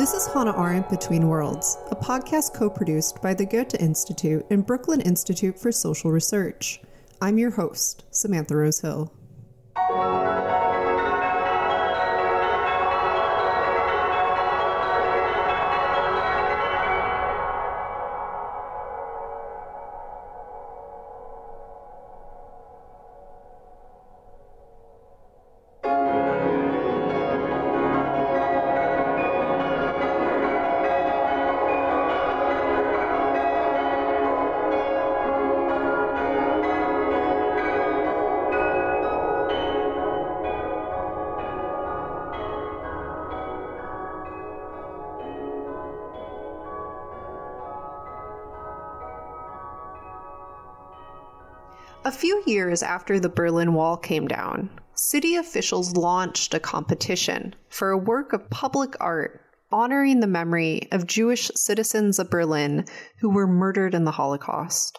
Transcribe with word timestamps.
This 0.00 0.14
is 0.14 0.26
Hannah 0.28 0.58
Arendt 0.58 0.88
Between 0.88 1.28
Worlds, 1.28 1.76
a 1.90 1.94
podcast 1.94 2.54
co 2.54 2.70
produced 2.70 3.20
by 3.20 3.34
the 3.34 3.44
Goethe 3.44 3.74
Institute 3.78 4.46
and 4.48 4.64
Brooklyn 4.64 5.02
Institute 5.02 5.58
for 5.58 5.70
Social 5.70 6.10
Research. 6.10 6.80
I'm 7.20 7.36
your 7.36 7.50
host, 7.50 8.04
Samantha 8.10 8.56
Rose 8.56 8.80
Hill. 8.80 9.12
Years 52.50 52.82
after 52.82 53.20
the 53.20 53.28
Berlin 53.28 53.74
Wall 53.74 53.96
came 53.96 54.26
down, 54.26 54.70
city 54.92 55.36
officials 55.36 55.96
launched 55.96 56.52
a 56.52 56.58
competition 56.58 57.54
for 57.68 57.90
a 57.90 57.96
work 57.96 58.32
of 58.32 58.50
public 58.50 58.96
art 58.98 59.40
honoring 59.70 60.18
the 60.18 60.26
memory 60.26 60.88
of 60.90 61.06
Jewish 61.06 61.52
citizens 61.54 62.18
of 62.18 62.28
Berlin 62.28 62.86
who 63.20 63.30
were 63.30 63.46
murdered 63.46 63.94
in 63.94 64.02
the 64.02 64.10
Holocaust. 64.10 64.98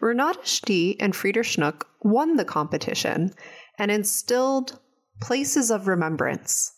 Renata 0.00 0.38
Stih 0.44 0.96
and 0.98 1.12
Frieder 1.12 1.44
Schnock 1.44 1.84
won 2.00 2.36
the 2.36 2.46
competition 2.46 3.34
and 3.78 3.90
instilled 3.90 4.80
Places 5.20 5.70
of 5.70 5.88
Remembrance, 5.88 6.72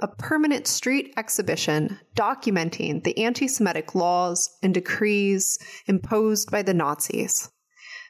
a 0.00 0.08
permanent 0.08 0.66
street 0.66 1.12
exhibition 1.18 2.00
documenting 2.16 3.04
the 3.04 3.18
anti 3.18 3.46
Semitic 3.46 3.94
laws 3.94 4.48
and 4.62 4.72
decrees 4.72 5.58
imposed 5.86 6.50
by 6.50 6.62
the 6.62 6.72
Nazis. 6.72 7.50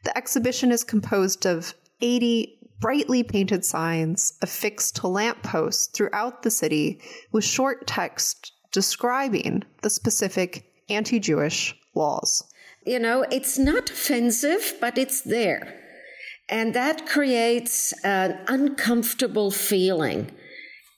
The 0.05 0.17
exhibition 0.17 0.71
is 0.71 0.85
composed 0.85 1.47
of 1.47 1.75
80 2.01 2.59
brightly 2.81 3.23
painted 3.23 3.65
signs 3.65 4.35
affixed 4.43 4.97
to 4.97 5.09
lampposts 5.09 5.89
throughout 5.89 6.43
the 6.43 6.51
city 6.51 7.01
with 7.33 7.45
short 7.45 7.87
text 7.87 8.53
describing 8.73 9.65
the 9.83 9.91
specific 9.91 10.71
anti 10.89 11.19
Jewish 11.19 11.75
laws. 11.95 12.45
You 12.87 12.99
know, 12.99 13.23
it's 13.31 13.59
not 13.59 13.91
offensive, 13.91 14.75
but 14.81 14.97
it's 14.97 15.23
there. 15.23 15.75
And 16.49 16.73
that 16.75 17.07
creates 17.07 17.93
an 18.05 18.39
uncomfortable 18.47 19.51
feeling, 19.51 20.31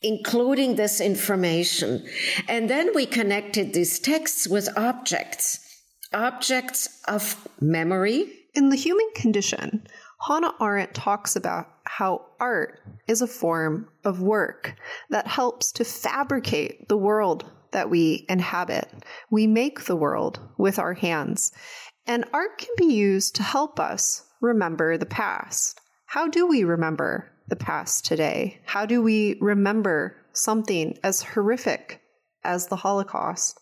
including 0.02 0.76
this 0.76 1.00
information. 1.00 2.06
And 2.46 2.70
then 2.70 2.90
we 2.94 3.06
connected 3.06 3.72
these 3.72 3.98
texts 3.98 4.46
with 4.46 4.68
objects, 4.76 5.58
objects 6.12 7.02
of 7.08 7.48
memory, 7.60 8.39
in 8.54 8.68
The 8.68 8.76
Human 8.76 9.08
Condition, 9.14 9.86
Hannah 10.26 10.54
Arendt 10.60 10.94
talks 10.94 11.36
about 11.36 11.68
how 11.84 12.26
art 12.38 12.80
is 13.06 13.22
a 13.22 13.26
form 13.26 13.88
of 14.04 14.20
work 14.20 14.74
that 15.10 15.26
helps 15.26 15.72
to 15.72 15.84
fabricate 15.84 16.88
the 16.88 16.96
world 16.96 17.50
that 17.72 17.90
we 17.90 18.26
inhabit. 18.28 18.88
We 19.30 19.46
make 19.46 19.84
the 19.84 19.96
world 19.96 20.40
with 20.58 20.78
our 20.78 20.94
hands, 20.94 21.52
and 22.06 22.24
art 22.32 22.58
can 22.58 22.74
be 22.76 22.92
used 22.92 23.36
to 23.36 23.42
help 23.42 23.78
us 23.78 24.24
remember 24.40 24.96
the 24.96 25.06
past. 25.06 25.80
How 26.06 26.26
do 26.26 26.46
we 26.46 26.64
remember 26.64 27.30
the 27.48 27.56
past 27.56 28.04
today? 28.04 28.60
How 28.64 28.86
do 28.86 29.00
we 29.02 29.38
remember 29.40 30.16
something 30.32 30.98
as 31.04 31.22
horrific 31.22 32.00
as 32.42 32.66
the 32.66 32.76
Holocaust? 32.76 33.60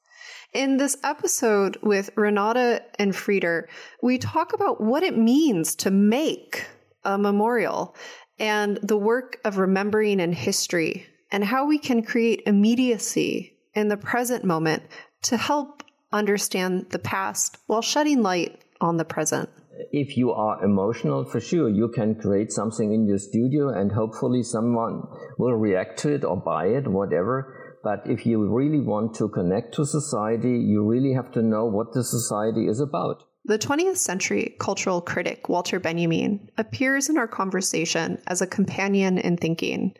In 0.55 0.79
this 0.79 0.97
episode 1.05 1.77
with 1.83 2.09
Renata 2.17 2.83
and 2.99 3.13
Frieder, 3.13 3.65
we 4.03 4.17
talk 4.17 4.55
about 4.55 4.81
what 4.81 5.03
it 5.03 5.17
means 5.17 5.75
to 5.77 5.91
make 5.91 6.67
a 7.05 7.19
memorial 7.19 7.95
and 8.39 8.79
the 8.83 8.97
work 8.97 9.39
of 9.45 9.59
remembering 9.59 10.21
in 10.21 10.33
history 10.33 11.07
and 11.31 11.45
how 11.45 11.67
we 11.67 11.79
can 11.79 12.03
create 12.03 12.45
immediacy 12.47 13.59
in 13.75 13.89
the 13.89 13.99
present 13.99 14.43
moment 14.43 14.85
to 15.25 15.37
help 15.37 15.83
understand 16.13 16.87
the 16.91 16.99
past 16.99 17.59
while 17.67 17.83
shedding 17.83 18.23
light 18.23 18.59
on 18.81 18.97
the 18.97 19.05
present. 19.05 19.51
If 19.93 20.17
you 20.17 20.33
are 20.33 20.65
emotional, 20.65 21.27
for 21.27 21.41
sure, 21.41 21.69
you 21.69 21.89
can 21.89 22.15
create 22.15 22.53
something 22.53 22.95
in 22.95 23.07
your 23.07 23.19
studio 23.19 23.69
and 23.69 23.93
hopefully 23.93 24.43
someone 24.43 25.03
will 25.37 25.55
react 25.55 25.99
to 26.01 26.15
it 26.15 26.25
or 26.25 26.39
buy 26.39 26.69
it, 26.69 26.89
whatever. 26.89 27.58
But 27.83 28.03
if 28.07 28.27
you 28.27 28.47
really 28.47 28.81
want 28.81 29.15
to 29.17 29.29
connect 29.29 29.75
to 29.75 29.87
society, 29.87 30.59
you 30.59 30.85
really 30.85 31.13
have 31.15 31.31
to 31.33 31.43
know 31.43 31.65
what 31.67 31.93
the 31.93 32.05
society 32.05 32.67
is 32.67 32.81
about. 32.81 33.25
The 33.45 33.59
20th 33.59 33.97
century 33.97 34.57
cultural 34.59 35.01
critic 35.01 35.49
Walter 35.49 35.81
Benjamin 35.81 36.51
appears 36.59 37.09
in 37.09 37.17
our 37.17 37.29
conversation 37.29 38.21
as 38.27 38.43
a 38.43 38.47
companion 38.47 39.17
in 39.17 39.37
thinking. 39.37 39.95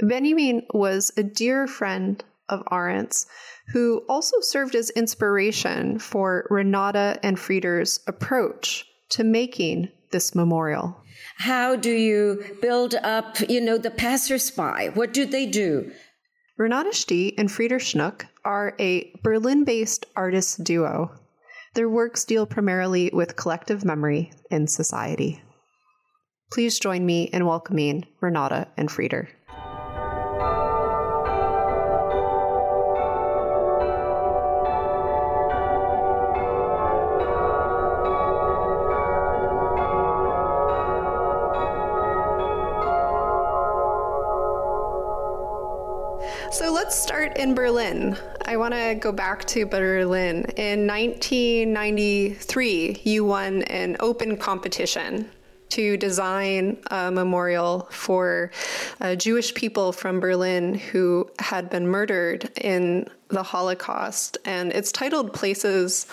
Benjamin 0.00 0.62
was 0.72 1.10
a 1.16 1.22
dear 1.22 1.66
friend 1.66 2.22
of 2.48 2.62
Arendt's, 2.70 3.26
who 3.72 4.04
also 4.08 4.36
served 4.40 4.74
as 4.74 4.90
inspiration 4.90 5.98
for 5.98 6.46
Renata 6.50 7.18
and 7.22 7.38
Frieder's 7.38 8.00
approach 8.06 8.84
to 9.10 9.24
making 9.24 9.88
this 10.10 10.34
memorial. 10.34 10.96
How 11.38 11.76
do 11.76 11.90
you 11.90 12.44
build 12.60 12.94
up, 12.94 13.38
you 13.48 13.60
know, 13.60 13.78
the 13.78 13.90
passersby? 13.90 14.90
What 14.94 15.12
do 15.12 15.24
they 15.24 15.46
do? 15.46 15.90
Renata 16.58 16.90
Stih 16.90 17.34
and 17.38 17.48
Frieder 17.48 17.80
Schnock 17.80 18.26
are 18.44 18.74
a 18.78 19.10
Berlin 19.22 19.64
based 19.64 20.04
artist 20.14 20.62
duo. 20.62 21.10
Their 21.74 21.88
works 21.88 22.24
deal 22.24 22.44
primarily 22.44 23.10
with 23.12 23.36
collective 23.36 23.86
memory 23.86 24.32
in 24.50 24.66
society. 24.66 25.42
Please 26.52 26.78
join 26.78 27.06
me 27.06 27.24
in 27.24 27.46
welcoming 27.46 28.04
Renata 28.20 28.68
and 28.76 28.90
Frieder. 28.90 29.28
Start 47.32 47.48
in 47.48 47.54
Berlin. 47.54 48.18
I 48.44 48.58
want 48.58 48.74
to 48.74 48.94
go 48.94 49.12
back 49.12 49.46
to 49.46 49.64
Berlin. 49.64 50.44
In 50.56 50.86
1993, 50.86 53.00
you 53.04 53.24
won 53.24 53.62
an 53.62 53.96
open 54.00 54.36
competition 54.36 55.30
to 55.70 55.96
design 55.96 56.76
a 56.90 57.10
memorial 57.10 57.88
for 57.90 58.50
uh, 59.00 59.14
Jewish 59.14 59.54
people 59.54 59.92
from 59.92 60.20
Berlin 60.20 60.74
who 60.74 61.30
had 61.38 61.70
been 61.70 61.86
murdered 61.86 62.50
in 62.60 63.08
the 63.28 63.42
Holocaust. 63.42 64.36
And 64.44 64.70
it's 64.72 64.92
titled 64.92 65.32
Places 65.32 66.06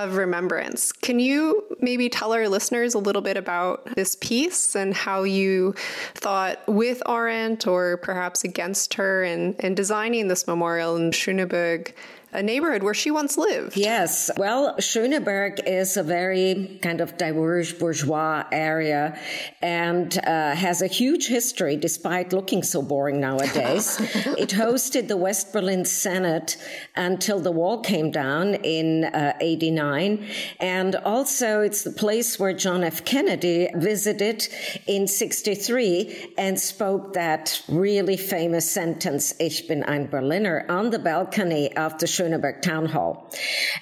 of 0.00 0.16
remembrance. 0.16 0.92
Can 0.92 1.20
you 1.20 1.64
maybe 1.80 2.08
tell 2.08 2.32
our 2.32 2.48
listeners 2.48 2.94
a 2.94 2.98
little 2.98 3.22
bit 3.22 3.36
about 3.36 3.84
this 3.94 4.16
piece 4.16 4.74
and 4.74 4.94
how 4.94 5.22
you 5.22 5.74
thought 6.14 6.66
with 6.66 7.02
Arendt 7.06 7.66
or 7.66 7.98
perhaps 7.98 8.42
against 8.42 8.94
her 8.94 9.22
in, 9.22 9.54
in 9.60 9.74
designing 9.74 10.28
this 10.28 10.46
memorial 10.46 10.96
in 10.96 11.10
Schöneberg 11.10 11.92
a 12.32 12.42
neighborhood 12.42 12.82
where 12.82 12.94
she 12.94 13.10
once 13.10 13.36
lived. 13.36 13.76
Yes. 13.76 14.30
Well, 14.36 14.76
Schöneberg 14.76 15.60
is 15.66 15.96
a 15.96 16.02
very 16.02 16.78
kind 16.82 17.00
of 17.00 17.16
diverse 17.16 17.72
bourgeois 17.72 18.44
area 18.52 19.18
and 19.60 20.16
uh, 20.18 20.54
has 20.54 20.82
a 20.82 20.86
huge 20.86 21.26
history 21.26 21.76
despite 21.76 22.32
looking 22.32 22.62
so 22.62 22.82
boring 22.82 23.20
nowadays. 23.20 23.98
it 24.38 24.50
hosted 24.50 25.08
the 25.08 25.16
West 25.16 25.52
Berlin 25.52 25.84
Senate 25.84 26.56
until 26.96 27.40
the 27.40 27.50
wall 27.50 27.80
came 27.80 28.10
down 28.10 28.54
in 28.54 29.04
uh, 29.04 29.36
89. 29.40 30.26
And 30.60 30.96
also 30.96 31.60
it's 31.62 31.82
the 31.82 31.92
place 31.92 32.38
where 32.38 32.52
John 32.52 32.84
F. 32.84 33.04
Kennedy 33.04 33.68
visited 33.74 34.46
in 34.86 35.08
63 35.08 36.34
and 36.38 36.58
spoke 36.58 37.14
that 37.14 37.62
really 37.68 38.16
famous 38.16 38.70
sentence, 38.70 39.34
Ich 39.40 39.66
bin 39.66 39.82
ein 39.84 40.06
Berliner, 40.06 40.64
on 40.68 40.90
the 40.90 40.98
balcony 40.98 41.76
of 41.76 41.98
the 41.98 42.06
Schöneberg 42.20 42.60
Town 42.60 42.86
Hall. 42.86 43.30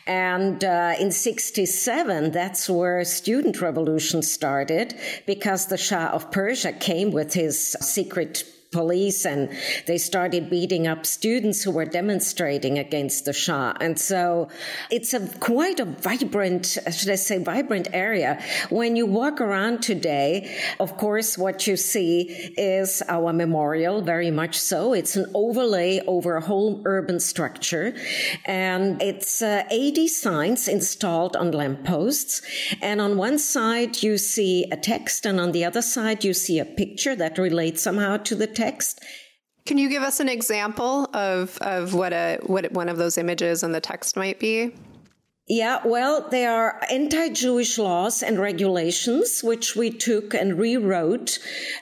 And 0.06 0.62
uh, 0.62 0.94
in 0.99 1.11
67, 1.11 2.31
that's 2.31 2.70
where 2.70 3.05
student 3.05 3.61
revolution 3.61 4.23
started 4.23 4.94
because 5.26 5.67
the 5.67 5.76
Shah 5.76 6.11
of 6.12 6.31
Persia 6.31 6.73
came 6.73 7.11
with 7.11 7.35
his 7.35 7.76
secret 7.81 8.44
police 8.70 9.25
and 9.25 9.50
they 9.87 9.97
started 9.97 10.50
beating 10.50 10.87
up 10.87 11.06
students 11.06 11.62
who 11.62 11.70
were 11.70 11.87
demonstrating 11.87 12.79
against 12.79 13.25
the 13.25 13.32
Shah. 13.32 13.73
And 13.81 13.99
so 13.99 14.49
it's 14.91 15.15
a 15.15 15.26
quite 15.38 15.81
a 15.81 15.87
vibrant, 15.87 16.79
should 16.91 17.11
I 17.11 17.15
say, 17.15 17.43
vibrant 17.43 17.88
area. 17.93 18.43
When 18.69 18.97
you 18.97 19.06
walk 19.06 19.41
around 19.41 19.82
today, 19.82 20.55
of 20.81 20.97
course, 20.99 21.38
what 21.38 21.67
you 21.67 21.76
see 21.76 22.23
is 22.56 23.03
our 23.09 23.32
memorial, 23.32 24.03
very 24.03 24.31
much 24.31 24.59
so. 24.59 24.93
It's 24.93 25.17
an 25.17 25.31
overlay 25.35 26.00
over 26.06 26.37
a 26.37 26.41
whole 26.41 26.82
urban 26.85 27.20
structure 27.20 27.94
and 28.44 29.00
it's 29.00 29.41
uh, 29.41 29.65
80 29.70 30.09
signs 30.09 30.69
installed 30.69 31.37
on 31.37 31.53
lampposts. 31.53 32.43
And 32.82 33.00
on 33.00 33.17
one 33.17 33.38
side, 33.38 34.03
you 34.03 34.19
see 34.19 34.67
a 34.70 34.76
text 34.76 35.25
and 35.25 35.41
on 35.41 35.53
the 35.53 35.65
other 35.65 35.82
side, 35.82 36.25
you 36.25 36.35
see 36.35 36.59
a 36.59 36.65
picture 36.65 37.17
that 37.17 37.38
relates 37.38 37.82
somehow 37.82 38.19
to 38.19 38.35
the 38.35 38.57
text. 38.58 39.05
Can 39.66 39.78
you 39.78 39.88
give 39.88 40.02
us 40.02 40.20
an 40.20 40.28
example 40.28 41.08
of, 41.14 41.58
of 41.58 41.94
what 41.94 42.12
a 42.12 42.38
what 42.43 42.70
one 42.72 42.88
of 42.88 42.96
those 42.96 43.19
images 43.19 43.62
and 43.62 43.75
the 43.75 43.81
text 43.81 44.16
might 44.16 44.38
be? 44.40 44.72
Yeah, 45.50 45.81
well, 45.83 46.29
there 46.29 46.53
are 46.53 46.79
anti-Jewish 46.91 47.79
laws 47.79 48.23
and 48.23 48.39
regulations 48.39 49.43
which 49.43 49.75
we 49.75 49.89
took 49.89 50.35
and 50.35 50.59
rewrote 50.59 51.39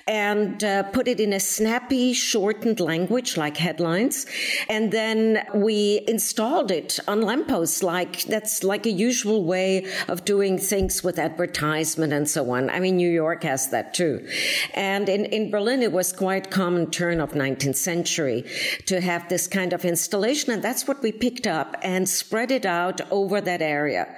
and 0.07 0.63
uh, 0.63 0.85
put 0.85 1.09
it 1.09 1.19
in 1.19 1.33
a 1.33 1.41
snappy, 1.41 2.13
shortened 2.13 2.79
language 2.79 3.37
like 3.37 3.57
headlines, 3.57 4.25
and 4.69 4.93
then 4.93 5.45
we 5.53 6.05
installed 6.07 6.71
it 6.71 7.01
on 7.09 7.23
lampposts. 7.23 7.83
Like 7.83 8.23
that's 8.27 8.63
like 8.63 8.87
a 8.87 8.93
usual 8.93 9.43
way 9.43 9.91
of 10.07 10.25
doing 10.25 10.59
things 10.59 11.03
with 11.03 11.19
advertisement 11.19 12.13
and 12.13 12.31
so 12.31 12.49
on. 12.53 12.71
I 12.71 12.79
mean, 12.79 12.97
New 12.97 13.11
York 13.11 13.43
has 13.43 13.71
that 13.71 13.95
too, 13.95 14.29
and 14.75 15.09
in 15.09 15.25
in 15.25 15.51
Berlin 15.51 15.83
it 15.83 15.91
was 15.91 16.13
quite 16.13 16.53
common 16.53 16.89
turn 16.93 17.21
of 17.21 17.33
19th 17.33 17.75
century 17.75 18.45
to 18.85 19.01
have 19.01 19.29
this 19.29 19.49
kind 19.49 19.73
of 19.73 19.85
installation, 19.85 20.53
and 20.53 20.63
that's 20.63 20.87
what 20.87 21.03
we 21.03 21.11
picked 21.11 21.49
up 21.49 21.75
and 21.83 22.09
spread 22.09 22.53
it 22.53 22.65
out 22.65 23.01
over 23.11 23.41
that 23.41 23.56
that 23.59 23.65
area. 23.65 24.15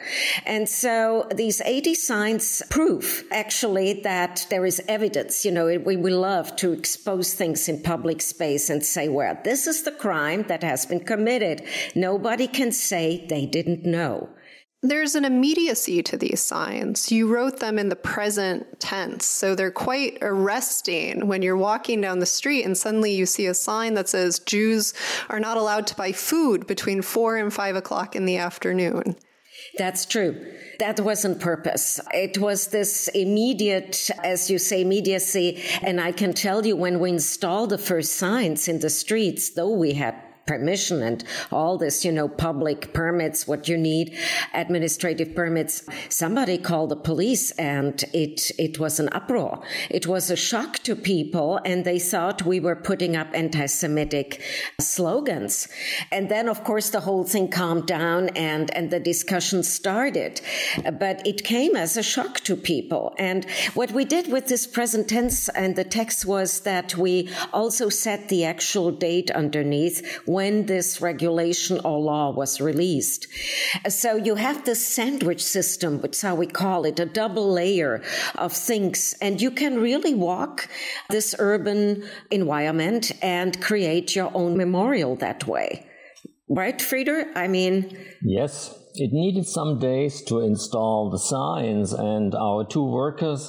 And 0.46 0.68
so 0.68 1.26
these 1.34 1.60
80 1.60 1.94
signs 1.94 2.62
prove 2.70 3.24
actually 3.30 4.00
that 4.02 4.46
there 4.50 4.66
is 4.66 4.82
evidence. 4.88 5.44
You 5.44 5.52
know, 5.52 5.66
we, 5.78 5.96
we 5.96 6.10
love 6.10 6.56
to 6.56 6.72
expose 6.72 7.34
things 7.34 7.68
in 7.68 7.82
public 7.82 8.20
space 8.20 8.70
and 8.70 8.84
say, 8.84 9.08
well, 9.08 9.38
this 9.44 9.66
is 9.66 9.82
the 9.82 9.92
crime 9.92 10.44
that 10.48 10.62
has 10.62 10.86
been 10.86 11.00
committed. 11.00 11.62
Nobody 11.94 12.46
can 12.46 12.72
say 12.72 13.26
they 13.28 13.46
didn't 13.46 13.84
know. 13.84 14.28
There's 14.80 15.16
an 15.16 15.24
immediacy 15.24 16.04
to 16.04 16.16
these 16.16 16.40
signs. 16.40 17.10
You 17.10 17.26
wrote 17.26 17.58
them 17.58 17.80
in 17.80 17.88
the 17.88 17.96
present 17.96 18.78
tense, 18.78 19.26
so 19.26 19.56
they're 19.56 19.72
quite 19.72 20.18
arresting 20.22 21.26
when 21.26 21.42
you're 21.42 21.56
walking 21.56 22.00
down 22.00 22.20
the 22.20 22.26
street 22.26 22.62
and 22.62 22.78
suddenly 22.78 23.12
you 23.12 23.26
see 23.26 23.46
a 23.46 23.54
sign 23.54 23.94
that 23.94 24.08
says 24.08 24.38
Jews 24.38 24.94
are 25.28 25.40
not 25.40 25.56
allowed 25.56 25.88
to 25.88 25.96
buy 25.96 26.12
food 26.12 26.68
between 26.68 27.02
four 27.02 27.36
and 27.36 27.52
five 27.52 27.74
o'clock 27.74 28.14
in 28.14 28.24
the 28.24 28.36
afternoon. 28.36 29.16
That's 29.78 30.04
true. 30.04 30.54
That 30.80 31.00
wasn't 31.00 31.40
purpose. 31.40 32.00
It 32.12 32.38
was 32.38 32.68
this 32.68 33.08
immediate, 33.08 34.10
as 34.22 34.50
you 34.50 34.58
say, 34.58 34.82
immediacy. 34.82 35.62
And 35.82 36.00
I 36.00 36.12
can 36.12 36.32
tell 36.34 36.66
you 36.66 36.76
when 36.76 37.00
we 37.00 37.10
installed 37.10 37.70
the 37.70 37.78
first 37.78 38.12
signs 38.12 38.68
in 38.68 38.80
the 38.80 38.90
streets, 38.90 39.50
though 39.50 39.70
we 39.70 39.94
had 39.94 40.14
permission 40.48 41.02
and 41.02 41.22
all 41.52 41.78
this, 41.78 42.04
you 42.04 42.10
know, 42.10 42.26
public 42.26 42.92
permits, 42.92 43.46
what 43.46 43.68
you 43.68 43.76
need, 43.78 44.16
administrative 44.54 45.34
permits. 45.36 45.84
Somebody 46.08 46.58
called 46.58 46.88
the 46.88 46.96
police 46.96 47.52
and 47.52 48.02
it, 48.12 48.50
it 48.58 48.80
was 48.80 48.98
an 48.98 49.08
uproar. 49.12 49.62
It 49.90 50.06
was 50.08 50.30
a 50.30 50.36
shock 50.36 50.78
to 50.80 50.96
people 50.96 51.60
and 51.64 51.84
they 51.84 52.00
thought 52.00 52.44
we 52.44 52.58
were 52.58 52.74
putting 52.74 53.14
up 53.14 53.28
anti-Semitic 53.34 54.42
slogans. 54.80 55.68
And 56.10 56.28
then, 56.28 56.48
of 56.48 56.64
course, 56.64 56.90
the 56.90 57.00
whole 57.00 57.24
thing 57.24 57.48
calmed 57.48 57.86
down 57.86 58.30
and, 58.30 58.74
and 58.74 58.90
the 58.90 59.00
discussion 59.00 59.62
started. 59.62 60.40
But 60.98 61.26
it 61.26 61.44
came 61.44 61.76
as 61.76 61.96
a 61.96 62.02
shock 62.02 62.40
to 62.40 62.56
people. 62.56 63.14
And 63.18 63.44
what 63.74 63.92
we 63.92 64.04
did 64.04 64.32
with 64.32 64.46
this 64.48 64.66
present 64.66 65.08
tense 65.08 65.50
and 65.50 65.76
the 65.76 65.84
text 65.84 66.24
was 66.24 66.60
that 66.60 66.96
we 66.96 67.28
also 67.52 67.90
set 67.90 68.28
the 68.28 68.44
actual 68.44 68.90
date 68.90 69.30
underneath 69.30 70.26
when 70.38 70.66
this 70.66 71.00
regulation 71.00 71.80
or 71.84 71.98
law 71.98 72.26
was 72.30 72.60
released. 72.60 73.26
So 73.88 74.10
you 74.28 74.36
have 74.36 74.64
this 74.64 74.82
sandwich 74.96 75.42
system, 75.42 76.00
which 76.02 76.16
is 76.16 76.22
how 76.22 76.36
we 76.36 76.46
call 76.46 76.84
it, 76.84 77.00
a 77.00 77.06
double 77.22 77.48
layer 77.60 77.94
of 78.36 78.52
things. 78.52 78.98
And 79.20 79.42
you 79.44 79.50
can 79.50 79.80
really 79.88 80.14
walk 80.14 80.68
this 81.10 81.34
urban 81.50 81.80
environment 82.30 83.04
and 83.20 83.60
create 83.68 84.14
your 84.14 84.30
own 84.32 84.56
memorial 84.56 85.16
that 85.16 85.40
way. 85.54 85.68
Right, 86.48 86.78
Frieder? 86.78 87.20
I 87.34 87.48
mean, 87.48 87.76
yes, 88.22 88.54
it 88.94 89.10
needed 89.12 89.46
some 89.46 89.80
days 89.80 90.22
to 90.28 90.34
install 90.50 91.10
the 91.10 91.18
signs, 91.34 91.92
and 91.92 92.34
our 92.34 92.64
two 92.64 92.86
workers 93.02 93.40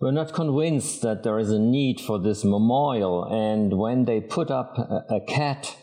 were 0.00 0.12
not 0.12 0.32
convinced 0.32 1.02
that 1.02 1.22
there 1.24 1.38
is 1.38 1.50
a 1.50 1.58
need 1.58 2.00
for 2.00 2.18
this 2.18 2.42
memorial. 2.44 3.16
And 3.24 3.78
when 3.84 4.06
they 4.06 4.20
put 4.20 4.50
up 4.50 4.70
a, 4.78 5.16
a 5.18 5.20
cat 5.38 5.76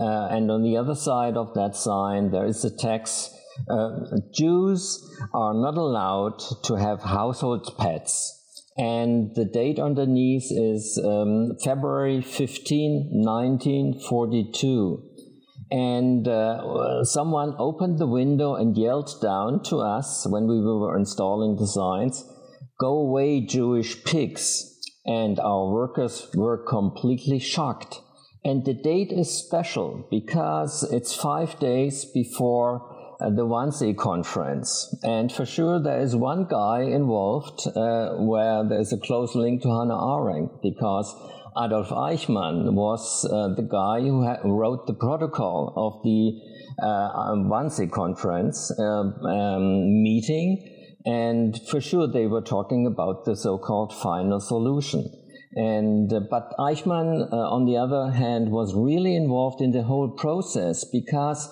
uh, 0.00 0.28
and 0.30 0.50
on 0.50 0.62
the 0.62 0.76
other 0.76 0.94
side 0.94 1.36
of 1.36 1.54
that 1.54 1.76
sign, 1.76 2.30
there 2.30 2.46
is 2.46 2.64
a 2.64 2.76
text 2.76 3.36
uh, 3.68 3.90
Jews 4.32 5.02
are 5.32 5.54
not 5.54 5.76
allowed 5.76 6.38
to 6.64 6.74
have 6.74 7.02
household 7.02 7.74
pets. 7.78 8.32
And 8.76 9.34
the 9.34 9.46
date 9.46 9.78
underneath 9.78 10.48
is 10.50 11.00
um, 11.02 11.56
February 11.64 12.20
15, 12.20 13.08
1942. 13.10 15.02
And 15.70 16.28
uh, 16.28 17.02
someone 17.04 17.54
opened 17.58 17.98
the 17.98 18.06
window 18.06 18.54
and 18.54 18.76
yelled 18.76 19.10
down 19.22 19.62
to 19.64 19.78
us 19.78 20.26
when 20.28 20.46
we 20.46 20.60
were 20.60 20.96
installing 20.96 21.56
the 21.56 21.66
signs, 21.66 22.24
Go 22.78 22.98
away, 22.98 23.40
Jewish 23.40 24.04
pigs. 24.04 24.74
And 25.06 25.40
our 25.40 25.72
workers 25.72 26.28
were 26.34 26.62
completely 26.62 27.38
shocked 27.38 28.02
and 28.46 28.64
the 28.64 28.74
date 28.74 29.10
is 29.10 29.28
special 29.28 30.06
because 30.08 30.84
it's 30.92 31.12
five 31.12 31.58
days 31.58 32.04
before 32.04 33.16
uh, 33.20 33.28
the 33.30 33.44
Wannsee 33.44 33.96
conference. 33.96 34.96
And 35.02 35.32
for 35.32 35.44
sure, 35.44 35.82
there 35.82 35.98
is 35.98 36.14
one 36.14 36.46
guy 36.48 36.82
involved 36.82 37.66
uh, 37.66 38.14
where 38.18 38.62
there's 38.62 38.92
a 38.92 38.98
close 38.98 39.34
link 39.34 39.62
to 39.62 39.68
Hannah 39.68 39.98
Arendt 39.98 40.62
because 40.62 41.12
Adolf 41.58 41.88
Eichmann 41.88 42.74
was 42.74 43.24
uh, 43.24 43.48
the 43.56 43.66
guy 43.66 44.02
who 44.02 44.56
wrote 44.56 44.86
the 44.86 44.94
protocol 44.94 45.72
of 45.76 46.04
the 46.04 46.40
uh, 46.80 47.34
Wannsee 47.50 47.90
conference 47.90 48.70
um, 48.78 49.14
um, 49.26 50.02
meeting. 50.04 50.72
And 51.04 51.60
for 51.68 51.80
sure, 51.80 52.06
they 52.06 52.28
were 52.28 52.42
talking 52.42 52.86
about 52.86 53.24
the 53.24 53.34
so-called 53.34 53.92
final 53.92 54.38
solution. 54.38 55.10
And 55.56 56.12
uh, 56.12 56.20
but 56.20 56.52
Eichmann, 56.58 57.32
uh, 57.32 57.36
on 57.36 57.64
the 57.64 57.78
other 57.78 58.10
hand, 58.10 58.50
was 58.50 58.74
really 58.74 59.16
involved 59.16 59.62
in 59.62 59.72
the 59.72 59.82
whole 59.82 60.10
process 60.10 60.84
because 60.84 61.48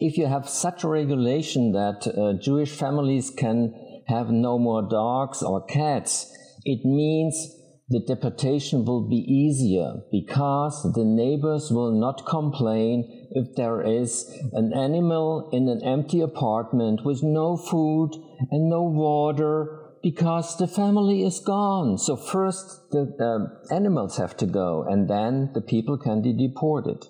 if 0.00 0.16
you 0.16 0.26
have 0.26 0.48
such 0.48 0.84
a 0.84 0.88
regulation 0.88 1.72
that 1.72 2.06
uh, 2.06 2.40
Jewish 2.40 2.70
families 2.70 3.30
can 3.30 3.74
have 4.06 4.30
no 4.30 4.60
more 4.60 4.82
dogs 4.88 5.42
or 5.42 5.64
cats, 5.66 6.32
it 6.64 6.84
means 6.84 7.56
the 7.90 8.00
deportation 8.00 8.84
will 8.84 9.08
be 9.08 9.16
easier 9.16 9.94
because 10.12 10.92
the 10.94 11.04
neighbors 11.04 11.70
will 11.70 11.90
not 11.90 12.26
complain 12.26 13.28
if 13.30 13.56
there 13.56 13.80
is 13.80 14.30
an 14.52 14.72
animal 14.74 15.48
in 15.52 15.68
an 15.68 15.82
empty 15.82 16.20
apartment 16.20 17.04
with 17.04 17.22
no 17.22 17.56
food 17.56 18.10
and 18.50 18.68
no 18.68 18.82
water 18.82 19.77
because 20.02 20.56
the 20.56 20.66
family 20.66 21.22
is 21.22 21.40
gone. 21.40 21.98
So 21.98 22.16
first 22.16 22.90
the 22.90 23.02
uh, 23.20 23.74
animals 23.74 24.16
have 24.16 24.36
to 24.38 24.46
go, 24.46 24.84
and 24.88 25.08
then 25.08 25.50
the 25.54 25.60
people 25.60 25.98
can 25.98 26.22
be 26.22 26.32
deported. 26.32 27.06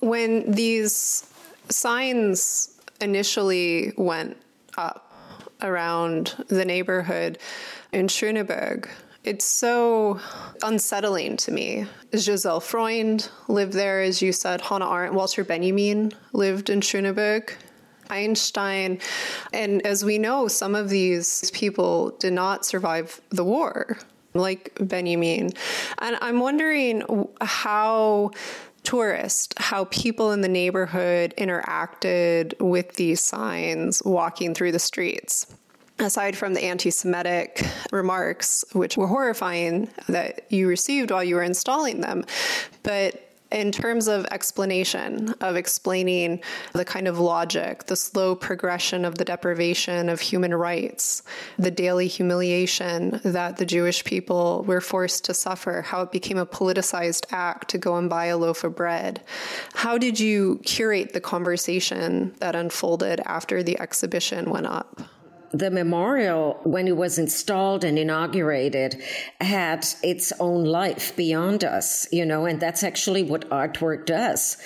When 0.00 0.50
these 0.50 1.30
signs 1.68 2.80
initially 3.00 3.92
went 3.96 4.36
up 4.76 5.12
around 5.62 6.44
the 6.48 6.64
neighborhood 6.64 7.38
in 7.92 8.06
Schöneberg, 8.06 8.88
it's 9.22 9.44
so 9.44 10.18
unsettling 10.62 11.36
to 11.38 11.52
me. 11.52 11.86
Gisèle 12.12 12.62
Freund 12.62 13.28
lived 13.48 13.74
there, 13.74 14.00
as 14.00 14.22
you 14.22 14.32
said. 14.32 14.62
Hannah 14.62 14.90
Arendt, 14.90 15.14
Walter 15.14 15.44
Benjamin 15.44 16.12
lived 16.32 16.70
in 16.70 16.80
Schöneberg. 16.80 17.52
Einstein. 18.10 19.00
And 19.52 19.84
as 19.86 20.04
we 20.04 20.18
know, 20.18 20.48
some 20.48 20.74
of 20.74 20.90
these 20.90 21.50
people 21.52 22.10
did 22.18 22.32
not 22.32 22.64
survive 22.64 23.20
the 23.30 23.44
war, 23.44 23.98
like 24.34 24.76
Benjamin. 24.80 25.50
And 25.98 26.16
I'm 26.20 26.40
wondering 26.40 27.26
how 27.40 28.32
tourists, 28.82 29.54
how 29.58 29.84
people 29.86 30.32
in 30.32 30.40
the 30.40 30.48
neighborhood 30.48 31.34
interacted 31.36 32.58
with 32.60 32.94
these 32.94 33.20
signs 33.20 34.02
walking 34.04 34.54
through 34.54 34.72
the 34.72 34.78
streets. 34.78 35.46
aside 35.98 36.34
from 36.34 36.54
the 36.54 36.64
anti 36.64 36.90
Semitic 36.90 37.62
remarks, 37.92 38.64
which 38.72 38.96
were 38.96 39.06
horrifying 39.06 39.90
that 40.08 40.50
you 40.50 40.66
received 40.66 41.10
while 41.10 41.22
you 41.22 41.34
were 41.34 41.42
installing 41.42 42.00
them. 42.00 42.24
But 42.82 43.29
in 43.52 43.72
terms 43.72 44.08
of 44.08 44.24
explanation, 44.26 45.34
of 45.40 45.56
explaining 45.56 46.40
the 46.72 46.84
kind 46.84 47.08
of 47.08 47.18
logic, 47.18 47.84
the 47.86 47.96
slow 47.96 48.34
progression 48.34 49.04
of 49.04 49.16
the 49.16 49.24
deprivation 49.24 50.08
of 50.08 50.20
human 50.20 50.54
rights, 50.54 51.22
the 51.58 51.70
daily 51.70 52.06
humiliation 52.06 53.20
that 53.24 53.56
the 53.56 53.66
Jewish 53.66 54.04
people 54.04 54.64
were 54.66 54.80
forced 54.80 55.24
to 55.24 55.34
suffer, 55.34 55.82
how 55.82 56.02
it 56.02 56.12
became 56.12 56.38
a 56.38 56.46
politicized 56.46 57.26
act 57.30 57.68
to 57.70 57.78
go 57.78 57.96
and 57.96 58.08
buy 58.08 58.26
a 58.26 58.38
loaf 58.38 58.64
of 58.64 58.76
bread. 58.76 59.22
How 59.74 59.98
did 59.98 60.20
you 60.20 60.60
curate 60.64 61.12
the 61.12 61.20
conversation 61.20 62.34
that 62.38 62.54
unfolded 62.54 63.20
after 63.24 63.62
the 63.62 63.80
exhibition 63.80 64.50
went 64.50 64.66
up? 64.66 65.00
The 65.52 65.70
memorial, 65.70 66.60
when 66.62 66.86
it 66.86 66.96
was 66.96 67.18
installed 67.18 67.82
and 67.82 67.98
inaugurated, 67.98 69.02
had 69.40 69.84
its 70.02 70.32
own 70.38 70.64
life 70.64 71.16
beyond 71.16 71.64
us, 71.64 72.06
you 72.12 72.24
know, 72.24 72.46
and 72.46 72.60
that's 72.60 72.84
actually 72.84 73.24
what 73.24 73.48
artwork 73.50 74.06
does. 74.06 74.56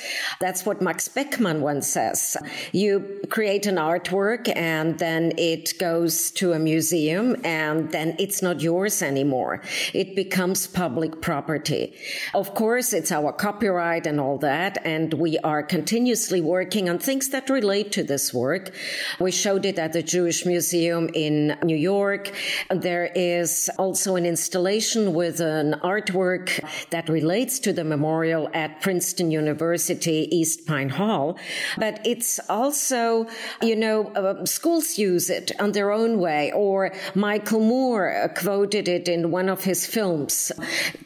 That's 0.40 0.66
what 0.66 0.82
Max 0.82 1.08
Beckmann 1.08 1.60
once 1.60 1.86
says. 1.86 2.36
You 2.72 3.20
create 3.30 3.64
an 3.66 3.76
artwork 3.76 4.54
and 4.54 4.98
then 4.98 5.32
it 5.38 5.78
goes 5.78 6.30
to 6.32 6.52
a 6.52 6.58
museum 6.58 7.36
and 7.44 7.90
then 7.90 8.14
it's 8.18 8.42
not 8.42 8.60
yours 8.60 9.00
anymore. 9.00 9.62
It 9.94 10.14
becomes 10.14 10.66
public 10.66 11.22
property. 11.22 11.94
Of 12.34 12.54
course, 12.54 12.92
it's 12.92 13.10
our 13.10 13.32
copyright 13.32 14.06
and 14.06 14.20
all 14.20 14.36
that, 14.38 14.78
and 14.84 15.14
we 15.14 15.38
are 15.38 15.62
continuously 15.62 16.40
working 16.42 16.90
on 16.90 16.98
things 16.98 17.30
that 17.30 17.48
relate 17.48 17.90
to 17.92 18.02
this 18.02 18.34
work. 18.34 18.74
We 19.18 19.30
showed 19.30 19.64
it 19.64 19.78
at 19.78 19.94
the 19.94 20.02
Jewish 20.02 20.44
Museum 20.44 20.73
Museum 20.74 21.08
in 21.14 21.56
New 21.62 21.76
York. 21.76 22.32
There 22.68 23.08
is 23.14 23.70
also 23.78 24.16
an 24.16 24.26
installation 24.26 25.14
with 25.14 25.38
an 25.38 25.76
artwork 25.84 26.48
that 26.90 27.08
relates 27.08 27.60
to 27.60 27.72
the 27.72 27.84
memorial 27.84 28.50
at 28.52 28.80
Princeton 28.80 29.30
University 29.30 30.28
East 30.36 30.66
Pyne 30.66 30.88
Hall. 30.88 31.38
But 31.78 32.04
it's 32.04 32.40
also, 32.48 33.28
you 33.62 33.76
know, 33.76 34.08
uh, 34.16 34.44
schools 34.46 34.98
use 34.98 35.30
it 35.30 35.52
on 35.60 35.70
their 35.70 35.92
own 35.92 36.18
way, 36.18 36.50
or 36.52 36.92
Michael 37.14 37.60
Moore 37.60 38.32
quoted 38.36 38.88
it 38.88 39.06
in 39.08 39.30
one 39.30 39.48
of 39.48 39.62
his 39.62 39.86
films 39.86 40.50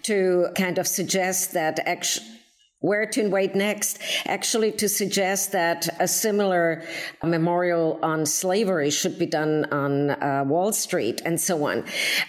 to 0.05 0.49
kind 0.57 0.79
of 0.79 0.87
suggest 0.87 1.53
that 1.53 1.79
actually 1.85 2.38
where 2.81 3.07
to 3.07 3.21
invade 3.21 3.55
next, 3.57 3.99
actually 4.27 4.71
to 4.73 4.89
suggest 4.89 5.53
that 5.53 5.89
a 5.99 6.07
similar 6.07 6.85
memorial 7.23 7.99
on 8.03 8.25
slavery 8.25 8.91
should 8.91 9.19
be 9.19 9.27
done 9.27 9.65
on 9.73 10.11
uh, 10.11 10.45
Wall 10.47 10.73
Street 10.73 11.21
and 11.25 11.41
so 11.41 11.65
on. 11.65 11.85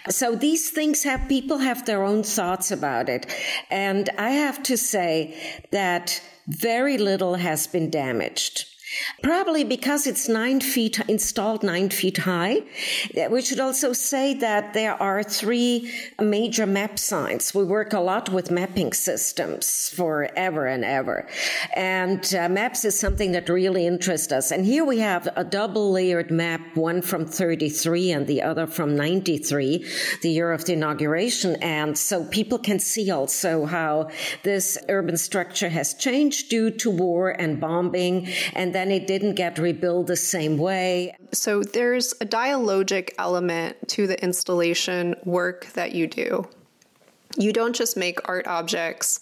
So 0.08 0.34
these 0.34 0.70
things 0.70 1.04
have, 1.04 1.28
people 1.28 1.58
have 1.58 1.86
their 1.86 2.02
own 2.02 2.22
thoughts 2.24 2.70
about 2.72 3.08
it. 3.08 3.26
And 3.70 4.10
I 4.18 4.30
have 4.30 4.62
to 4.64 4.76
say 4.76 5.38
that 5.70 6.20
very 6.48 6.98
little 6.98 7.36
has 7.36 7.68
been 7.68 7.90
damaged. 7.90 8.66
Probably 9.22 9.64
because 9.64 10.06
it's 10.06 10.28
nine 10.28 10.60
feet 10.60 10.98
installed 11.08 11.62
nine 11.62 11.90
feet 11.90 12.18
high. 12.18 12.62
We 13.30 13.42
should 13.42 13.60
also 13.60 13.92
say 13.92 14.34
that 14.34 14.74
there 14.74 15.00
are 15.00 15.22
three 15.22 15.92
major 16.20 16.66
map 16.66 16.98
signs. 16.98 17.54
We 17.54 17.64
work 17.64 17.92
a 17.92 18.00
lot 18.00 18.30
with 18.30 18.50
mapping 18.50 18.92
systems 18.92 19.90
forever 19.90 20.66
and 20.66 20.84
ever. 20.84 21.28
And 21.76 22.34
uh, 22.34 22.48
maps 22.48 22.84
is 22.84 22.98
something 22.98 23.32
that 23.32 23.48
really 23.48 23.86
interests 23.86 24.32
us. 24.32 24.50
And 24.50 24.64
here 24.64 24.84
we 24.84 24.98
have 24.98 25.28
a 25.36 25.44
double 25.44 25.92
layered 25.92 26.30
map, 26.30 26.76
one 26.76 27.02
from 27.02 27.26
33 27.26 28.12
and 28.12 28.26
the 28.26 28.42
other 28.42 28.66
from 28.66 28.96
93, 28.96 29.86
the 30.22 30.30
year 30.30 30.52
of 30.52 30.64
the 30.64 30.72
inauguration. 30.72 31.56
And 31.62 31.96
so 31.96 32.24
people 32.24 32.58
can 32.58 32.78
see 32.78 33.10
also 33.10 33.66
how 33.66 34.10
this 34.42 34.78
urban 34.88 35.16
structure 35.16 35.68
has 35.68 35.94
changed 35.94 36.48
due 36.48 36.70
to 36.70 36.90
war 36.90 37.30
and 37.30 37.60
bombing 37.60 38.28
and 38.54 38.74
then 38.80 38.90
it 38.90 39.06
didn't 39.06 39.34
get 39.34 39.58
rebuilt 39.58 40.06
the 40.06 40.16
same 40.16 40.56
way. 40.56 41.14
So 41.32 41.62
there's 41.62 42.12
a 42.22 42.24
dialogic 42.24 43.10
element 43.18 43.76
to 43.88 44.06
the 44.06 44.20
installation 44.22 45.14
work 45.24 45.66
that 45.74 45.92
you 45.92 46.06
do. 46.06 46.48
You 47.36 47.52
don't 47.52 47.76
just 47.76 47.94
make 47.94 48.26
art 48.26 48.46
objects 48.46 49.20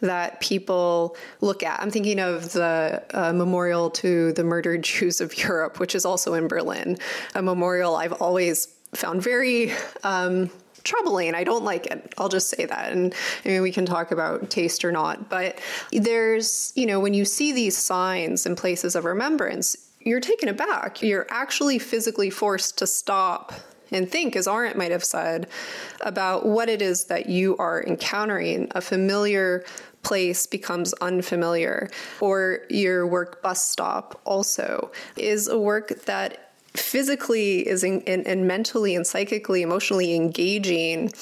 that 0.00 0.40
people 0.40 1.16
look 1.42 1.62
at. 1.62 1.80
I'm 1.80 1.90
thinking 1.90 2.18
of 2.18 2.52
the 2.52 3.02
uh, 3.12 3.34
memorial 3.34 3.90
to 3.90 4.32
the 4.32 4.42
murdered 4.42 4.82
Jews 4.90 5.20
of 5.20 5.36
Europe, 5.36 5.78
which 5.78 5.94
is 5.94 6.06
also 6.06 6.32
in 6.32 6.48
Berlin, 6.48 6.96
a 7.34 7.42
memorial 7.42 7.96
I've 7.96 8.14
always 8.14 8.68
found 8.94 9.22
very 9.22 9.72
um, 10.02 10.50
troubling. 10.84 11.34
I 11.34 11.44
don't 11.44 11.64
like 11.64 11.86
it. 11.86 12.14
I'll 12.18 12.28
just 12.28 12.48
say 12.48 12.66
that. 12.66 12.92
And 12.92 13.14
I 13.44 13.48
mean, 13.48 13.62
we 13.62 13.72
can 13.72 13.86
talk 13.86 14.12
about 14.12 14.50
taste 14.50 14.84
or 14.84 14.92
not, 14.92 15.28
but 15.28 15.58
there's, 15.90 16.72
you 16.76 16.86
know, 16.86 17.00
when 17.00 17.14
you 17.14 17.24
see 17.24 17.52
these 17.52 17.76
signs 17.76 18.46
in 18.46 18.54
places 18.54 18.94
of 18.94 19.04
remembrance, 19.04 19.76
you're 20.00 20.20
taken 20.20 20.48
aback. 20.48 21.02
You're 21.02 21.26
actually 21.30 21.78
physically 21.78 22.30
forced 22.30 22.78
to 22.78 22.86
stop 22.86 23.52
and 23.90 24.10
think, 24.10 24.36
as 24.36 24.46
Arendt 24.46 24.76
might 24.76 24.90
have 24.90 25.04
said, 25.04 25.48
about 26.00 26.46
what 26.46 26.68
it 26.68 26.82
is 26.82 27.04
that 27.06 27.28
you 27.28 27.56
are 27.58 27.82
encountering. 27.84 28.68
A 28.72 28.80
familiar 28.80 29.64
place 30.02 30.46
becomes 30.46 30.92
unfamiliar, 30.94 31.88
or 32.20 32.60
your 32.68 33.06
work 33.06 33.42
bus 33.42 33.66
stop 33.66 34.20
also 34.24 34.90
is 35.16 35.48
a 35.48 35.58
work 35.58 35.88
that 36.04 36.43
physically 36.76 37.66
is 37.66 37.84
in, 37.84 38.02
and, 38.06 38.26
and 38.26 38.46
mentally 38.46 38.94
and 38.94 39.06
psychically, 39.06 39.62
emotionally 39.62 40.14
engaging 40.14 41.12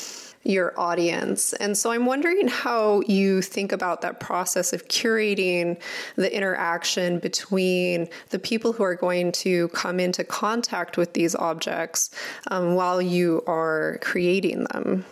your 0.44 0.78
audience. 0.78 1.52
And 1.54 1.78
so 1.78 1.92
I'm 1.92 2.04
wondering 2.04 2.48
how 2.48 3.02
you 3.02 3.42
think 3.42 3.70
about 3.70 4.00
that 4.00 4.18
process 4.18 4.72
of 4.72 4.88
curating 4.88 5.80
the 6.16 6.34
interaction 6.34 7.20
between 7.20 8.08
the 8.30 8.38
people 8.38 8.72
who 8.72 8.82
are 8.82 8.96
going 8.96 9.30
to 9.32 9.68
come 9.68 10.00
into 10.00 10.24
contact 10.24 10.96
with 10.96 11.12
these 11.12 11.36
objects 11.36 12.10
um, 12.48 12.74
while 12.74 13.00
you 13.00 13.42
are 13.46 13.98
creating 14.02 14.64
them. 14.72 15.04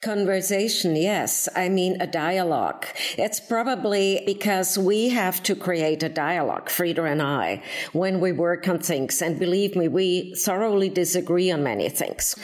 Conversation, 0.00 0.94
yes. 0.94 1.48
I 1.56 1.68
mean, 1.68 2.00
a 2.00 2.06
dialogue. 2.06 2.86
It's 3.16 3.40
probably 3.40 4.22
because 4.26 4.78
we 4.78 5.08
have 5.08 5.42
to 5.42 5.56
create 5.56 6.04
a 6.04 6.08
dialogue, 6.08 6.68
Frieder 6.68 7.10
and 7.10 7.20
I, 7.20 7.64
when 7.92 8.20
we 8.20 8.30
work 8.30 8.68
on 8.68 8.78
things. 8.78 9.20
And 9.20 9.40
believe 9.40 9.74
me, 9.74 9.88
we 9.88 10.36
thoroughly 10.36 10.88
disagree 10.88 11.50
on 11.50 11.64
many 11.64 11.88
things. 11.88 12.36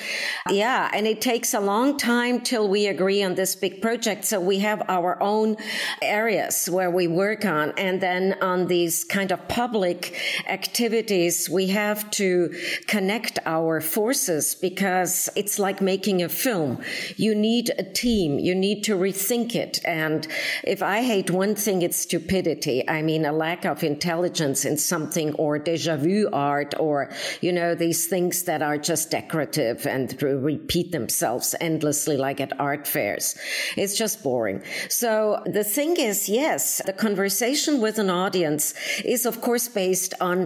Yeah. 0.50 0.90
And 0.92 1.06
it 1.06 1.20
takes 1.20 1.54
a 1.54 1.60
long 1.60 1.96
time 1.96 2.40
till 2.40 2.68
we 2.68 2.88
agree 2.88 3.22
on 3.22 3.36
this 3.36 3.54
big 3.54 3.80
project. 3.80 4.24
So 4.24 4.40
we 4.40 4.58
have 4.58 4.82
our 4.88 5.22
own 5.22 5.56
areas 6.02 6.68
where 6.68 6.90
we 6.90 7.06
work 7.06 7.44
on. 7.44 7.72
And 7.78 8.00
then 8.00 8.36
on 8.42 8.66
these 8.66 9.04
kind 9.04 9.30
of 9.30 9.46
public 9.46 10.18
activities, 10.48 11.48
we 11.48 11.68
have 11.68 12.10
to 12.12 12.52
connect 12.88 13.38
our 13.46 13.80
forces 13.80 14.56
because 14.56 15.28
it's 15.36 15.60
like 15.60 15.80
making 15.80 16.20
a 16.20 16.28
film. 16.28 16.82
You 17.16 17.43
need 17.44 17.70
a 17.78 17.86
team. 18.04 18.38
You 18.38 18.54
need 18.54 18.84
to 18.84 18.94
rethink 18.96 19.54
it. 19.54 19.74
And 19.84 20.26
if 20.62 20.80
I 20.82 20.98
hate 21.02 21.30
one 21.30 21.54
thing, 21.54 21.82
it's 21.82 21.98
stupidity. 22.08 22.78
I 22.88 23.02
mean, 23.02 23.24
a 23.24 23.32
lack 23.32 23.64
of 23.64 23.84
intelligence 23.84 24.64
in 24.64 24.76
something 24.78 25.28
or 25.34 25.58
deja 25.58 25.96
vu 25.96 26.28
art 26.32 26.72
or, 26.86 26.96
you 27.40 27.52
know, 27.52 27.74
these 27.74 28.06
things 28.06 28.44
that 28.44 28.62
are 28.62 28.78
just 28.90 29.10
decorative 29.10 29.86
and 29.86 30.06
repeat 30.22 30.92
themselves 30.92 31.54
endlessly 31.60 32.16
like 32.16 32.40
at 32.40 32.58
art 32.58 32.86
fairs. 32.86 33.36
It's 33.76 33.96
just 33.96 34.22
boring. 34.22 34.62
So 34.88 35.42
the 35.58 35.64
thing 35.64 35.92
is, 36.10 36.28
yes, 36.28 36.80
the 36.86 36.92
conversation 37.06 37.80
with 37.80 37.98
an 37.98 38.10
audience 38.10 38.74
is 39.04 39.26
of 39.26 39.40
course 39.40 39.68
based 39.68 40.14
on 40.20 40.38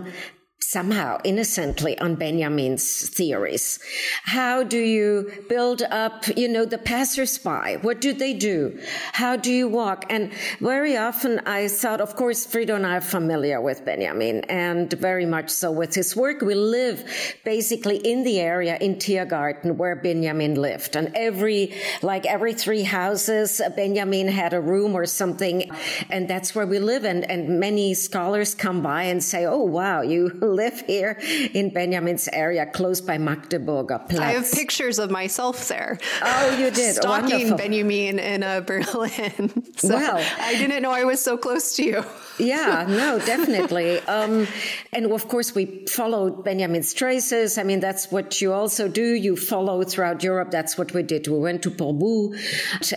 somehow 0.61 1.19
innocently 1.25 1.99
on 1.99 2.15
Benjamin's 2.17 3.09
theories. 3.09 3.79
How 4.25 4.65
do 4.65 4.79
you 4.79 5.33
build 5.49 5.83
up, 5.83 6.25
you 6.37 6.49
know, 6.49 6.65
the 6.65 6.79
passersby? 6.79 7.79
What 7.81 8.01
do 8.01 8.13
they 8.13 8.35
do? 8.35 8.79
How 9.13 9.37
do 9.37 9.53
you 9.53 9.69
walk? 9.69 10.05
And 10.11 10.33
very 10.61 10.97
often 10.97 11.41
I 11.47 11.69
thought, 11.69 12.01
of 12.01 12.17
course, 12.17 12.47
Frieder 12.47 12.75
and 12.75 12.87
I 12.87 12.97
are 12.97 13.01
familiar 13.01 13.61
with 13.61 13.85
Benjamin 13.85 14.41
and 14.51 14.93
very 14.93 15.27
much 15.27 15.49
so 15.49 15.71
with 15.71 15.95
his 15.95 16.17
work. 16.17 16.43
We 16.43 16.55
live 16.55 17.09
basically 17.45 17.97
in 17.99 18.25
the 18.25 18.41
area 18.41 18.77
in 18.79 18.97
Tiergarten 18.97 19.77
where 19.77 19.97
Benjamin 19.97 20.55
lived. 20.57 20.97
And 20.97 21.13
every, 21.15 21.75
like 22.03 22.27
every 22.27 22.53
three 22.53 22.83
houses, 22.83 23.63
Benjamin 23.77 24.29
had 24.29 24.53
a 24.53 24.61
room 24.61 24.95
or 24.95 25.07
something. 25.07 25.71
And 26.11 26.29
that's 26.29 26.55
where 26.55 26.67
we 26.67 26.79
live. 26.79 27.05
And, 27.05 27.31
and 27.31 27.61
many 27.61 27.95
scholars 27.95 28.55
come 28.55 28.83
by 28.83 29.05
and 29.05 29.23
say, 29.23 29.47
Oh, 29.47 29.63
wow, 29.63 30.03
you 30.03 30.29
live 30.49 30.81
here 30.83 31.19
in 31.55 31.71
Benjamin's 31.71 32.29
area, 32.33 32.67
close 32.67 33.01
by 33.01 33.19
Magdeburger 33.19 34.09
Platz. 34.09 34.21
I 34.21 34.33
have 34.33 34.51
pictures 34.51 34.99
of 34.99 35.11
myself 35.11 35.69
there. 35.69 35.99
Oh, 36.23 36.57
you 36.59 36.71
did? 36.71 36.95
Stalking 36.97 37.31
Wonderful. 37.31 37.57
Benjamin 37.59 38.19
in 38.19 38.43
uh, 38.43 38.61
Berlin. 38.67 39.65
so 39.77 39.89
well, 39.89 40.25
I 40.41 40.55
didn't 40.57 40.83
know 40.83 40.91
I 40.93 41.05
was 41.05 41.23
so 41.23 41.37
close 41.37 41.75
to 41.77 41.85
you. 41.85 42.05
yeah, 42.39 42.85
no, 42.89 43.19
definitely. 43.27 44.01
Um, 44.01 44.47
and 44.93 45.11
of 45.13 45.29
course, 45.29 45.55
we 45.55 45.87
followed 45.87 46.45
Benjamin's 46.45 46.93
traces. 46.95 47.59
I 47.59 47.63
mean, 47.65 47.81
that's 47.81 48.11
what 48.11 48.41
you 48.41 48.53
also 48.53 48.89
do. 48.89 49.15
You 49.15 49.37
follow 49.37 49.83
throughout 49.85 50.23
Europe. 50.23 50.51
That's 50.51 50.77
what 50.79 50.93
we 50.95 51.03
did. 51.03 51.29
We 51.29 51.39
went 51.39 51.63
to 51.63 51.71
Portbou 51.71 52.37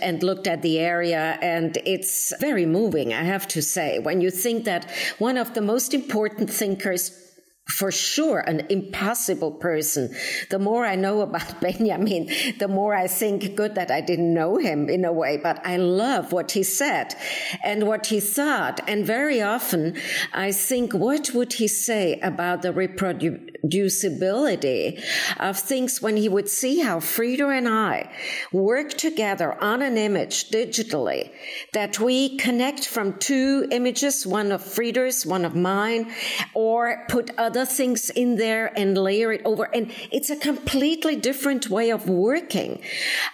and 0.00 0.22
looked 0.22 0.46
at 0.46 0.62
the 0.62 0.78
area, 0.78 1.38
and 1.42 1.76
it's 1.84 2.32
very 2.40 2.66
moving, 2.66 3.12
I 3.12 3.22
have 3.22 3.46
to 3.48 3.62
say. 3.62 3.98
When 3.98 4.20
you 4.20 4.30
think 4.30 4.64
that 4.64 4.90
one 5.18 5.36
of 5.36 5.54
the 5.54 5.60
most 5.60 5.94
important 5.94 6.50
thinkers 6.50 7.10
for 7.68 7.92
sure 7.92 8.40
an 8.40 8.66
impossible 8.70 9.52
person. 9.52 10.12
The 10.50 10.58
more 10.58 10.84
I 10.84 10.96
know 10.96 11.20
about 11.20 11.60
Benjamin, 11.66 12.28
the 12.58 12.66
more 12.68 12.94
I 12.94 13.06
think 13.06 13.54
good 13.54 13.76
that 13.76 13.90
I 13.90 14.00
didn't 14.00 14.34
know 14.34 14.58
him 14.58 14.88
in 14.88 15.04
a 15.04 15.12
way, 15.12 15.36
but 15.36 15.64
I 15.64 15.76
love 15.76 16.32
what 16.32 16.50
he 16.52 16.64
said 16.64 17.14
and 17.62 17.86
what 17.86 18.06
he 18.06 18.20
thought. 18.20 18.80
And 18.88 19.06
very 19.06 19.40
often 19.40 19.96
I 20.32 20.50
think, 20.52 20.92
what 20.92 21.30
would 21.34 21.52
he 21.54 21.68
say 21.68 22.18
about 22.20 22.62
the 22.62 22.72
reproducibility 22.72 25.02
of 25.38 25.58
things 25.58 26.02
when 26.02 26.16
he 26.16 26.28
would 26.28 26.48
see 26.48 26.80
how 26.80 26.98
Frieder 26.98 27.56
and 27.56 27.68
I 27.68 28.10
work 28.52 28.88
together 28.90 29.56
on 29.62 29.82
an 29.82 29.96
image 29.96 30.50
digitally, 30.50 31.30
that 31.72 32.00
we 32.00 32.36
connect 32.36 32.88
from 32.88 33.18
two 33.18 33.68
images, 33.70 34.26
one 34.26 34.50
of 34.52 34.62
Frieder's, 34.62 35.24
one 35.24 35.44
of 35.44 35.54
mine, 35.54 36.12
or 36.54 37.04
put 37.08 37.30
other 37.38 37.61
other 37.62 37.70
things 37.70 38.10
in 38.10 38.36
there 38.36 38.72
and 38.76 38.98
layer 38.98 39.32
it 39.32 39.42
over. 39.44 39.64
And 39.74 39.92
it's 40.10 40.30
a 40.30 40.36
completely 40.36 41.16
different 41.16 41.70
way 41.70 41.90
of 41.90 42.08
working 42.08 42.82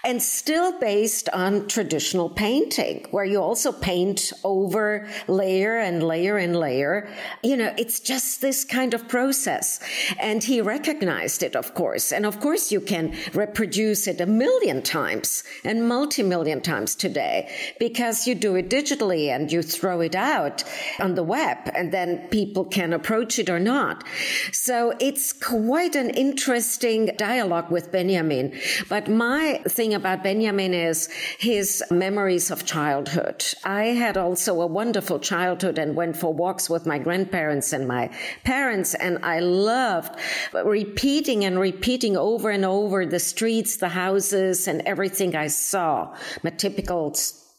and 0.05 0.23
still 0.23 0.79
based 0.79 1.29
on 1.31 1.67
traditional 1.69 2.29
painting, 2.29 3.07
where 3.11 3.25
you 3.25 3.41
also 3.41 3.73
paint 3.73 4.33
over 4.45 5.09
layer 5.29 5.79
and 5.79 6.03
layer 6.03 6.37
and 6.37 6.55
layer. 6.57 7.09
You 7.43 7.57
know, 7.57 7.75
it's 7.79 8.01
just 8.01 8.41
this 8.41 8.65
kind 8.65 8.95
of 8.95 9.09
process. 9.09 9.81
And 10.21 10.45
he 10.45 10.61
recognized 10.61 11.43
it, 11.43 11.57
of 11.57 11.75
course. 11.75 12.13
And 12.13 12.27
of 12.27 12.41
course, 12.41 12.71
you 12.71 12.81
can 12.81 13.15
reproduce 13.33 14.07
it 14.07 14.21
a 14.21 14.27
million 14.27 14.83
times 14.83 15.43
and 15.65 15.89
multi 15.89 16.23
million 16.23 16.61
times 16.61 16.95
today 16.95 17.49
because 17.79 18.27
you 18.27 18.35
do 18.35 18.57
it 18.57 18.69
digitally 18.69 19.29
and 19.35 19.51
you 19.51 19.63
throw 19.63 20.01
it 20.01 20.15
out 20.15 20.65
on 21.01 21.15
the 21.15 21.23
web 21.23 21.59
and 21.75 21.93
then 21.93 22.29
people 22.29 22.65
can 22.65 22.93
approach 22.93 23.39
it 23.39 23.49
or 23.49 23.59
not. 23.59 24.05
So 24.53 24.95
it's 25.01 25.33
quite 25.33 25.95
an 25.95 26.11
interesting 26.11 27.11
dialogue 27.17 27.71
with 27.71 27.93
Benjamin. 27.93 28.59
But 28.89 29.09
my 29.09 29.63
thing 29.69 29.95
about 29.95 30.23
Benjamin 30.23 30.75
is 30.75 31.09
his 31.39 31.83
memories 31.91 32.51
of 32.51 32.65
childhood. 32.65 33.45
I 33.65 33.85
had 33.87 34.17
also 34.17 34.61
a 34.61 34.67
wonderful 34.67 35.19
childhood 35.19 35.79
and 35.79 35.95
went 35.95 36.17
for 36.17 36.33
walks 36.33 36.69
with 36.69 36.87
my 36.87 36.99
grandparents 36.99 37.73
and 37.73 37.87
my 37.87 38.11
parents. 38.45 38.95
And 38.95 39.25
I 39.25 39.41
loved 39.41 40.19
repeating 40.53 41.45
and 41.45 41.59
repeating 41.59 42.17
over 42.17 42.51
and 42.51 42.65
over 42.65 43.07
the 43.07 43.21
streets, 43.21 43.77
the 43.77 43.89
houses 43.89 44.69
and 44.69 44.83
everything 44.83 45.35
I 45.37 45.49
saw. 45.49 46.15
My 46.43 46.51
typical 46.51 47.15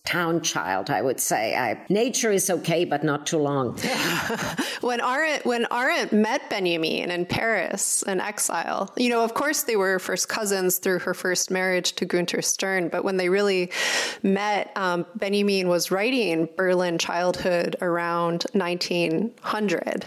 town 0.05 0.41
child, 0.41 0.89
I 0.89 1.01
would 1.01 1.19
say. 1.19 1.55
I, 1.55 1.79
nature 1.89 2.31
is 2.31 2.49
okay, 2.49 2.83
but 2.83 3.03
not 3.03 3.27
too 3.27 3.37
long. 3.37 3.77
when 4.81 5.01
Arendt 5.01 5.45
when 5.45 5.67
Arendt 5.71 6.11
met 6.11 6.49
Benjamin 6.49 7.11
in 7.11 7.25
Paris 7.25 8.01
in 8.03 8.19
exile, 8.19 8.91
you 8.97 9.09
know, 9.09 9.23
of 9.23 9.35
course 9.35 9.63
they 9.63 9.75
were 9.75 9.99
first 9.99 10.27
cousins 10.27 10.79
through 10.79 10.99
her 10.99 11.13
first 11.13 11.51
marriage 11.51 11.93
to 11.93 12.05
Gunther 12.05 12.41
Stern, 12.41 12.89
but 12.89 13.03
when 13.03 13.17
they 13.17 13.29
really 13.29 13.71
met, 14.23 14.71
um, 14.75 15.05
Benjamin 15.15 15.67
was 15.67 15.91
writing 15.91 16.49
Berlin 16.57 16.97
Childhood 16.97 17.75
around 17.81 18.45
1900, 18.53 20.05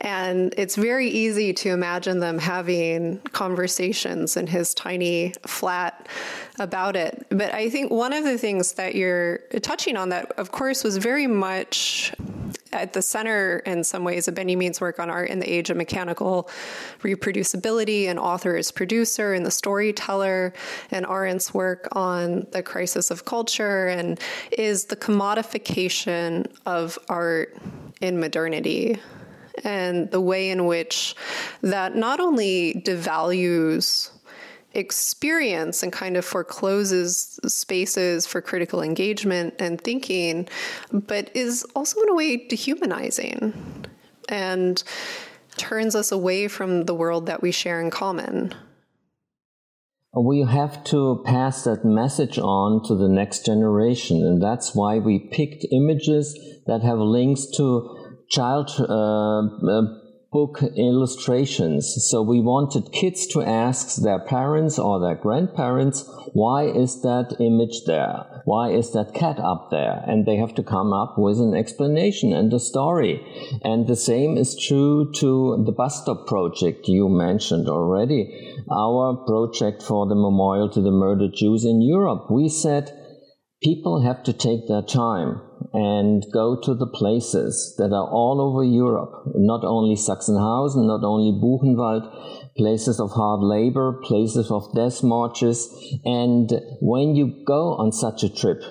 and 0.00 0.54
it's 0.56 0.76
very 0.76 1.08
easy 1.10 1.52
to 1.52 1.70
imagine 1.70 2.20
them 2.20 2.38
having 2.38 3.18
conversations 3.32 4.36
in 4.36 4.46
his 4.46 4.72
tiny 4.72 5.34
flat 5.46 6.08
about 6.58 6.96
it. 6.96 7.26
But 7.30 7.52
I 7.52 7.68
think 7.70 7.90
one 7.90 8.12
of 8.12 8.24
the 8.24 8.38
things 8.38 8.72
that 8.72 8.94
you're 8.94 9.38
touching 9.62 9.96
on 9.96 10.10
that, 10.10 10.32
of 10.32 10.52
course, 10.52 10.84
was 10.84 10.96
very 10.96 11.26
much 11.26 12.12
at 12.72 12.92
the 12.92 13.02
center 13.02 13.58
in 13.60 13.84
some 13.84 14.04
ways 14.04 14.28
of 14.28 14.34
Benjamin's 14.34 14.80
work 14.80 14.98
on 14.98 15.10
art 15.10 15.30
in 15.30 15.38
the 15.38 15.50
age 15.50 15.70
of 15.70 15.76
mechanical 15.76 16.48
reproducibility 17.02 18.06
and 18.06 18.18
author 18.18 18.56
as 18.56 18.70
producer 18.70 19.32
and 19.32 19.46
the 19.46 19.50
storyteller 19.50 20.52
and 20.90 21.06
Arendt's 21.06 21.54
work 21.54 21.88
on 21.92 22.46
the 22.52 22.62
crisis 22.62 23.10
of 23.10 23.24
culture 23.24 23.88
and 23.88 24.20
is 24.52 24.86
the 24.86 24.96
commodification 24.96 26.46
of 26.66 26.98
art 27.08 27.56
in 28.00 28.20
modernity 28.20 28.98
and 29.64 30.10
the 30.10 30.20
way 30.20 30.50
in 30.50 30.66
which 30.66 31.14
that 31.62 31.96
not 31.96 32.20
only 32.20 32.82
devalues 32.84 34.10
experience 34.76 35.82
and 35.82 35.92
kind 35.92 36.16
of 36.16 36.24
forecloses 36.24 37.40
spaces 37.46 38.26
for 38.26 38.40
critical 38.40 38.82
engagement 38.82 39.54
and 39.58 39.80
thinking, 39.80 40.48
but 40.92 41.30
is 41.34 41.64
also 41.74 42.00
in 42.02 42.10
a 42.10 42.14
way 42.14 42.36
dehumanizing 42.36 43.54
and 44.28 44.82
turns 45.56 45.94
us 45.96 46.12
away 46.12 46.46
from 46.48 46.84
the 46.84 46.94
world 46.94 47.26
that 47.26 47.40
we 47.42 47.50
share 47.50 47.80
in 47.80 47.90
common. 47.90 48.54
We 50.14 50.42
have 50.42 50.82
to 50.84 51.22
pass 51.26 51.64
that 51.64 51.84
message 51.84 52.38
on 52.38 52.82
to 52.84 52.94
the 52.94 53.08
next 53.08 53.44
generation, 53.44 54.24
and 54.24 54.42
that's 54.42 54.74
why 54.74 54.98
we 54.98 55.18
picked 55.18 55.66
images 55.70 56.38
that 56.66 56.82
have 56.82 56.98
links 56.98 57.46
to 57.56 58.14
child 58.28 58.70
uh, 58.78 59.42
uh, 59.42 59.82
book 60.36 60.62
illustrations. 60.76 61.82
So 62.10 62.20
we 62.20 62.40
wanted 62.40 62.92
kids 62.92 63.26
to 63.28 63.40
ask 63.42 64.02
their 64.02 64.18
parents 64.18 64.78
or 64.78 65.00
their 65.00 65.14
grandparents, 65.14 66.04
why 66.34 66.64
is 66.64 67.00
that 67.00 67.36
image 67.40 67.84
there? 67.86 68.42
Why 68.44 68.70
is 68.80 68.92
that 68.92 69.14
cat 69.14 69.38
up 69.38 69.70
there? 69.70 70.04
And 70.06 70.26
they 70.26 70.36
have 70.36 70.54
to 70.56 70.62
come 70.62 70.92
up 70.92 71.14
with 71.16 71.38
an 71.40 71.54
explanation 71.54 72.34
and 72.34 72.52
a 72.52 72.60
story. 72.60 73.14
And 73.62 73.86
the 73.86 73.96
same 73.96 74.36
is 74.36 74.62
true 74.68 75.10
to 75.20 75.30
the 75.64 75.72
bus 75.72 76.02
stop 76.02 76.26
project 76.26 76.86
you 76.86 77.08
mentioned 77.08 77.66
already. 77.68 78.22
Our 78.70 79.16
project 79.32 79.82
for 79.82 80.06
the 80.06 80.20
memorial 80.28 80.68
to 80.70 80.82
the 80.82 80.90
murdered 80.90 81.34
Jews 81.34 81.64
in 81.64 81.80
Europe. 81.80 82.30
We 82.30 82.50
said 82.50 82.92
people 83.62 84.02
have 84.04 84.22
to 84.24 84.32
take 84.32 84.68
their 84.68 84.82
time 84.82 85.40
and 85.72 86.24
go 86.32 86.58
to 86.62 86.74
the 86.74 86.86
places 86.86 87.74
that 87.78 87.92
are 87.92 88.08
all 88.08 88.40
over 88.40 88.64
Europe, 88.64 89.10
not 89.34 89.64
only 89.64 89.96
Sachsenhausen, 89.96 90.86
not 90.86 91.04
only 91.04 91.32
Buchenwald, 91.32 92.04
places 92.56 93.00
of 93.00 93.10
hard 93.10 93.40
labor, 93.42 94.00
places 94.04 94.50
of 94.50 94.74
death 94.74 95.02
marches. 95.02 95.68
And 96.04 96.50
when 96.80 97.14
you 97.14 97.44
go 97.46 97.74
on 97.74 97.92
such 97.92 98.22
a 98.22 98.34
trip, 98.34 98.62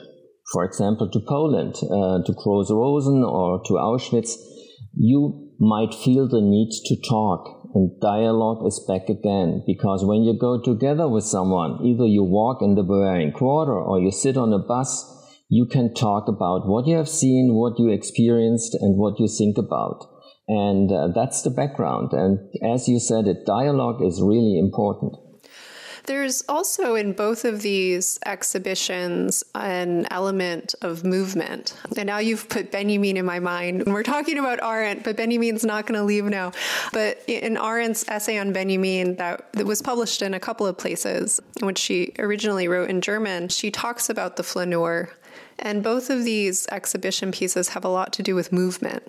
for 0.52 0.64
example, 0.64 1.10
to 1.12 1.20
Poland, 1.28 1.76
uh, 1.84 2.24
to 2.26 2.34
Gross 2.34 2.72
Rosen 2.72 3.24
or 3.24 3.62
to 3.66 3.74
Auschwitz, 3.74 4.36
you 4.96 5.52
might 5.60 5.94
feel 5.94 6.28
the 6.28 6.42
need 6.42 6.72
to 6.86 6.96
talk 7.10 7.55
and 7.76 8.00
dialogue 8.02 8.66
is 8.66 8.84
back 8.88 9.10
again 9.10 9.62
because 9.68 10.04
when 10.04 10.24
you 10.24 10.36
go 10.40 10.60
together 10.60 11.08
with 11.08 11.26
someone, 11.26 11.86
either 11.86 12.08
you 12.08 12.24
walk 12.24 12.62
in 12.62 12.76
the 12.76 12.84
Bavarian 12.84 13.34
Quarter 13.34 13.74
or 13.74 14.00
you 14.00 14.12
sit 14.12 14.38
on 14.38 14.54
a 14.54 14.60
bus 14.60 15.12
you 15.50 15.66
can 15.66 15.94
talk 15.94 16.28
about 16.28 16.68
what 16.68 16.88
you 16.88 16.98
have 16.98 17.10
seen, 17.10 17.54
what 17.54 17.78
you 17.78 17.90
experienced, 17.90 18.74
and 18.74 18.98
what 18.98 19.20
you 19.20 19.28
think 19.28 19.58
about. 19.58 20.06
And 20.48 20.92
uh, 20.92 21.10
that's 21.14 21.42
the 21.44 21.50
background. 21.50 22.14
And 22.14 22.40
as 22.64 22.88
you 22.88 23.00
said, 23.00 23.28
it 23.28 23.46
dialogue 23.46 24.02
is 24.02 24.22
really 24.22 24.58
important. 24.58 25.16
There's 26.08 26.44
also 26.48 26.96
in 26.96 27.14
both 27.14 27.46
of 27.46 27.62
these 27.62 28.20
exhibitions 28.26 29.44
an 29.56 30.08
element 30.12 30.76
of 30.82 31.04
movement. 31.04 31.76
And 31.98 32.08
now 32.08 32.20
you've 32.20 32.48
put 32.48 32.72
Benjamin 32.72 33.18
in 33.18 33.26
my 33.26 33.40
mind. 33.40 33.86
We're 33.86 34.04
talking 34.04 34.38
about 34.38 34.62
Arendt, 34.62 35.04
but 35.04 35.18
Benjamin's 35.18 35.64
not 35.64 35.88
going 35.88 36.00
to 36.00 36.04
leave 36.04 36.26
now. 36.26 36.52
But 36.94 37.24
in 37.28 37.58
Arendt's 37.58 38.06
essay 38.08 38.38
on 38.38 38.54
Benjamin 38.54 39.16
that, 39.16 39.52
that 39.54 39.66
was 39.66 39.82
published 39.82 40.22
in 40.22 40.34
a 40.34 40.40
couple 40.40 40.68
of 40.68 40.78
places, 40.78 41.42
which 41.62 41.78
she 41.78 42.14
originally 42.20 42.68
wrote 42.68 42.90
in 42.90 43.02
German, 43.02 43.50
she 43.50 43.72
talks 43.72 44.10
about 44.10 44.36
the 44.36 44.44
flaneur 44.44 45.10
and 45.60 45.84
both 45.84 46.10
of 46.10 46.24
these 46.24 46.68
exhibition 46.68 47.32
pieces 47.32 47.70
have 47.70 47.86
a 47.86 47.90
lot 47.90 48.12
to 48.14 48.24
do 48.24 48.36
with 48.36 48.52
movement. 48.52 49.04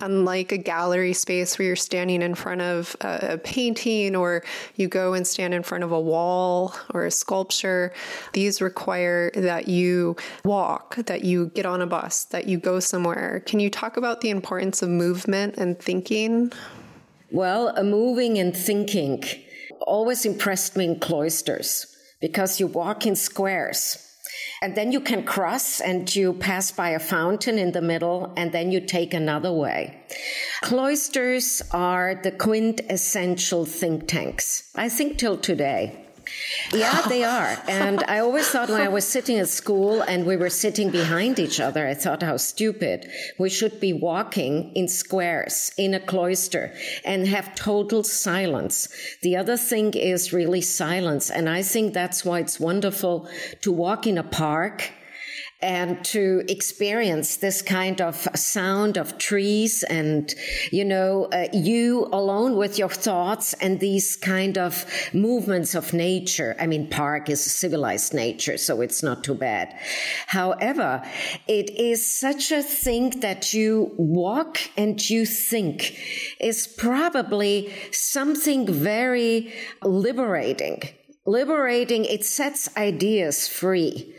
Unlike 0.00 0.52
a 0.52 0.58
gallery 0.58 1.12
space 1.12 1.58
where 1.58 1.66
you're 1.66 1.76
standing 1.76 2.22
in 2.22 2.34
front 2.34 2.60
of 2.60 2.96
a 3.00 3.38
painting 3.38 4.14
or 4.14 4.44
you 4.76 4.88
go 4.88 5.14
and 5.14 5.26
stand 5.26 5.52
in 5.52 5.62
front 5.62 5.82
of 5.82 5.90
a 5.90 6.00
wall 6.00 6.74
or 6.92 7.04
a 7.04 7.10
sculpture, 7.10 7.92
these 8.32 8.60
require 8.60 9.30
that 9.34 9.66
you 9.66 10.16
walk, 10.44 10.96
that 10.96 11.24
you 11.24 11.46
get 11.54 11.66
on 11.66 11.80
a 11.80 11.86
bus, 11.86 12.24
that 12.26 12.46
you 12.46 12.58
go 12.58 12.78
somewhere. 12.78 13.42
Can 13.46 13.58
you 13.58 13.70
talk 13.70 13.96
about 13.96 14.20
the 14.20 14.30
importance 14.30 14.82
of 14.82 14.88
movement 14.88 15.56
and 15.56 15.78
thinking? 15.78 16.52
Well, 17.30 17.82
moving 17.82 18.38
and 18.38 18.56
thinking 18.56 19.24
always 19.80 20.24
impressed 20.24 20.76
me 20.76 20.84
in 20.84 21.00
cloisters 21.00 21.86
because 22.20 22.60
you 22.60 22.66
walk 22.66 23.06
in 23.06 23.16
squares. 23.16 24.13
And 24.62 24.74
then 24.74 24.92
you 24.92 25.00
can 25.00 25.24
cross 25.24 25.80
and 25.80 26.14
you 26.14 26.32
pass 26.32 26.70
by 26.70 26.90
a 26.90 26.98
fountain 26.98 27.58
in 27.58 27.72
the 27.72 27.82
middle 27.82 28.32
and 28.36 28.52
then 28.52 28.72
you 28.72 28.80
take 28.80 29.14
another 29.14 29.52
way. 29.52 30.00
Cloisters 30.62 31.62
are 31.70 32.14
the 32.14 32.30
quintessential 32.30 33.66
think 33.66 34.06
tanks, 34.06 34.70
I 34.74 34.88
think 34.88 35.18
till 35.18 35.36
today. 35.36 36.04
Yeah, 36.72 37.02
they 37.08 37.24
are. 37.24 37.56
And 37.68 38.04
I 38.08 38.18
always 38.20 38.48
thought 38.48 38.68
when 38.68 38.80
I 38.80 38.88
was 38.88 39.06
sitting 39.06 39.38
at 39.38 39.48
school 39.48 40.02
and 40.02 40.26
we 40.26 40.36
were 40.36 40.50
sitting 40.50 40.90
behind 40.90 41.38
each 41.38 41.60
other, 41.60 41.86
I 41.86 41.94
thought 41.94 42.22
how 42.22 42.36
stupid. 42.36 43.10
We 43.38 43.50
should 43.50 43.80
be 43.80 43.92
walking 43.92 44.72
in 44.74 44.88
squares 44.88 45.72
in 45.76 45.94
a 45.94 46.00
cloister 46.00 46.72
and 47.04 47.26
have 47.28 47.54
total 47.54 48.02
silence. 48.04 48.88
The 49.22 49.36
other 49.36 49.56
thing 49.56 49.94
is 49.94 50.32
really 50.32 50.60
silence. 50.60 51.30
And 51.30 51.48
I 51.48 51.62
think 51.62 51.94
that's 51.94 52.24
why 52.24 52.40
it's 52.40 52.60
wonderful 52.60 53.28
to 53.62 53.72
walk 53.72 54.06
in 54.06 54.18
a 54.18 54.22
park 54.22 54.90
and 55.60 56.04
to 56.04 56.44
experience 56.48 57.36
this 57.36 57.62
kind 57.62 58.00
of 58.00 58.28
sound 58.34 58.98
of 58.98 59.16
trees 59.16 59.82
and, 59.84 60.34
you 60.70 60.84
know, 60.84 61.24
uh, 61.32 61.46
you 61.52 62.06
alone 62.12 62.56
with 62.56 62.78
your 62.78 62.88
thoughts 62.88 63.54
and 63.54 63.80
these 63.80 64.14
kind 64.16 64.58
of 64.58 64.84
movements 65.14 65.74
of 65.74 65.94
nature. 65.94 66.54
I 66.60 66.66
mean, 66.66 66.90
park 66.90 67.30
is 67.30 67.42
civilized 67.42 68.12
nature, 68.12 68.58
so 68.58 68.82
it's 68.82 69.02
not 69.02 69.24
too 69.24 69.34
bad. 69.34 69.74
However, 70.26 71.02
it 71.46 71.70
is 71.70 72.04
such 72.04 72.52
a 72.52 72.62
thing 72.62 73.20
that 73.20 73.54
you 73.54 73.92
walk 73.96 74.58
and 74.76 75.08
you 75.08 75.24
think 75.24 75.98
is 76.40 76.66
probably 76.66 77.72
something 77.90 78.70
very 78.70 79.52
liberating. 79.82 80.82
Liberating, 81.26 82.04
it 82.04 82.22
sets 82.22 82.68
ideas 82.76 83.48
free. 83.48 84.14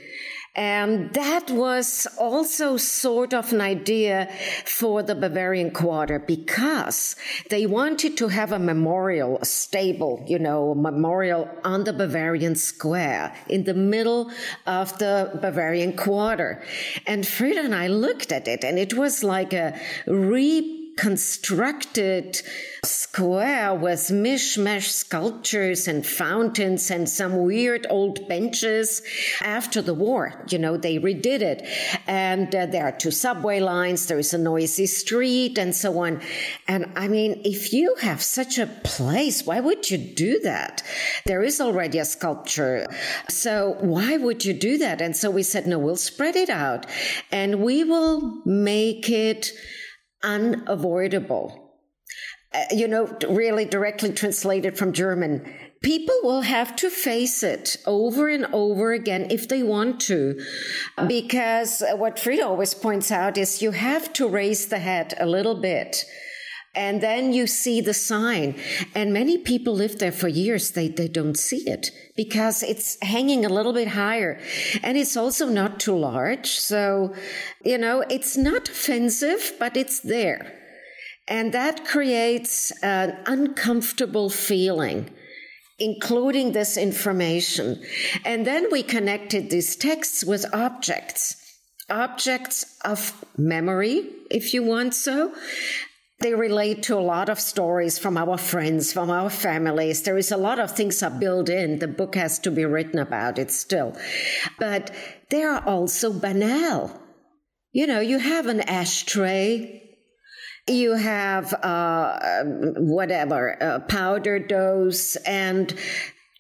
And 0.55 1.13
that 1.13 1.51
was 1.51 2.07
also 2.17 2.77
sort 2.77 3.33
of 3.33 3.51
an 3.51 3.59
idea 3.59 4.29
for 4.65 5.03
the 5.03 5.13
Bavarian 5.13 5.71
Quarter 5.71 6.19
because 6.19 7.17
they 7.49 7.65
wanted 7.65 8.15
to 8.17 8.29
have 8.29 8.53
a 8.53 8.59
memorial, 8.59 9.37
a 9.41 9.45
stable, 9.45 10.23
you 10.27 10.39
know, 10.39 10.71
a 10.71 10.75
memorial 10.75 11.49
on 11.65 11.83
the 11.83 11.91
Bavarian 11.91 12.55
Square 12.55 13.35
in 13.49 13.65
the 13.65 13.73
middle 13.73 14.31
of 14.65 14.97
the 14.97 15.37
Bavarian 15.41 15.97
Quarter. 15.97 16.63
And 17.05 17.25
Frieder 17.25 17.65
and 17.65 17.75
I 17.75 17.87
looked 17.87 18.31
at 18.31 18.47
it 18.47 18.63
and 18.63 18.79
it 18.79 18.93
was 18.93 19.23
like 19.23 19.51
a 19.51 19.77
reconstructed 20.95 22.41
square 22.83 23.73
with 23.73 23.99
mishmash 24.11 24.89
sculptures 24.89 25.87
and 25.87 26.05
fountains 26.05 26.89
and 26.91 27.09
some 27.09 27.43
weird 27.43 27.85
old 27.89 28.27
benches 28.27 29.01
after 29.41 29.81
the 29.81 29.93
war. 29.93 30.45
You 30.49 30.59
know, 30.59 30.77
they 30.77 30.99
redid 30.99 31.41
it. 31.41 31.67
And 32.07 32.53
uh, 32.55 32.67
there 32.67 32.85
are 32.85 32.91
two 32.91 33.11
subway 33.11 33.59
lines, 33.59 34.05
there 34.05 34.19
is 34.19 34.33
a 34.33 34.37
noisy 34.37 34.85
street 34.85 35.57
and 35.57 35.75
so 35.75 35.99
on. 35.99 36.21
And 36.67 36.91
I 36.95 37.07
mean, 37.07 37.41
if 37.43 37.73
you 37.73 37.95
have 38.01 38.21
such 38.21 38.57
a 38.57 38.67
place, 38.67 39.45
why 39.45 39.59
would 39.59 39.89
you 39.89 39.97
do 39.97 40.39
that? 40.41 40.83
There 41.25 41.43
is 41.43 41.59
already 41.59 41.99
a 41.99 42.05
sculpture. 42.05 42.85
So 43.29 43.77
why 43.81 44.17
would 44.17 44.45
you 44.45 44.53
do 44.53 44.77
that? 44.77 45.01
And 45.01 45.15
so 45.15 45.29
we 45.29 45.43
said, 45.43 45.67
no, 45.67 45.79
we'll 45.79 45.97
spread 45.97 46.35
it 46.35 46.49
out 46.49 46.85
and 47.31 47.61
we 47.61 47.83
will 47.83 48.41
make 48.45 49.09
it 49.09 49.51
unavoidable 50.25 51.65
uh, 52.55 52.63
you 52.71 52.87
know, 52.87 53.05
really 53.27 53.65
directly 53.65 54.13
translated 54.13 54.77
from 54.77 54.93
German. 54.93 55.53
People 55.81 56.15
will 56.23 56.41
have 56.41 56.73
to 56.77 56.89
face 56.89 57.43
it 57.43 57.75
over 57.85 58.29
and 58.29 58.45
over 58.53 58.93
again 58.93 59.27
if 59.29 59.49
they 59.49 59.61
want 59.61 59.99
to. 60.01 60.39
Because 61.07 61.83
what 61.95 62.15
Frieder 62.15 62.45
always 62.45 62.73
points 62.73 63.11
out 63.11 63.37
is 63.37 63.61
you 63.61 63.71
have 63.71 64.13
to 64.13 64.27
raise 64.27 64.67
the 64.67 64.79
head 64.79 65.13
a 65.19 65.25
little 65.25 65.55
bit 65.59 66.05
and 66.75 67.01
then 67.01 67.33
you 67.33 67.47
see 67.47 67.81
the 67.81 67.93
sign. 67.93 68.55
And 68.93 69.13
many 69.13 69.37
people 69.37 69.73
live 69.73 69.99
there 69.99 70.11
for 70.11 70.27
years. 70.27 70.71
They, 70.71 70.89
they 70.89 71.07
don't 71.07 71.37
see 71.37 71.67
it 71.69 71.91
because 72.15 72.63
it's 72.63 72.97
hanging 73.01 73.45
a 73.45 73.49
little 73.49 73.73
bit 73.73 73.89
higher. 73.89 74.39
And 74.83 74.97
it's 74.97 75.15
also 75.15 75.47
not 75.47 75.79
too 75.79 75.95
large. 75.95 76.47
So, 76.47 77.15
you 77.63 77.77
know, 77.77 78.03
it's 78.09 78.37
not 78.37 78.69
offensive, 78.69 79.53
but 79.59 79.77
it's 79.77 80.01
there. 80.01 80.51
And 81.27 81.53
that 81.53 81.85
creates 81.85 82.71
an 82.83 83.17
uncomfortable 83.25 84.29
feeling, 84.29 85.09
including 85.79 86.51
this 86.51 86.77
information. 86.77 87.81
And 88.23 88.45
then 88.45 88.67
we 88.71 88.83
connected 88.83 89.49
these 89.49 89.75
texts 89.75 90.23
with 90.23 90.45
objects, 90.53 91.35
objects 91.89 92.77
of 92.83 93.25
memory, 93.37 94.07
if 94.29 94.53
you 94.53 94.63
want 94.63 94.93
so. 94.93 95.33
They 96.19 96.33
relate 96.33 96.83
to 96.83 96.97
a 96.97 97.01
lot 97.01 97.29
of 97.29 97.39
stories 97.39 97.99
from 97.99 98.17
our 98.17 98.37
friends, 98.37 98.93
from 98.93 99.09
our 99.09 99.29
families. 99.29 100.03
There 100.03 100.17
is 100.17 100.31
a 100.31 100.37
lot 100.37 100.59
of 100.59 100.71
things 100.71 101.03
are 101.03 101.09
built 101.09 101.49
in. 101.49 101.79
The 101.79 101.87
book 101.87 102.15
has 102.15 102.39
to 102.39 102.51
be 102.51 102.65
written 102.65 102.99
about 102.99 103.37
it 103.37 103.51
still. 103.51 103.95
But 104.57 104.91
they 105.29 105.43
are 105.43 105.61
also 105.65 106.13
banal. 106.13 107.01
You 107.73 107.85
know, 107.87 107.99
you 107.99 108.19
have 108.19 108.47
an 108.47 108.61
ashtray 108.61 109.81
you 110.67 110.93
have 110.93 111.53
uh, 111.53 112.43
whatever 112.77 113.61
uh, 113.61 113.79
powder 113.81 114.39
dose 114.39 115.15
and 115.17 115.73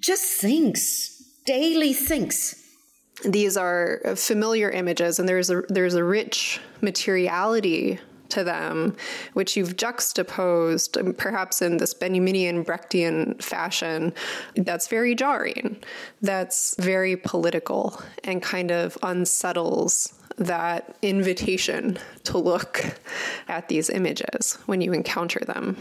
just 0.01 0.39
things, 0.41 1.11
daily 1.45 1.93
things. 1.93 2.55
These 3.23 3.55
are 3.55 4.01
familiar 4.15 4.69
images, 4.69 5.19
and 5.19 5.29
there's 5.29 5.49
a 5.49 5.61
there's 5.69 5.93
a 5.93 6.03
rich 6.03 6.59
materiality 6.81 7.99
to 8.35 8.43
them, 8.43 8.95
which 9.33 9.57
you've 9.57 9.75
juxtaposed, 9.75 10.97
um, 10.97 11.13
perhaps 11.13 11.61
in 11.61 11.77
this 11.77 11.93
Benjaminian 11.93 12.63
Brechtian 12.63 13.41
fashion, 13.41 14.13
that's 14.55 14.87
very 14.87 15.15
jarring, 15.15 15.77
that's 16.21 16.75
very 16.79 17.15
political, 17.17 18.01
and 18.23 18.41
kind 18.41 18.71
of 18.71 18.97
unsettles 19.01 20.13
that 20.37 20.97
invitation 21.01 21.97
to 22.25 22.37
look 22.37 22.83
at 23.47 23.69
these 23.69 23.89
images 23.89 24.57
when 24.65 24.81
you 24.81 24.91
encounter 24.91 25.39
them. 25.39 25.77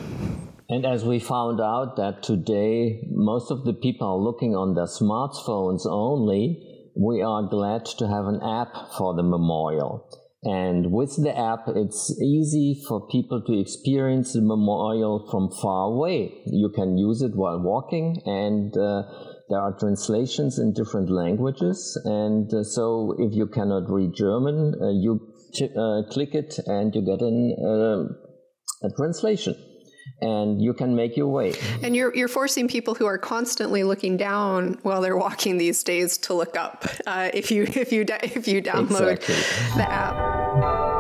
And 0.69 0.87
as 0.87 1.05
we 1.05 1.19
found 1.19 1.61
out 1.61 1.97
that 1.97 2.23
today 2.23 3.03
most 3.11 3.51
of 3.51 3.65
the 3.65 3.75
people 3.75 4.07
are 4.09 4.17
looking 4.17 4.55
on 4.55 4.75
their 4.75 4.87
smartphones 4.87 5.87
only, 5.87 6.91
we 6.97 7.21
are 7.21 7.43
glad 7.43 7.85
to 7.99 8.07
have 8.07 8.27
an 8.27 8.41
app 8.43 8.73
for 8.97 9.15
the 9.15 9.23
memorial. 9.23 10.09
And 10.45 10.93
with 10.93 11.17
the 11.17 11.37
app, 11.37 11.65
it's 11.69 12.21
easy 12.21 12.83
for 12.87 13.07
people 13.09 13.43
to 13.47 13.59
experience 13.59 14.35
the 14.35 14.43
memorial 14.43 15.27
from 15.31 15.51
far 15.51 15.87
away. 15.87 16.43
You 16.47 16.71
can 16.75 16.99
use 16.99 17.23
it 17.23 17.35
while 17.35 17.61
walking 17.61 18.21
and 18.27 18.77
uh, 18.77 19.03
there 19.49 19.61
are 19.61 19.77
translations 19.79 20.59
in 20.59 20.73
different 20.73 21.11
languages, 21.11 22.01
and 22.07 22.53
uh, 22.55 22.65
so 22.65 23.15
if 23.19 23.35
you 23.35 23.47
cannot 23.47 23.91
read 23.91 24.15
German, 24.15 24.75
uh, 24.81 24.89
you 24.89 25.21
uh, 25.77 26.11
click 26.11 26.35
it 26.35 26.59
and 26.67 26.95
you 26.95 27.05
get 27.05 27.21
an, 27.21 27.55
uh, 27.63 28.87
a 28.87 28.91
translation 28.97 29.55
and 30.21 30.63
you 30.63 30.73
can 30.73 30.95
make 30.95 31.17
your 31.17 31.29
way. 31.29 31.55
And 31.83 31.95
you're 31.95 32.15
you're 32.15 32.29
forcing 32.29 32.69
people 32.69 32.95
who 32.95 33.07
are 33.07 33.19
constantly 33.19 33.85
looking 33.85 34.17
down 34.17 34.79
while 34.83 35.01
they're 35.01 35.17
walking 35.17 35.59
these 35.59 35.83
days 35.83 36.17
to 36.19 36.35
look 36.35 36.57
up. 36.57 36.87
Uh, 37.07 37.31
if 37.35 37.51
you 37.51 37.65
if 37.65 37.93
you 37.93 38.05
if 38.23 38.49
you 38.49 38.63
download 38.63 39.13
exactly. 39.13 39.35
the 39.77 39.91
app. 39.91 40.94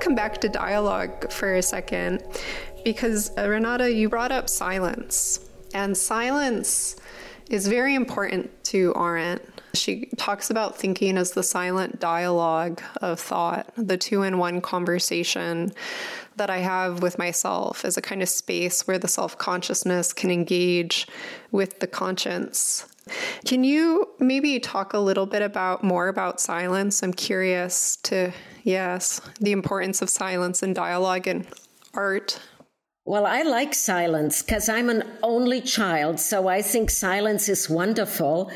Come 0.00 0.14
back 0.14 0.40
to 0.40 0.48
dialogue 0.48 1.30
for 1.30 1.54
a 1.54 1.62
second 1.62 2.22
because 2.84 3.30
uh, 3.36 3.48
Renata, 3.48 3.92
you 3.92 4.08
brought 4.08 4.32
up 4.32 4.48
silence, 4.48 5.40
and 5.74 5.96
silence 5.96 6.96
is 7.50 7.66
very 7.66 7.94
important 7.94 8.50
to 8.64 8.92
Arendt. 8.94 9.42
She 9.74 10.06
talks 10.16 10.50
about 10.50 10.76
thinking 10.76 11.16
as 11.16 11.32
the 11.32 11.42
silent 11.42 12.00
dialogue 12.00 12.82
of 13.02 13.20
thought, 13.20 13.72
the 13.76 13.96
two 13.96 14.22
in 14.22 14.38
one 14.38 14.60
conversation 14.60 15.72
that 16.36 16.50
I 16.50 16.58
have 16.58 17.02
with 17.02 17.18
myself 17.18 17.84
as 17.84 17.96
a 17.96 18.02
kind 18.02 18.22
of 18.22 18.28
space 18.28 18.86
where 18.86 18.98
the 18.98 19.08
self 19.08 19.36
consciousness 19.38 20.12
can 20.12 20.30
engage 20.30 21.06
with 21.50 21.80
the 21.80 21.86
conscience. 21.86 22.86
Can 23.44 23.64
you 23.64 24.08
maybe 24.18 24.60
talk 24.60 24.92
a 24.92 24.98
little 24.98 25.26
bit 25.26 25.42
about 25.42 25.82
more 25.82 26.08
about 26.08 26.40
silence? 26.40 27.02
I'm 27.02 27.12
curious 27.12 27.96
to 28.04 28.32
Yes, 28.68 29.22
the 29.40 29.52
importance 29.52 30.02
of 30.02 30.10
silence 30.10 30.62
and 30.62 30.74
dialogue 30.74 31.26
and 31.26 31.46
art. 31.94 32.38
Well, 33.06 33.24
I 33.24 33.40
like 33.40 33.72
silence 33.72 34.42
because 34.42 34.68
I'm 34.68 34.90
an 34.90 35.04
only 35.22 35.62
child, 35.62 36.20
so 36.20 36.48
I 36.48 36.60
think 36.60 36.90
silence 36.90 37.48
is 37.48 37.70
wonderful. 37.70 38.50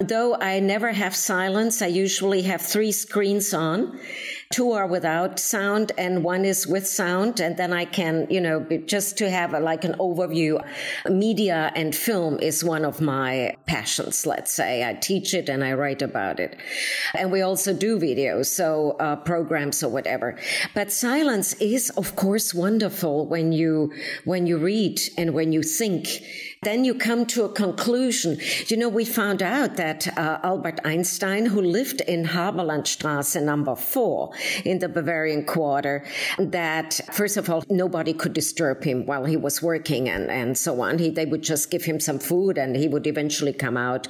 Though 0.00 0.36
I 0.36 0.60
never 0.60 0.90
have 0.92 1.14
silence, 1.14 1.82
I 1.82 1.88
usually 1.88 2.40
have 2.42 2.62
three 2.62 2.92
screens 2.92 3.52
on. 3.52 4.00
Two 4.50 4.72
are 4.72 4.86
without 4.86 5.38
sound 5.38 5.92
and 5.98 6.24
one 6.24 6.46
is 6.46 6.66
with 6.66 6.88
sound. 6.88 7.38
And 7.38 7.58
then 7.58 7.72
I 7.74 7.84
can, 7.84 8.26
you 8.30 8.40
know, 8.40 8.60
just 8.86 9.18
to 9.18 9.28
have 9.28 9.52
a, 9.52 9.60
like 9.60 9.84
an 9.84 9.94
overview. 9.94 10.64
Media 11.08 11.70
and 11.76 11.94
film 11.94 12.38
is 12.38 12.64
one 12.64 12.86
of 12.86 13.00
my 13.00 13.54
passions, 13.66 14.24
let's 14.24 14.50
say. 14.50 14.88
I 14.88 14.94
teach 14.94 15.34
it 15.34 15.50
and 15.50 15.62
I 15.62 15.74
write 15.74 16.00
about 16.00 16.40
it. 16.40 16.56
And 17.14 17.30
we 17.30 17.42
also 17.42 17.74
do 17.74 17.98
videos, 17.98 18.46
so 18.46 18.96
uh, 19.00 19.16
programs 19.16 19.82
or 19.82 19.90
whatever. 19.90 20.38
But 20.74 20.92
silence 20.92 21.52
is, 21.54 21.90
of 21.90 22.16
course, 22.16 22.54
wonderful 22.54 23.26
when 23.26 23.52
you, 23.52 23.92
when 24.24 24.46
you 24.46 24.56
read 24.56 24.98
and 25.18 25.34
when 25.34 25.52
you 25.52 25.62
think 25.62 26.08
then 26.62 26.84
you 26.84 26.94
come 26.94 27.26
to 27.26 27.44
a 27.44 27.48
conclusion. 27.48 28.38
You 28.66 28.76
know, 28.76 28.88
we 28.88 29.04
found 29.04 29.42
out 29.42 29.76
that 29.76 30.08
uh, 30.18 30.40
Albert 30.42 30.80
Einstein, 30.84 31.46
who 31.46 31.60
lived 31.60 32.00
in 32.02 32.24
Haberlandstraße 32.24 33.42
number 33.42 33.76
four 33.76 34.32
in 34.64 34.78
the 34.78 34.88
Bavarian 34.88 35.44
Quarter, 35.44 36.04
that 36.38 37.00
first 37.12 37.36
of 37.36 37.48
all, 37.48 37.62
nobody 37.70 38.12
could 38.12 38.32
disturb 38.32 38.82
him 38.82 39.06
while 39.06 39.24
he 39.24 39.36
was 39.36 39.62
working 39.62 40.08
and, 40.08 40.30
and 40.30 40.58
so 40.58 40.80
on. 40.80 40.98
He, 40.98 41.10
they 41.10 41.26
would 41.26 41.42
just 41.42 41.70
give 41.70 41.84
him 41.84 42.00
some 42.00 42.18
food 42.18 42.58
and 42.58 42.74
he 42.76 42.88
would 42.88 43.06
eventually 43.06 43.52
come 43.52 43.76
out 43.76 44.08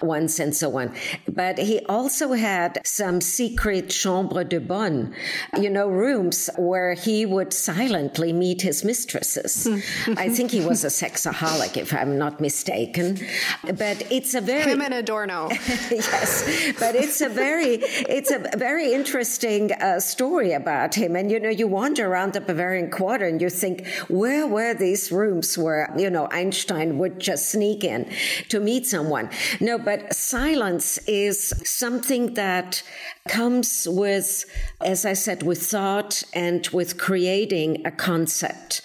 once 0.00 0.38
and 0.38 0.54
so 0.54 0.78
on. 0.78 0.94
But 1.28 1.58
he 1.58 1.80
also 1.86 2.32
had 2.32 2.80
some 2.84 3.20
secret 3.20 3.90
chambre 3.90 4.44
de 4.44 4.60
bonne, 4.60 5.14
you 5.58 5.70
know, 5.70 5.88
rooms 5.88 6.48
where 6.56 6.94
he 6.94 7.26
would 7.26 7.52
silently 7.52 8.32
meet 8.32 8.62
his 8.62 8.84
mistresses. 8.84 9.68
I 10.16 10.28
think 10.28 10.50
he 10.50 10.60
was 10.60 10.84
a 10.84 10.88
sexaholic, 11.02 11.76
if 11.76 11.89
if 11.90 11.98
I'm 11.98 12.18
not 12.18 12.40
mistaken. 12.40 13.18
But 13.64 14.06
it's 14.10 14.34
a 14.34 14.40
very 14.40 14.70
him 14.70 14.80
and 14.80 14.94
Adorno. 14.94 15.48
yes, 15.90 16.72
but 16.78 16.94
it's 16.94 17.20
a 17.20 17.28
very 17.28 17.78
it's 18.08 18.30
a 18.30 18.38
very 18.56 18.92
interesting 18.92 19.72
uh, 19.72 20.00
story 20.00 20.52
about 20.52 20.94
him. 20.94 21.16
And 21.16 21.30
you 21.30 21.40
know, 21.40 21.48
you 21.48 21.66
wander 21.66 22.06
around 22.06 22.32
the 22.32 22.40
Bavarian 22.40 22.90
Quarter 22.90 23.26
and 23.26 23.40
you 23.40 23.50
think, 23.50 23.86
where 24.08 24.46
were 24.46 24.74
these 24.74 25.10
rooms 25.10 25.58
where 25.58 25.92
you 25.96 26.10
know 26.10 26.28
Einstein 26.30 26.98
would 26.98 27.18
just 27.18 27.50
sneak 27.50 27.84
in 27.84 28.10
to 28.48 28.60
meet 28.60 28.86
someone? 28.86 29.30
No, 29.60 29.78
but 29.78 30.14
silence 30.14 30.98
is 31.06 31.52
something 31.64 32.34
that 32.34 32.82
comes 33.28 33.86
with, 33.88 34.44
as 34.80 35.04
I 35.04 35.12
said, 35.12 35.42
with 35.42 35.62
thought 35.62 36.22
and 36.32 36.66
with 36.68 36.98
creating 36.98 37.86
a 37.86 37.90
concept. 37.90 38.82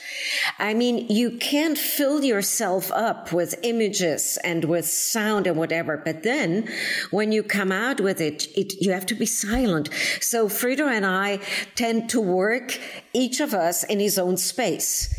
I 0.60 0.74
mean, 0.74 1.08
you 1.10 1.32
can't 1.32 1.78
fill 1.78 2.24
yourself 2.24 2.91
up 2.96 3.32
with 3.32 3.60
images 3.64 4.38
and 4.44 4.66
with 4.66 4.88
sound 4.88 5.48
and 5.48 5.58
whatever, 5.58 5.98
but 5.98 6.24
then 6.24 6.68
when 7.12 7.32
you 7.32 7.44
come 7.44 7.72
out 7.72 8.00
with 8.00 8.22
it, 8.22 8.48
it 8.58 8.74
you 8.82 8.92
have 8.92 9.06
to 9.08 9.16
be 9.16 9.26
silent. 9.26 9.90
So 10.22 10.48
Frieder 10.48 10.92
and 10.92 11.06
I 11.06 11.40
tend 11.76 12.10
to 12.12 12.22
work, 12.22 12.80
each 13.14 13.40
of 13.40 13.54
us 13.54 13.84
in 13.84 14.00
his 14.00 14.18
own 14.18 14.38
space. 14.38 15.14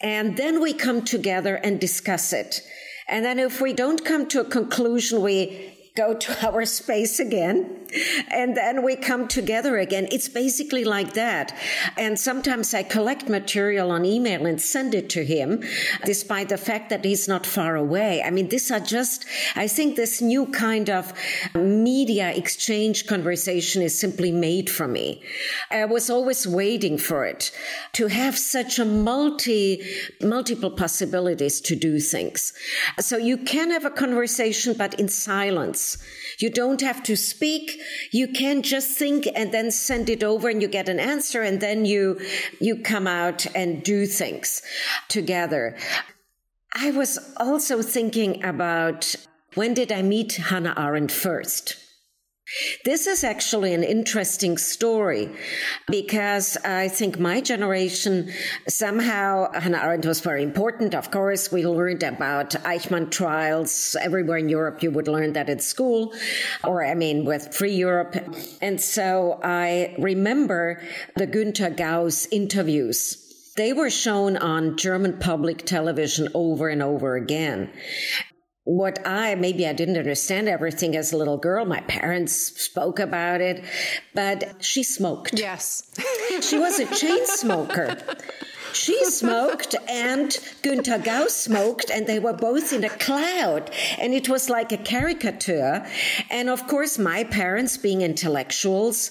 And 0.00 0.36
then 0.36 0.60
we 0.60 0.72
come 0.72 1.02
together 1.02 1.56
and 1.56 1.80
discuss 1.80 2.32
it. 2.32 2.62
And 3.08 3.24
then 3.24 3.38
if 3.38 3.60
we 3.60 3.72
don't 3.72 4.04
come 4.04 4.28
to 4.28 4.40
a 4.40 4.44
conclusion, 4.44 5.20
we 5.20 5.69
go 5.96 6.14
to 6.14 6.46
our 6.50 6.64
space 6.64 7.20
again 7.20 7.80
and 8.30 8.56
then 8.56 8.82
we 8.82 8.96
come 8.96 9.28
together 9.28 9.78
again. 9.78 10.08
It's 10.10 10.28
basically 10.28 10.84
like 10.84 11.14
that. 11.14 11.56
And 11.96 12.18
sometimes 12.18 12.74
I 12.74 12.82
collect 12.82 13.28
material 13.28 13.90
on 13.90 14.04
email 14.04 14.46
and 14.46 14.60
send 14.60 14.94
it 14.94 15.08
to 15.10 15.24
him, 15.24 15.62
despite 16.04 16.48
the 16.48 16.58
fact 16.58 16.90
that 16.90 17.04
he's 17.04 17.28
not 17.28 17.46
far 17.46 17.76
away. 17.76 18.22
I 18.22 18.30
mean, 18.30 18.48
these 18.48 18.70
are 18.70 18.80
just, 18.80 19.24
I 19.56 19.68
think 19.68 19.96
this 19.96 20.20
new 20.20 20.46
kind 20.46 20.90
of 20.90 21.12
media 21.54 22.30
exchange 22.30 23.06
conversation 23.06 23.82
is 23.82 23.98
simply 23.98 24.32
made 24.32 24.70
for 24.70 24.86
me. 24.86 25.22
I 25.70 25.84
was 25.86 26.10
always 26.10 26.46
waiting 26.46 26.98
for 26.98 27.24
it 27.24 27.50
to 27.94 28.06
have 28.08 28.38
such 28.38 28.78
a 28.78 28.84
multi, 28.84 29.84
multiple 30.20 30.70
possibilities 30.70 31.60
to 31.62 31.76
do 31.76 31.98
things. 32.00 32.52
So 32.98 33.16
you 33.16 33.36
can 33.36 33.70
have 33.70 33.84
a 33.84 33.90
conversation, 33.90 34.74
but 34.76 34.98
in 35.00 35.08
silence. 35.08 35.79
You 36.38 36.50
don't 36.50 36.80
have 36.80 37.02
to 37.04 37.16
speak. 37.16 37.80
You 38.12 38.28
can 38.28 38.62
just 38.62 38.96
think 38.96 39.28
and 39.34 39.52
then 39.52 39.70
send 39.70 40.08
it 40.08 40.22
over 40.22 40.48
and 40.48 40.62
you 40.62 40.68
get 40.68 40.88
an 40.88 41.00
answer 41.00 41.42
and 41.42 41.60
then 41.60 41.84
you, 41.84 42.20
you 42.60 42.76
come 42.82 43.06
out 43.06 43.46
and 43.54 43.82
do 43.82 44.06
things 44.06 44.62
together. 45.08 45.76
I 46.72 46.90
was 46.92 47.18
also 47.36 47.82
thinking 47.82 48.44
about 48.44 49.14
when 49.54 49.74
did 49.74 49.90
I 49.90 50.02
meet 50.02 50.34
Hannah 50.36 50.74
Arendt 50.76 51.10
first? 51.10 51.76
This 52.84 53.06
is 53.06 53.22
actually 53.22 53.74
an 53.74 53.84
interesting 53.84 54.58
story 54.58 55.30
because 55.88 56.56
I 56.64 56.88
think 56.88 57.18
my 57.18 57.40
generation 57.40 58.32
somehow, 58.68 59.52
Hannah 59.52 59.78
Arendt 59.78 60.06
was 60.06 60.20
very 60.20 60.42
important. 60.42 60.94
Of 60.94 61.10
course, 61.10 61.52
we 61.52 61.64
learned 61.64 62.02
about 62.02 62.50
Eichmann 62.50 63.10
trials 63.10 63.96
everywhere 64.00 64.38
in 64.38 64.48
Europe. 64.48 64.82
You 64.82 64.90
would 64.90 65.06
learn 65.06 65.32
that 65.34 65.48
at 65.48 65.62
school 65.62 66.12
or 66.64 66.84
I 66.84 66.94
mean 66.94 67.24
with 67.24 67.54
Free 67.54 67.74
Europe. 67.74 68.16
And 68.60 68.80
so 68.80 69.38
I 69.44 69.94
remember 69.98 70.82
the 71.16 71.26
Günter 71.26 71.76
Gaus 71.76 72.26
interviews 72.32 73.26
they 73.56 73.72
were 73.72 73.90
shown 73.90 74.36
on 74.36 74.76
German 74.78 75.18
public 75.18 75.66
television 75.66 76.28
over 76.34 76.68
and 76.68 76.82
over 76.82 77.16
again 77.16 77.68
what 78.64 79.04
I 79.06 79.34
maybe 79.34 79.66
I 79.66 79.72
didn't 79.72 79.96
understand 79.96 80.48
everything 80.48 80.96
as 80.96 81.12
a 81.12 81.16
little 81.16 81.38
girl. 81.38 81.64
My 81.64 81.80
parents 81.82 82.34
spoke 82.34 82.98
about 82.98 83.40
it, 83.40 83.64
but 84.14 84.64
she 84.64 84.82
smoked. 84.82 85.38
Yes. 85.38 85.90
she 86.42 86.58
was 86.58 86.78
a 86.78 86.86
chain 86.94 87.26
smoker. 87.26 87.96
She 88.72 89.04
smoked 89.06 89.74
and 89.88 90.30
Günter 90.62 91.02
Gaus 91.02 91.34
smoked, 91.34 91.90
and 91.90 92.06
they 92.06 92.18
were 92.18 92.32
both 92.32 92.72
in 92.72 92.84
a 92.84 92.88
cloud. 92.88 93.70
And 93.98 94.14
it 94.14 94.28
was 94.28 94.48
like 94.48 94.70
a 94.72 94.76
caricature. 94.76 95.84
And 96.30 96.48
of 96.48 96.66
course, 96.68 96.98
my 96.98 97.24
parents, 97.24 97.76
being 97.76 98.02
intellectuals, 98.02 99.10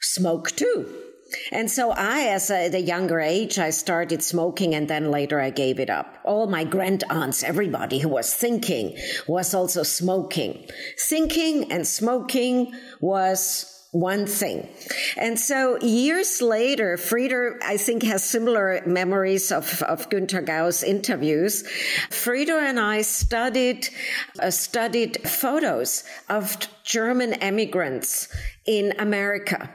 smoke 0.00 0.52
too. 0.52 1.03
And 1.52 1.70
so 1.70 1.90
I, 1.90 2.28
as 2.28 2.50
a, 2.50 2.84
younger 2.84 3.20
age, 3.20 3.58
I 3.58 3.70
started 3.70 4.22
smoking 4.22 4.74
and 4.74 4.88
then 4.88 5.10
later 5.10 5.40
I 5.40 5.50
gave 5.50 5.80
it 5.80 5.90
up. 5.90 6.18
All 6.24 6.46
my 6.46 6.64
grand 6.64 7.04
aunts, 7.08 7.42
everybody 7.42 7.98
who 7.98 8.08
was 8.08 8.34
thinking 8.34 8.96
was 9.26 9.54
also 9.54 9.82
smoking. 9.82 10.68
Thinking 10.98 11.72
and 11.72 11.86
smoking 11.86 12.74
was 13.00 13.70
one 13.92 14.26
thing. 14.26 14.68
And 15.16 15.38
so 15.38 15.80
years 15.80 16.42
later, 16.42 16.96
Frieder, 16.96 17.58
I 17.62 17.76
think, 17.76 18.02
has 18.02 18.24
similar 18.24 18.82
memories 18.86 19.52
of, 19.52 19.82
of 19.82 20.10
Günter 20.10 20.44
Gaus 20.44 20.82
interviews. 20.82 21.62
Frieder 22.10 22.60
and 22.60 22.80
I 22.80 23.02
studied, 23.02 23.88
uh, 24.40 24.50
studied 24.50 25.26
photos 25.28 26.02
of 26.28 26.56
German 26.82 27.34
emigrants 27.34 28.28
in 28.66 28.94
America 28.98 29.70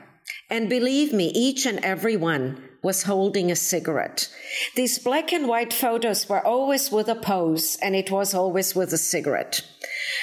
and 0.49 0.69
believe 0.69 1.13
me, 1.13 1.27
each 1.35 1.65
and 1.65 1.79
every 1.79 2.17
one 2.17 2.63
was 2.81 3.03
holding 3.03 3.51
a 3.51 3.55
cigarette. 3.55 4.29
These 4.75 4.99
black 4.99 5.33
and 5.33 5.47
white 5.47 5.73
photos 5.73 6.29
were 6.29 6.45
always 6.45 6.91
with 6.91 7.09
a 7.09 7.15
pose, 7.15 7.77
and 7.81 7.95
it 7.95 8.09
was 8.09 8.33
always 8.33 8.73
with 8.73 8.93
a 8.93 8.97
cigarette. 8.97 9.62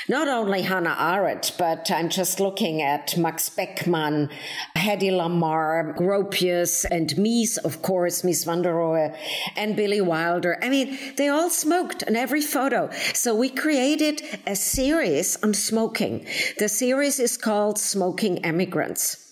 Not 0.08 0.26
only 0.26 0.62
Hannah 0.62 0.96
Arendt, 0.98 1.52
but 1.58 1.90
I'm 1.90 2.08
just 2.08 2.40
looking 2.40 2.80
at 2.80 3.16
Max 3.16 3.50
Beckmann, 3.50 4.30
Hedy 4.74 5.10
Lamarr, 5.10 5.94
Gropius, 5.96 6.86
and 6.90 7.10
Mies, 7.10 7.58
of 7.58 7.82
course, 7.82 8.22
Mies 8.22 8.44
van 8.44 8.62
der 8.62 8.72
Rohe, 8.72 9.16
and 9.54 9.76
Billy 9.76 10.00
Wilder. 10.00 10.58
I 10.62 10.70
mean, 10.70 10.98
they 11.16 11.28
all 11.28 11.50
smoked 11.50 12.02
in 12.02 12.16
every 12.16 12.42
photo. 12.42 12.90
So 13.12 13.34
we 13.34 13.50
created 13.50 14.22
a 14.46 14.56
series 14.56 15.36
on 15.42 15.52
smoking. 15.54 16.26
The 16.58 16.68
series 16.68 17.20
is 17.20 17.36
called 17.36 17.78
Smoking 17.78 18.44
Emigrants. 18.44 19.25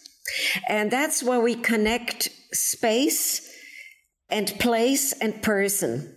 And 0.68 0.90
that's 0.90 1.22
where 1.22 1.40
we 1.40 1.54
connect 1.54 2.30
space 2.52 3.50
and 4.30 4.48
place 4.58 5.12
and 5.12 5.42
person. 5.42 6.13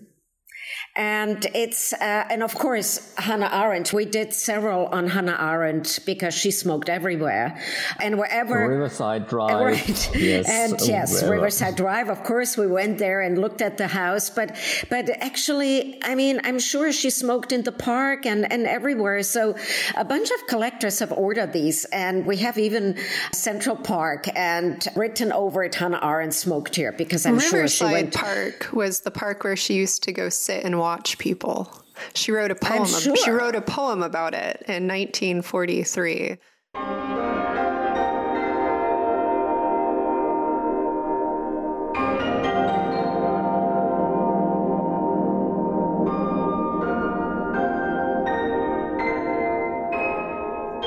And 0.98 1.46
it's, 1.54 1.94
uh, 1.94 2.26
and 2.32 2.42
of 2.42 2.56
course, 2.56 3.14
Hannah 3.18 3.52
Arendt, 3.54 3.94
we 3.94 4.06
did 4.06 4.34
several 4.34 4.88
on 4.88 5.08
Hannah 5.08 5.38
Arendt 5.40 6.00
because 6.08 6.34
she 6.34 6.50
smoked 6.50 6.90
everywhere. 6.90 7.62
And 8.02 8.18
wherever. 8.18 8.68
Riverside 8.68 9.28
Drive. 9.30 9.64
Right. 9.64 10.16
Yes. 10.16 10.50
And 10.50 10.82
yes, 10.82 11.14
wherever. 11.14 11.36
Riverside 11.36 11.76
Drive. 11.76 12.10
Of 12.10 12.24
course, 12.24 12.58
we 12.58 12.66
went 12.66 12.98
there 12.98 13.22
and 13.22 13.38
looked 13.38 13.62
at 13.62 13.78
the 13.78 13.88
house. 13.88 14.32
But, 14.32 14.58
but 14.90 15.08
actually, 15.10 16.04
I 16.04 16.16
mean, 16.16 16.42
I'm 16.44 16.58
sure 16.58 16.92
she 16.92 17.12
smoked 17.12 17.52
in 17.52 17.62
the 17.62 17.72
park 17.72 18.26
and, 18.26 18.52
and 18.52 18.66
everywhere. 18.66 19.22
So 19.22 19.56
a 19.96 20.04
bunch 20.04 20.32
of 20.32 20.48
collectors 20.48 20.98
have 20.98 21.12
ordered 21.12 21.54
these. 21.54 21.86
And 21.86 22.26
we 22.26 22.38
have 22.38 22.58
even 22.58 22.98
Central 23.32 23.76
Park 23.76 24.26
and 24.36 24.84
written 24.96 25.32
over 25.32 25.64
it 25.64 25.76
Hannah 25.76 26.00
Arendt 26.02 26.34
smoked 26.34 26.76
here 26.76 26.92
because 26.92 27.28
I'm 27.28 27.36
Riverside 27.36 27.52
sure 27.52 27.68
she 27.68 27.84
went. 27.84 28.14
Park 28.16 28.70
was 28.74 29.02
the 29.02 29.12
park 29.12 29.44
where 29.44 29.56
she 29.56 29.76
used 29.76 30.02
to 30.04 30.12
go 30.12 30.30
sit 30.30 30.64
and 30.64 30.80
watch 30.88 31.18
people. 31.18 31.70
She 32.14 32.32
wrote 32.32 32.50
a 32.50 32.56
poem. 32.56 32.86
Sure. 32.86 33.14
She 33.18 33.30
wrote 33.30 33.56
a 33.56 33.62
poem 33.62 34.02
about 34.04 34.34
it 34.34 34.64
in 34.70 34.88
1943. 34.88 36.38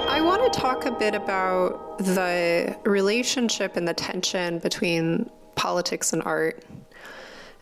I 0.08 0.20
want 0.22 0.50
to 0.50 0.58
talk 0.58 0.86
a 0.86 0.92
bit 0.92 1.14
about 1.14 1.98
the 1.98 2.74
relationship 2.84 3.76
and 3.76 3.86
the 3.86 3.92
tension 3.92 4.60
between 4.60 5.28
politics 5.56 6.14
and 6.14 6.22
art. 6.22 6.64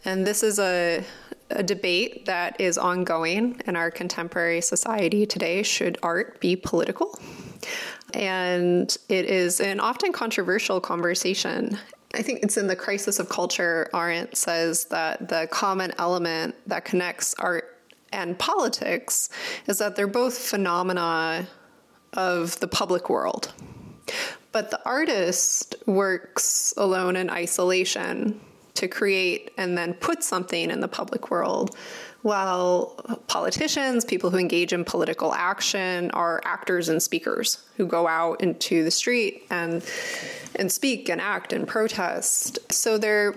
And 0.04 0.24
this 0.24 0.44
is 0.44 0.60
a, 0.60 1.02
a 1.50 1.62
debate 1.62 2.26
that 2.26 2.60
is 2.60 2.78
ongoing 2.78 3.60
in 3.66 3.76
our 3.76 3.90
contemporary 3.90 4.60
society 4.60 5.26
today. 5.26 5.62
Should 5.62 5.98
art 6.02 6.40
be 6.40 6.56
political? 6.56 7.18
And 8.14 8.96
it 9.08 9.26
is 9.26 9.60
an 9.60 9.80
often 9.80 10.12
controversial 10.12 10.80
conversation. 10.80 11.78
I 12.14 12.22
think 12.22 12.40
it's 12.42 12.56
in 12.56 12.66
the 12.66 12.76
crisis 12.76 13.18
of 13.18 13.28
culture. 13.28 13.90
Arendt 13.92 14.36
says 14.36 14.86
that 14.86 15.28
the 15.28 15.48
common 15.50 15.92
element 15.98 16.54
that 16.66 16.84
connects 16.84 17.34
art 17.34 17.76
and 18.12 18.38
politics 18.38 19.28
is 19.66 19.78
that 19.78 19.96
they're 19.96 20.06
both 20.06 20.38
phenomena 20.38 21.46
of 22.14 22.58
the 22.60 22.68
public 22.68 23.10
world. 23.10 23.52
But 24.52 24.70
the 24.70 24.82
artist 24.86 25.74
works 25.86 26.72
alone 26.78 27.16
in 27.16 27.28
isolation 27.28 28.40
to 28.78 28.88
create 28.88 29.52
and 29.56 29.76
then 29.76 29.92
put 29.94 30.22
something 30.22 30.70
in 30.70 30.80
the 30.80 30.88
public 30.88 31.30
world, 31.30 31.76
while 32.22 33.20
politicians, 33.28 34.04
people 34.04 34.30
who 34.30 34.38
engage 34.38 34.72
in 34.72 34.84
political 34.84 35.32
action, 35.32 36.10
are 36.12 36.40
actors 36.44 36.88
and 36.88 37.02
speakers 37.02 37.62
who 37.76 37.86
go 37.86 38.08
out 38.08 38.40
into 38.40 38.82
the 38.84 38.90
street 38.90 39.44
and 39.50 39.84
and 40.56 40.72
speak 40.72 41.08
and 41.08 41.20
act 41.20 41.52
and 41.52 41.66
protest. 41.66 42.58
So 42.72 42.98
they're 42.98 43.36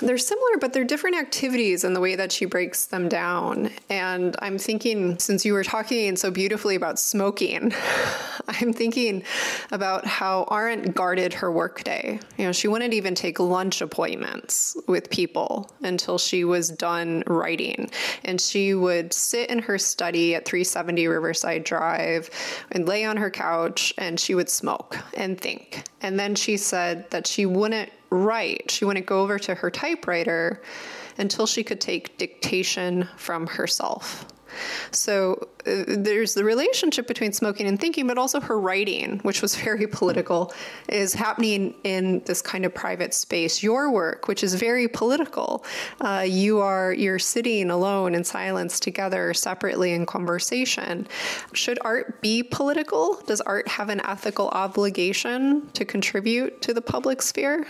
they're 0.00 0.18
similar, 0.18 0.58
but 0.60 0.72
they're 0.72 0.84
different 0.84 1.16
activities 1.16 1.82
in 1.82 1.94
the 1.94 2.00
way 2.00 2.14
that 2.14 2.30
she 2.30 2.44
breaks 2.44 2.86
them 2.86 3.08
down. 3.08 3.70
And 3.88 4.36
I'm 4.40 4.58
thinking, 4.58 5.18
since 5.18 5.44
you 5.44 5.54
were 5.54 5.64
talking 5.64 6.14
so 6.14 6.30
beautifully 6.30 6.76
about 6.76 6.98
smoking, 6.98 7.72
I'm 8.48 8.72
thinking 8.72 9.24
about 9.72 10.06
how 10.06 10.46
Arendt 10.50 10.94
guarded 10.94 11.34
her 11.34 11.50
workday. 11.50 12.20
You 12.36 12.44
know, 12.44 12.52
she 12.52 12.68
wouldn't 12.68 12.94
even 12.94 13.14
take 13.14 13.40
lunch 13.40 13.80
appointments 13.80 14.76
with 14.86 15.10
people 15.10 15.70
until 15.82 16.18
she 16.18 16.44
was 16.44 16.70
done 16.70 17.24
writing. 17.26 17.90
And 18.24 18.40
she 18.40 18.74
would 18.74 19.12
sit 19.12 19.50
in 19.50 19.60
her 19.60 19.78
study 19.78 20.34
at 20.34 20.44
370 20.44 21.06
Riverside 21.06 21.64
Drive 21.64 22.30
and 22.72 22.86
lay 22.86 23.04
on 23.04 23.16
her 23.16 23.30
couch 23.30 23.92
and 23.98 24.18
she 24.18 24.34
would 24.34 24.48
smoke 24.48 24.98
and 25.14 25.40
think. 25.40 25.84
And 26.00 26.18
then 26.18 26.34
she 26.34 26.56
said 26.56 27.10
that 27.10 27.26
she 27.26 27.46
wouldn't 27.46 27.90
write, 28.10 28.70
she 28.70 28.84
wouldn't 28.84 29.06
go 29.06 29.22
over 29.22 29.38
to 29.38 29.54
her 29.54 29.70
typewriter 29.70 30.62
until 31.18 31.46
she 31.46 31.64
could 31.64 31.80
take 31.80 32.16
dictation 32.16 33.08
from 33.16 33.46
herself. 33.46 34.26
So 34.90 35.48
uh, 35.66 35.84
there's 35.86 36.34
the 36.34 36.44
relationship 36.44 37.06
between 37.06 37.32
smoking 37.32 37.66
and 37.66 37.78
thinking, 37.78 38.06
but 38.06 38.18
also 38.18 38.40
her 38.40 38.58
writing, 38.58 39.18
which 39.20 39.42
was 39.42 39.56
very 39.68 39.86
political, 39.86 40.52
is 40.88 41.14
happening 41.14 41.74
in 41.84 42.22
this 42.26 42.42
kind 42.42 42.64
of 42.64 42.74
private 42.74 43.14
space. 43.14 43.62
Your 43.62 43.90
work, 43.90 44.28
which 44.28 44.42
is 44.42 44.54
very 44.54 44.88
political, 44.88 45.64
uh, 46.00 46.24
you 46.26 46.60
are 46.60 46.92
you're 46.92 47.18
sitting 47.18 47.70
alone 47.70 48.14
in 48.14 48.24
silence 48.24 48.80
together, 48.80 49.34
separately 49.34 49.92
in 49.92 50.06
conversation. 50.06 51.06
Should 51.52 51.78
art 51.82 52.20
be 52.22 52.42
political? 52.42 53.20
Does 53.26 53.40
art 53.42 53.68
have 53.68 53.88
an 53.88 54.00
ethical 54.06 54.48
obligation 54.48 55.68
to 55.72 55.84
contribute 55.84 56.62
to 56.62 56.74
the 56.74 56.82
public 56.82 57.22
sphere? 57.22 57.66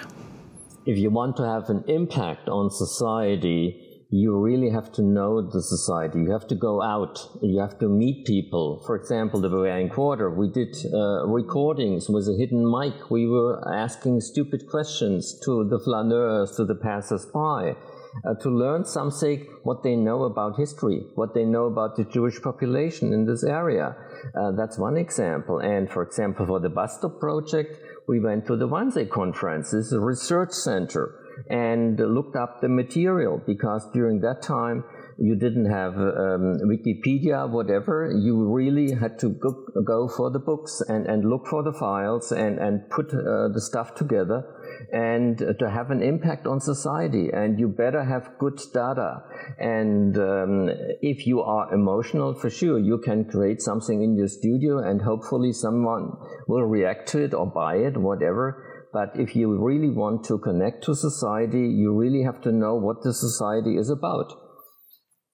If 0.86 0.96
you 0.96 1.10
want 1.10 1.36
to 1.36 1.44
have 1.44 1.68
an 1.68 1.84
impact 1.86 2.48
on 2.48 2.70
society, 2.70 3.87
you 4.10 4.38
really 4.38 4.70
have 4.70 4.90
to 4.90 5.02
know 5.02 5.42
the 5.42 5.60
society. 5.60 6.20
You 6.20 6.32
have 6.32 6.48
to 6.48 6.54
go 6.54 6.82
out. 6.82 7.18
You 7.42 7.60
have 7.60 7.78
to 7.80 7.88
meet 7.88 8.24
people. 8.24 8.82
For 8.86 8.96
example, 8.96 9.40
the 9.40 9.50
Bavarian 9.50 9.90
Quarter, 9.90 10.30
we 10.30 10.48
did 10.48 10.74
uh, 10.86 11.26
recordings 11.26 12.08
with 12.08 12.26
a 12.26 12.34
hidden 12.38 12.64
mic. 12.70 13.10
We 13.10 13.26
were 13.26 13.62
asking 13.70 14.22
stupid 14.22 14.66
questions 14.70 15.38
to 15.44 15.68
the 15.68 15.78
flaneurs, 15.78 16.56
to 16.56 16.64
the 16.64 16.74
passers-by, 16.74 17.76
uh, 18.24 18.34
to 18.40 18.48
learn 18.48 18.86
something, 18.86 19.46
what 19.64 19.82
they 19.82 19.94
know 19.94 20.22
about 20.22 20.56
history, 20.56 21.02
what 21.14 21.34
they 21.34 21.44
know 21.44 21.66
about 21.66 21.96
the 21.96 22.04
Jewish 22.04 22.40
population 22.40 23.12
in 23.12 23.26
this 23.26 23.44
area. 23.44 23.94
Uh, 24.34 24.52
that's 24.52 24.78
one 24.78 24.96
example. 24.96 25.58
And 25.58 25.90
for 25.90 26.02
example, 26.02 26.46
for 26.46 26.60
the 26.60 26.70
Bus 26.70 26.96
Stop 26.96 27.20
project, 27.20 27.76
we 28.08 28.20
went 28.20 28.46
to 28.46 28.56
the 28.56 28.68
Wannsee 28.68 29.10
conference. 29.10 29.74
Is 29.74 29.92
a 29.92 30.00
research 30.00 30.52
center 30.52 31.27
and 31.48 31.98
looked 31.98 32.36
up 32.36 32.60
the 32.60 32.68
material 32.68 33.40
because 33.46 33.86
during 33.92 34.20
that 34.20 34.42
time 34.42 34.84
you 35.18 35.34
didn't 35.34 35.68
have 35.68 35.94
um, 35.96 36.58
Wikipedia, 36.64 37.50
whatever. 37.50 38.12
You 38.14 38.52
really 38.54 38.92
had 38.92 39.18
to 39.18 39.30
go, 39.30 39.66
go, 39.84 40.08
for 40.08 40.30
the 40.30 40.38
books 40.38 40.80
and, 40.88 41.06
and 41.06 41.28
look 41.28 41.48
for 41.48 41.64
the 41.64 41.72
files 41.72 42.30
and, 42.30 42.58
and 42.58 42.88
put 42.88 43.12
uh, 43.12 43.48
the 43.52 43.60
stuff 43.60 43.96
together 43.96 44.44
and 44.92 45.38
to 45.38 45.70
have 45.70 45.90
an 45.90 46.02
impact 46.02 46.46
on 46.46 46.60
society. 46.60 47.30
And 47.32 47.58
you 47.58 47.66
better 47.66 48.04
have 48.04 48.38
good 48.38 48.60
data. 48.72 49.24
And 49.58 50.16
um, 50.18 50.70
if 51.02 51.26
you 51.26 51.40
are 51.40 51.74
emotional, 51.74 52.34
for 52.34 52.48
sure, 52.48 52.78
you 52.78 52.98
can 52.98 53.24
create 53.24 53.60
something 53.60 54.02
in 54.02 54.16
your 54.16 54.28
studio 54.28 54.78
and 54.78 55.02
hopefully 55.02 55.52
someone 55.52 56.12
will 56.46 56.64
react 56.64 57.08
to 57.08 57.24
it 57.24 57.34
or 57.34 57.46
buy 57.46 57.76
it, 57.76 57.96
whatever. 57.96 58.67
But 58.92 59.12
if 59.14 59.36
you 59.36 59.54
really 59.56 59.90
want 59.90 60.24
to 60.24 60.38
connect 60.38 60.84
to 60.84 60.94
society, 60.94 61.68
you 61.68 61.94
really 61.94 62.22
have 62.22 62.40
to 62.42 62.52
know 62.52 62.74
what 62.74 63.02
the 63.02 63.12
society 63.12 63.76
is 63.76 63.90
about. 63.90 64.32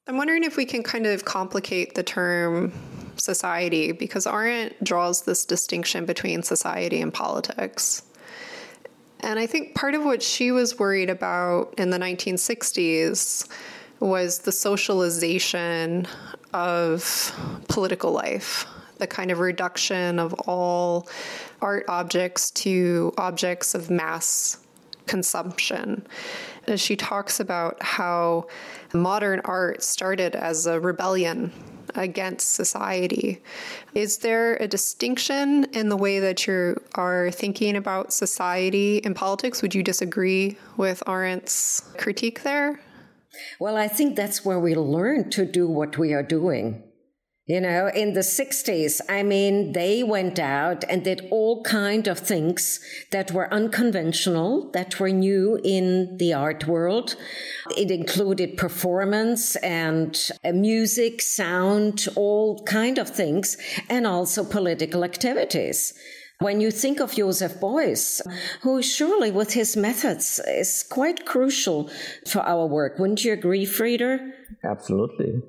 I'm 0.06 0.16
wondering 0.16 0.44
if 0.44 0.56
we 0.56 0.66
can 0.66 0.82
kind 0.82 1.06
of 1.06 1.24
complicate 1.24 1.94
the 1.94 2.02
term 2.02 2.72
society 3.16 3.92
because 3.92 4.26
Arendt 4.26 4.82
draws 4.82 5.22
this 5.22 5.46
distinction 5.46 6.04
between 6.04 6.42
society 6.42 7.00
and 7.00 7.14
politics. 7.14 8.02
And 9.20 9.38
I 9.38 9.46
think 9.46 9.74
part 9.74 9.94
of 9.94 10.04
what 10.04 10.22
she 10.22 10.52
was 10.52 10.78
worried 10.78 11.08
about 11.08 11.74
in 11.78 11.88
the 11.90 11.98
1960s 11.98 13.48
was 14.00 14.40
the 14.40 14.52
socialization 14.52 16.06
of 16.52 17.32
political 17.68 18.12
life, 18.12 18.66
the 19.04 19.08
kind 19.08 19.30
of 19.30 19.38
reduction 19.38 20.18
of 20.18 20.32
all 20.48 21.06
art 21.60 21.84
objects 21.88 22.50
to 22.50 23.12
objects 23.18 23.74
of 23.74 23.90
mass 23.90 24.56
consumption. 25.06 26.06
And 26.66 26.80
she 26.80 26.96
talks 26.96 27.38
about 27.38 27.82
how 27.82 28.46
modern 28.94 29.40
art 29.44 29.82
started 29.82 30.34
as 30.34 30.66
a 30.66 30.80
rebellion 30.80 31.52
against 31.94 32.54
society. 32.54 33.42
Is 33.94 34.16
there 34.18 34.56
a 34.56 34.66
distinction 34.66 35.64
in 35.74 35.90
the 35.90 35.98
way 35.98 36.18
that 36.20 36.46
you 36.46 36.82
are 36.94 37.30
thinking 37.30 37.76
about 37.76 38.10
society 38.10 39.04
and 39.04 39.14
politics? 39.14 39.60
Would 39.60 39.74
you 39.74 39.82
disagree 39.82 40.56
with 40.78 41.02
Arendt's 41.06 41.82
critique 41.98 42.42
there? 42.42 42.80
Well, 43.60 43.76
I 43.76 43.86
think 43.88 44.16
that's 44.16 44.46
where 44.46 44.58
we 44.58 44.74
learn 44.74 45.28
to 45.30 45.44
do 45.44 45.68
what 45.68 45.98
we 45.98 46.14
are 46.14 46.22
doing. 46.22 46.82
You 47.46 47.60
know, 47.60 47.90
in 47.94 48.14
the 48.14 48.20
60s, 48.20 49.02
I 49.06 49.22
mean, 49.22 49.72
they 49.72 50.02
went 50.02 50.38
out 50.38 50.82
and 50.88 51.04
did 51.04 51.28
all 51.30 51.62
kind 51.62 52.08
of 52.08 52.18
things 52.18 52.80
that 53.10 53.32
were 53.32 53.52
unconventional, 53.52 54.70
that 54.70 54.98
were 54.98 55.10
new 55.10 55.60
in 55.62 56.16
the 56.16 56.32
art 56.32 56.66
world. 56.66 57.16
It 57.76 57.90
included 57.90 58.56
performance 58.56 59.56
and 59.56 60.18
uh, 60.42 60.52
music, 60.52 61.20
sound, 61.20 62.08
all 62.16 62.64
kind 62.64 62.96
of 62.96 63.10
things, 63.10 63.58
and 63.90 64.06
also 64.06 64.42
political 64.42 65.04
activities. 65.04 65.92
When 66.38 66.62
you 66.62 66.70
think 66.70 66.98
of 66.98 67.14
Joseph 67.14 67.60
Beuys, 67.60 68.22
who 68.62 68.80
surely 68.80 69.30
with 69.30 69.52
his 69.52 69.76
methods 69.76 70.40
is 70.48 70.82
quite 70.82 71.26
crucial 71.26 71.90
for 72.26 72.40
our 72.40 72.66
work, 72.66 72.98
wouldn't 72.98 73.22
you 73.22 73.34
agree, 73.34 73.66
Frieder? 73.66 74.32
Absolutely. 74.64 75.42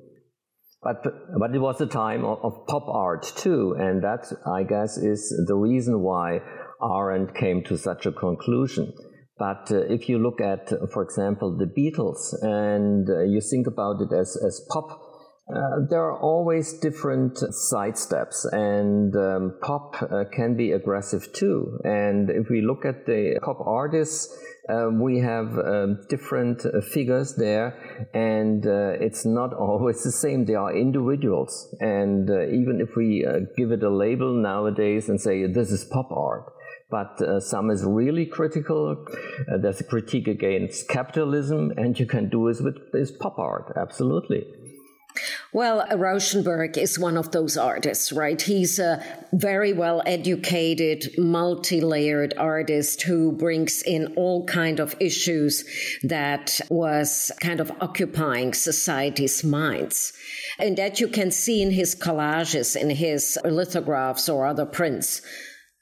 But 0.86 1.02
but 1.38 1.54
it 1.54 1.58
was 1.58 1.80
a 1.80 1.86
time 1.86 2.24
of, 2.24 2.38
of, 2.44 2.66
pop 2.68 2.86
art 2.88 3.24
too, 3.36 3.74
and 3.78 4.04
that 4.04 4.24
I 4.46 4.62
guess 4.62 4.96
is 4.96 5.34
the 5.48 5.56
reason 5.56 6.00
why 6.00 6.40
Arendt 6.80 7.34
came 7.34 7.64
to 7.64 7.76
such 7.76 8.06
a 8.06 8.12
conclusion. 8.12 8.92
But 9.36 9.70
uh, 9.72 9.80
if 9.96 10.08
you 10.08 10.18
look 10.18 10.40
at, 10.40 10.68
for 10.92 11.02
example, 11.02 11.58
the 11.58 11.66
Beatles, 11.66 12.20
and 12.40 13.10
uh, 13.10 13.24
you 13.24 13.40
think 13.40 13.66
about 13.66 14.00
it 14.00 14.12
as 14.14 14.38
as 14.46 14.64
pop. 14.70 15.02
Uh, 15.48 15.86
there 15.90 16.02
are 16.02 16.18
always 16.20 16.72
different 16.80 17.38
sidesteps, 17.72 18.44
and 18.52 19.14
um, 19.14 19.56
pop 19.62 19.94
uh, 20.02 20.24
can 20.32 20.56
be 20.56 20.72
aggressive 20.72 21.32
too. 21.32 21.78
And 21.84 22.30
if 22.30 22.48
we 22.50 22.62
look 22.62 22.84
at 22.84 23.06
the 23.06 23.38
pop 23.44 23.58
artists, 23.64 24.36
um, 24.68 25.00
we 25.00 25.20
have 25.20 25.56
um, 25.58 26.00
different 26.08 26.64
uh, 26.66 26.80
figures 26.80 27.34
there, 27.36 28.08
and 28.12 28.66
uh, 28.66 29.04
it's 29.04 29.24
not 29.24 29.54
always 29.58 30.02
the 30.02 30.12
same. 30.12 30.44
They 30.44 30.54
are 30.54 30.76
individuals, 30.76 31.74
and 31.80 32.28
uh, 32.28 32.46
even 32.48 32.80
if 32.80 32.96
we 32.96 33.24
uh, 33.24 33.40
give 33.56 33.70
it 33.70 33.82
a 33.82 33.90
label 33.90 34.34
nowadays 34.34 35.08
and 35.08 35.20
say 35.20 35.46
this 35.46 35.70
is 35.70 35.84
pop 35.84 36.10
art, 36.10 36.52
but 36.90 37.20
uh, 37.22 37.40
some 37.40 37.70
is 37.70 37.84
really 37.84 38.26
critical. 38.26 39.06
Uh, 39.52 39.58
there's 39.58 39.80
a 39.80 39.84
critique 39.84 40.28
against 40.28 40.88
capitalism, 40.88 41.72
and 41.76 41.98
you 41.98 42.06
can 42.06 42.28
do 42.28 42.48
it 42.48 42.56
with 42.60 42.92
this 42.92 43.12
pop 43.12 43.38
art, 43.38 43.72
absolutely. 43.76 44.44
Well, 45.52 45.80
uh, 45.80 45.96
Rauschenberg 45.96 46.76
is 46.76 46.98
one 46.98 47.16
of 47.16 47.32
those 47.32 47.56
artists, 47.56 48.12
right? 48.12 48.40
He's 48.40 48.78
a 48.78 49.02
very 49.32 49.72
well 49.72 50.02
educated, 50.06 51.14
multi 51.18 51.80
layered 51.80 52.34
artist 52.36 53.02
who 53.02 53.32
brings 53.32 53.82
in 53.82 54.14
all 54.16 54.44
kind 54.44 54.80
of 54.80 54.94
issues 55.00 55.64
that 56.02 56.60
was 56.68 57.32
kind 57.40 57.60
of 57.60 57.72
occupying 57.80 58.54
society's 58.54 59.44
minds. 59.44 60.12
And 60.58 60.76
that 60.78 61.00
you 61.00 61.08
can 61.08 61.30
see 61.30 61.62
in 61.62 61.70
his 61.70 61.94
collages, 61.94 62.76
in 62.76 62.90
his 62.90 63.38
lithographs 63.44 64.28
or 64.28 64.46
other 64.46 64.66
prints. 64.66 65.22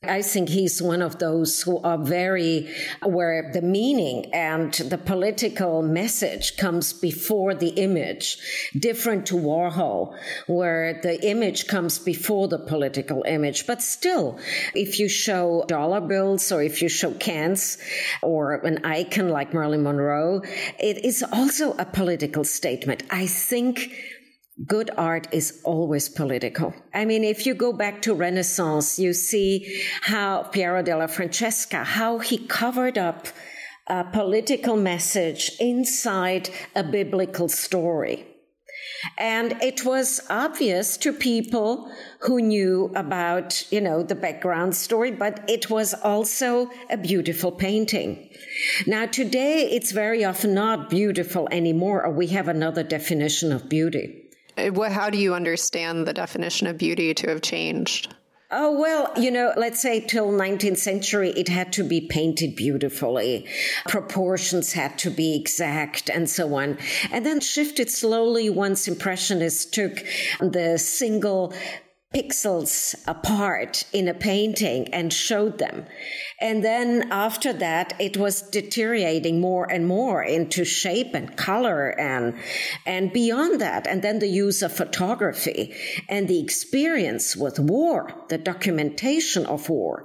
I 0.08 0.22
think 0.22 0.48
he's 0.48 0.80
one 0.80 1.02
of 1.02 1.18
those 1.18 1.62
who 1.62 1.78
are 1.80 1.98
very, 1.98 2.68
where 3.02 3.50
the 3.52 3.62
meaning 3.62 4.32
and 4.34 4.72
the 4.72 4.98
political 4.98 5.82
message 5.82 6.56
comes 6.56 6.92
before 6.92 7.54
the 7.54 7.68
image, 7.68 8.38
different 8.78 9.26
to 9.26 9.34
Warhol, 9.34 10.16
where 10.46 11.00
the 11.02 11.24
image 11.26 11.66
comes 11.66 11.98
before 11.98 12.48
the 12.48 12.58
political 12.58 13.24
image. 13.26 13.66
But 13.66 13.82
still, 13.82 14.38
if 14.74 14.98
you 14.98 15.08
show 15.08 15.64
dollar 15.68 16.00
bills 16.00 16.50
or 16.52 16.62
if 16.62 16.82
you 16.82 16.88
show 16.88 17.12
cans 17.12 17.78
or 18.22 18.54
an 18.54 18.84
icon 18.84 19.28
like 19.28 19.54
Marilyn 19.54 19.82
Monroe, 19.82 20.42
it 20.78 21.04
is 21.04 21.24
also 21.32 21.72
a 21.78 21.84
political 21.84 22.44
statement. 22.44 23.02
I 23.10 23.26
think 23.26 23.92
good 24.66 24.90
art 24.96 25.26
is 25.32 25.60
always 25.64 26.08
political. 26.08 26.74
I 26.92 27.04
mean, 27.04 27.24
if 27.24 27.46
you 27.46 27.54
go 27.54 27.72
back 27.72 28.02
to 28.02 28.14
Renaissance, 28.14 28.98
you 28.98 29.12
see 29.12 29.82
how 30.02 30.44
Piero 30.44 30.82
della 30.82 31.08
Francesca, 31.08 31.84
how 31.84 32.18
he 32.18 32.38
covered 32.38 32.96
up 32.96 33.26
a 33.86 34.04
political 34.04 34.76
message 34.76 35.50
inside 35.60 36.48
a 36.74 36.82
biblical 36.82 37.48
story. 37.48 38.26
And 39.18 39.52
it 39.62 39.84
was 39.84 40.20
obvious 40.30 40.96
to 40.98 41.12
people 41.12 41.90
who 42.20 42.40
knew 42.40 42.90
about, 42.94 43.70
you 43.70 43.80
know, 43.80 44.02
the 44.02 44.14
background 44.14 44.74
story, 44.74 45.10
but 45.10 45.44
it 45.48 45.68
was 45.68 45.94
also 45.94 46.70
a 46.88 46.96
beautiful 46.96 47.52
painting. 47.52 48.30
Now, 48.86 49.06
today, 49.06 49.68
it's 49.70 49.92
very 49.92 50.24
often 50.24 50.54
not 50.54 50.88
beautiful 50.88 51.48
anymore, 51.50 52.04
or 52.04 52.12
we 52.12 52.28
have 52.28 52.48
another 52.48 52.82
definition 52.82 53.52
of 53.52 53.68
beauty. 53.68 54.23
Uh, 54.56 54.90
how 54.90 55.10
do 55.10 55.18
you 55.18 55.34
understand 55.34 56.06
the 56.06 56.12
definition 56.12 56.66
of 56.66 56.78
beauty 56.78 57.14
to 57.14 57.28
have 57.28 57.42
changed? 57.42 58.14
Oh, 58.56 58.78
well, 58.78 59.10
you 59.16 59.32
know, 59.32 59.52
let's 59.56 59.80
say 59.80 59.98
till 59.98 60.30
19th 60.30 60.76
century, 60.76 61.30
it 61.30 61.48
had 61.48 61.72
to 61.72 61.82
be 61.82 62.02
painted 62.02 62.54
beautifully. 62.54 63.46
Proportions 63.88 64.74
had 64.74 64.96
to 64.98 65.10
be 65.10 65.34
exact 65.34 66.08
and 66.08 66.30
so 66.30 66.54
on. 66.54 66.78
And 67.10 67.26
then 67.26 67.40
shifted 67.40 67.90
slowly 67.90 68.48
once 68.50 68.86
Impressionists 68.86 69.64
took 69.64 70.04
the 70.40 70.78
single 70.78 71.52
pixels 72.14 72.94
apart 73.06 73.84
in 73.92 74.06
a 74.08 74.14
painting 74.14 74.92
and 74.94 75.12
showed 75.12 75.58
them. 75.58 75.84
And 76.40 76.64
then 76.64 77.10
after 77.10 77.52
that, 77.54 77.94
it 77.98 78.16
was 78.16 78.42
deteriorating 78.42 79.40
more 79.40 79.70
and 79.70 79.86
more 79.86 80.22
into 80.22 80.64
shape 80.64 81.14
and 81.14 81.36
color 81.36 81.88
and, 81.88 82.34
and 82.86 83.12
beyond 83.12 83.60
that. 83.60 83.86
And 83.86 84.00
then 84.02 84.20
the 84.20 84.28
use 84.28 84.62
of 84.62 84.72
photography 84.72 85.74
and 86.08 86.28
the 86.28 86.40
experience 86.40 87.36
with 87.36 87.58
war, 87.58 88.10
the 88.28 88.38
documentation 88.38 89.46
of 89.46 89.68
war 89.68 90.04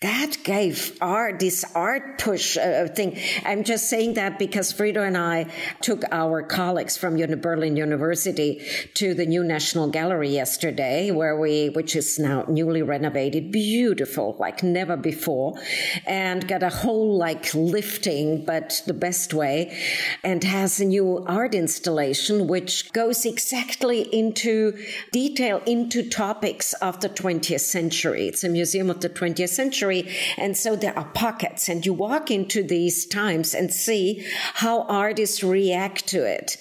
that 0.00 0.36
gave 0.44 0.96
art 1.00 1.40
this 1.40 1.64
art 1.74 2.18
push 2.18 2.56
uh, 2.56 2.86
thing. 2.86 3.18
I'm 3.44 3.64
just 3.64 3.90
saying 3.90 4.14
that 4.14 4.38
because 4.38 4.72
Frieder 4.72 5.04
and 5.04 5.16
I 5.16 5.46
took 5.80 6.04
our 6.12 6.44
colleagues 6.44 6.96
from 6.96 7.16
Berlin 7.40 7.76
University 7.76 8.64
to 8.94 9.14
the 9.14 9.26
new 9.26 9.42
National 9.42 9.90
Gallery 9.90 10.28
yesterday, 10.28 11.10
where 11.10 11.36
we, 11.36 11.70
which 11.70 11.96
is 11.96 12.16
now 12.16 12.44
newly 12.46 12.80
renovated, 12.80 13.50
beautiful 13.50 14.36
like 14.38 14.62
never 14.62 14.96
before, 14.96 15.58
and 16.06 16.46
got 16.46 16.62
a 16.62 16.68
whole 16.68 17.18
like 17.18 17.52
lifting, 17.52 18.44
but 18.44 18.80
the 18.86 18.94
best 18.94 19.34
way, 19.34 19.76
and 20.22 20.44
has 20.44 20.78
a 20.78 20.84
new 20.84 21.24
art 21.26 21.56
installation 21.56 22.46
which 22.46 22.92
goes 22.92 23.26
exactly 23.26 24.02
into 24.16 24.78
detail 25.10 25.60
into 25.66 26.08
topics 26.08 26.72
of 26.74 27.00
the 27.00 27.08
20th 27.08 27.58
century. 27.58 28.28
It's 28.28 28.44
a 28.44 28.48
museum 28.48 28.90
of 28.90 29.00
the 29.00 29.08
20th 29.08 29.48
century 29.48 29.87
And 30.36 30.56
so 30.56 30.76
there 30.76 30.96
are 30.98 31.04
pockets, 31.04 31.68
and 31.68 31.84
you 31.84 31.92
walk 31.92 32.30
into 32.30 32.62
these 32.62 33.06
times 33.06 33.54
and 33.54 33.72
see 33.72 34.26
how 34.54 34.82
artists 34.82 35.42
react 35.42 36.06
to 36.08 36.24
it. 36.24 36.56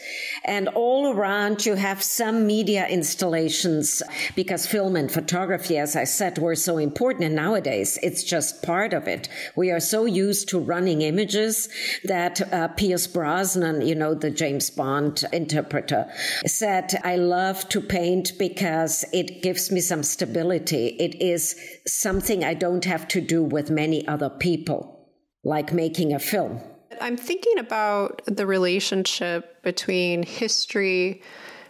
And 0.45 0.69
all 0.69 1.13
around 1.13 1.65
you 1.65 1.75
have 1.75 2.01
some 2.01 2.47
media 2.47 2.88
installations 2.88 4.01
because 4.36 4.65
film 4.65 4.95
and 4.95 5.11
photography, 5.11 5.78
as 5.78 5.95
I 5.95 6.05
said, 6.05 6.38
were 6.38 6.55
so 6.55 6.78
important. 6.78 7.25
And 7.25 7.36
nowadays 7.36 7.99
it's 8.01 8.23
just 8.23 8.63
part 8.63 8.93
of 8.93 9.07
it. 9.07 9.30
We 9.55 9.71
are 9.71 9.80
so 9.80 10.05
used 10.05 10.49
to 10.49 10.59
running 10.59 11.01
images 11.01 11.69
that 12.03 12.41
uh, 12.53 12.69
Pierce 12.69 13.07
Brosnan, 13.07 13.86
you 13.86 13.95
know, 13.95 14.13
the 14.13 14.32
James 14.32 14.69
Bond 14.69 15.23
interpreter, 15.34 16.09
said, 16.45 16.99
I 17.03 17.17
love 17.17 17.67
to 17.69 17.82
paint 17.82 18.34
because 18.38 19.05
it 19.11 19.41
gives 19.41 19.71
me 19.71 19.82
some 19.82 20.03
stability. 20.03 20.95
It 20.99 21.21
is 21.21 21.55
something 21.86 22.43
I 22.43 22.53
don't 22.53 22.86
have 22.86 23.07
to 23.09 23.16
to 23.20 23.26
do 23.26 23.43
with 23.43 23.72
many 23.72 24.07
other 24.07 24.30
people, 24.30 25.09
like 25.43 25.74
making 25.74 26.13
a 26.13 26.20
film. 26.20 26.61
I'm 27.01 27.18
thinking 27.18 27.57
about 27.57 28.22
the 28.28 28.45
relationship 28.45 29.61
between 29.63 30.22
history, 30.22 31.24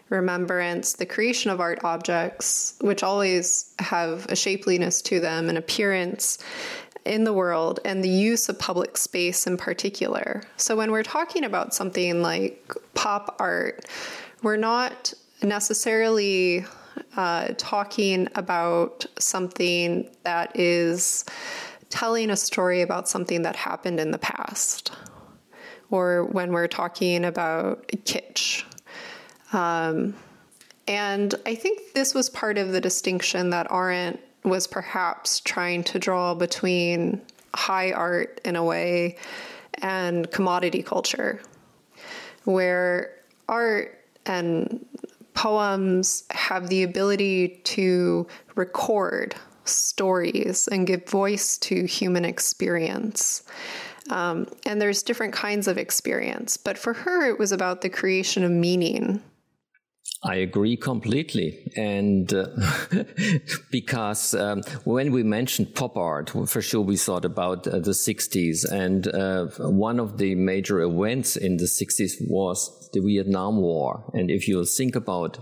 remembrance, 0.09 0.93
the 0.93 1.05
creation 1.05 1.49
of 1.49 1.61
art 1.61 1.79
objects, 1.83 2.75
which 2.81 3.01
always 3.01 3.73
have 3.79 4.25
a 4.25 4.35
shapeliness 4.35 5.01
to 5.03 5.19
them, 5.19 5.49
an 5.49 5.55
appearance 5.57 6.37
in 7.05 7.23
the 7.23 7.33
world, 7.33 7.79
and 7.85 8.03
the 8.03 8.09
use 8.09 8.49
of 8.49 8.59
public 8.59 8.97
space 8.97 9.47
in 9.47 9.55
particular. 9.55 10.43
So 10.57 10.75
when 10.75 10.91
we're 10.91 11.03
talking 11.03 11.45
about 11.45 11.73
something 11.73 12.21
like 12.21 12.73
pop 12.93 13.37
art, 13.39 13.85
we're 14.43 14.57
not 14.57 15.13
necessarily 15.41 16.65
uh, 17.15 17.49
talking 17.57 18.27
about 18.35 19.05
something 19.19 20.09
that 20.23 20.55
is 20.55 21.25
telling 21.89 22.29
a 22.29 22.37
story 22.37 22.81
about 22.81 23.07
something 23.07 23.43
that 23.43 23.55
happened 23.55 23.99
in 23.99 24.11
the 24.11 24.17
past, 24.17 24.91
or 25.89 26.25
when 26.25 26.51
we're 26.51 26.67
talking 26.67 27.25
about 27.25 27.87
kitsch. 28.05 28.63
Um, 29.53 30.13
and 30.87 31.33
I 31.45 31.55
think 31.55 31.93
this 31.93 32.13
was 32.13 32.29
part 32.29 32.57
of 32.57 32.71
the 32.71 32.81
distinction 32.81 33.49
that 33.51 33.71
Arendt 33.71 34.19
was 34.43 34.67
perhaps 34.67 35.39
trying 35.41 35.83
to 35.85 35.99
draw 35.99 36.33
between 36.33 37.21
high 37.53 37.91
art 37.91 38.41
in 38.45 38.55
a 38.55 38.63
way 38.63 39.17
and 39.75 40.29
commodity 40.31 40.83
culture, 40.83 41.41
where 42.43 43.13
art 43.47 44.05
and 44.25 44.85
poems 45.37 46.23
have 46.31 46.67
the 46.67 46.81
ability 46.81 47.61
to 47.63 48.25
record 48.55 49.35
stories 49.65 50.67
and 50.71 50.87
give 50.87 51.07
voice 51.07 51.59
to 51.59 51.85
human 51.85 52.25
experience. 52.25 53.43
Um, 54.09 54.47
and 54.65 54.81
there's 54.81 55.03
different 55.03 55.33
kinds 55.33 55.67
of 55.67 55.77
experience. 55.77 56.57
But 56.57 56.75
for 56.75 56.93
her, 56.93 57.29
it 57.29 57.37
was 57.37 57.51
about 57.51 57.81
the 57.81 57.89
creation 57.89 58.43
of 58.43 58.49
meaning. 58.49 59.21
I 60.23 60.35
agree 60.35 60.75
completely. 60.75 61.71
And 61.75 62.33
uh, 62.33 62.47
because 63.71 64.33
um, 64.33 64.63
when 64.85 65.11
we 65.11 65.21
mentioned 65.21 65.75
pop 65.75 65.97
art, 65.97 66.31
for 66.47 66.61
sure 66.63 66.81
we 66.81 66.97
thought 66.97 67.25
about 67.25 67.67
uh, 67.67 67.77
the 67.77 67.91
60s. 67.91 68.65
And 68.69 69.07
uh, 69.07 69.45
one 69.69 69.99
of 69.99 70.17
the 70.17 70.33
major 70.33 70.81
events 70.81 71.35
in 71.35 71.57
the 71.57 71.65
60s 71.65 72.13
was 72.27 72.76
the 72.93 72.99
Vietnam 72.99 73.57
War. 73.57 74.09
And 74.13 74.29
if 74.31 74.47
you 74.47 74.65
think 74.65 74.95
about 74.95 75.39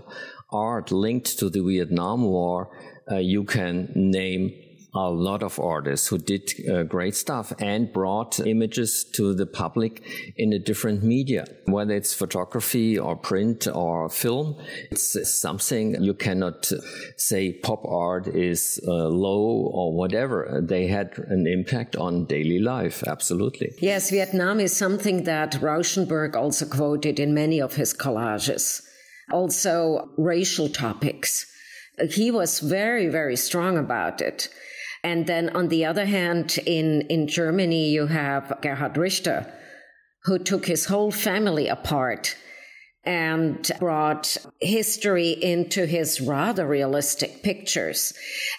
art 0.52 0.90
linked 0.90 1.38
to 1.38 1.50
the 1.50 1.62
Vietnam 1.62 2.22
War, 2.22 2.70
uh, 3.10 3.16
you 3.16 3.44
can 3.44 3.90
name 3.94 4.52
a 4.96 5.10
lot 5.10 5.42
of 5.42 5.58
artists 5.58 6.08
who 6.08 6.18
did 6.18 6.52
uh, 6.68 6.82
great 6.82 7.14
stuff 7.14 7.52
and 7.58 7.92
brought 7.92 8.40
images 8.40 9.04
to 9.14 9.34
the 9.34 9.46
public 9.46 10.02
in 10.36 10.52
a 10.52 10.58
different 10.58 11.02
media, 11.02 11.46
whether 11.66 11.94
it's 11.94 12.14
photography 12.14 12.98
or 12.98 13.16
print 13.16 13.66
or 13.72 14.08
film. 14.08 14.56
It's 14.90 15.16
something 15.30 16.02
you 16.02 16.14
cannot 16.14 16.72
say 17.16 17.52
pop 17.52 17.84
art 17.84 18.26
is 18.28 18.80
uh, 18.86 19.08
low 19.08 19.70
or 19.72 19.92
whatever. 19.92 20.60
They 20.62 20.86
had 20.86 21.18
an 21.28 21.46
impact 21.46 21.96
on 21.96 22.26
daily 22.26 22.58
life. 22.58 23.02
Absolutely. 23.06 23.72
Yes, 23.80 24.10
Vietnam 24.10 24.60
is 24.60 24.76
something 24.76 25.24
that 25.24 25.52
Rauschenberg 25.52 26.36
also 26.36 26.66
quoted 26.66 27.18
in 27.18 27.34
many 27.34 27.60
of 27.60 27.74
his 27.74 27.94
collages. 27.94 28.82
Also, 29.32 30.08
racial 30.16 30.68
topics. 30.68 31.46
He 32.10 32.30
was 32.30 32.60
very, 32.60 33.08
very 33.08 33.36
strong 33.36 33.76
about 33.78 34.20
it. 34.20 34.48
And 35.06 35.24
then 35.28 35.50
on 35.50 35.68
the 35.68 35.84
other 35.84 36.04
hand, 36.04 36.58
in, 36.66 37.02
in 37.02 37.28
Germany, 37.28 37.90
you 37.90 38.08
have 38.08 38.58
Gerhard 38.60 38.96
Richter, 38.96 39.46
who 40.24 40.36
took 40.36 40.66
his 40.66 40.86
whole 40.86 41.12
family 41.12 41.68
apart 41.68 42.34
and 43.06 43.70
brought 43.78 44.36
history 44.60 45.30
into 45.30 45.86
his 45.86 46.20
rather 46.20 46.66
realistic 46.66 47.42
pictures. 47.42 48.12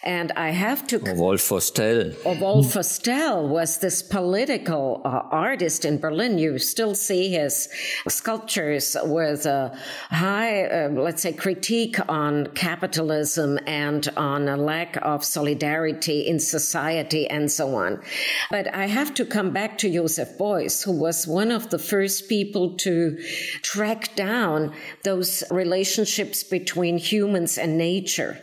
And 0.03 0.31
I 0.31 0.51
have 0.51 0.87
to. 0.87 0.99
Wolf 0.99 1.41
Vostell. 1.41 2.15
Wolf 2.39 2.73
Vostell 2.73 3.47
was 3.49 3.79
this 3.79 4.01
political 4.01 5.01
uh, 5.03 5.09
artist 5.31 5.83
in 5.83 5.99
Berlin. 5.99 6.37
You 6.37 6.57
still 6.59 6.95
see 6.95 7.29
his 7.29 7.67
sculptures 8.07 8.95
with 9.03 9.45
a 9.45 9.77
high, 10.09 10.63
uh, 10.63 10.89
let's 10.89 11.21
say, 11.21 11.33
critique 11.33 11.97
on 12.07 12.47
capitalism 12.55 13.59
and 13.67 14.07
on 14.15 14.47
a 14.47 14.55
lack 14.55 14.97
of 15.01 15.25
solidarity 15.25 16.21
in 16.21 16.39
society 16.39 17.27
and 17.29 17.51
so 17.51 17.75
on. 17.75 18.01
But 18.49 18.73
I 18.73 18.85
have 18.85 19.13
to 19.15 19.25
come 19.25 19.51
back 19.51 19.77
to 19.79 19.91
Joseph 19.91 20.37
Beuys, 20.37 20.83
who 20.83 20.93
was 20.93 21.27
one 21.27 21.51
of 21.51 21.69
the 21.69 21.79
first 21.79 22.29
people 22.29 22.77
to 22.77 23.17
track 23.61 24.15
down 24.15 24.36
down 24.37 24.73
those 25.03 25.43
relationships 25.49 26.43
between 26.43 26.97
humans 26.97 27.57
and 27.57 27.77
nature 27.77 28.33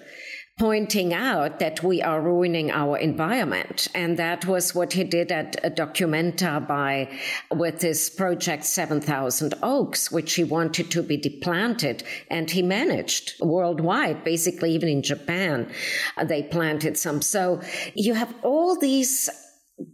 pointing 0.57 1.12
out 1.12 1.59
that 1.59 1.82
we 1.82 2.01
are 2.01 2.20
ruining 2.20 2.70
our 2.70 2.97
environment. 2.97 3.88
And 3.92 4.16
that 4.18 4.47
was 4.47 4.72
what 4.72 4.92
he 4.92 5.03
did 5.03 5.32
at 5.32 5.76
Documenta 5.76 6.64
by, 6.66 7.11
with 7.51 7.82
his 7.82 8.09
project 8.09 8.64
7,000 8.64 9.55
Oaks, 9.64 10.12
which 10.12 10.34
he 10.34 10.45
wanted 10.45 10.92
to 10.92 11.03
be 11.03 11.16
deplanted. 11.16 12.05
And 12.30 12.49
he 12.49 12.62
managed 12.62 13.34
worldwide, 13.40 14.22
basically 14.22 14.70
even 14.74 14.88
in 14.88 15.03
Japan, 15.03 15.72
uh, 16.16 16.24
they 16.24 16.45
planted 16.45 16.97
some. 16.97 17.20
So 17.20 17.61
you 17.95 18.14
have 18.14 18.32
all 18.45 18.78
these 18.78 19.28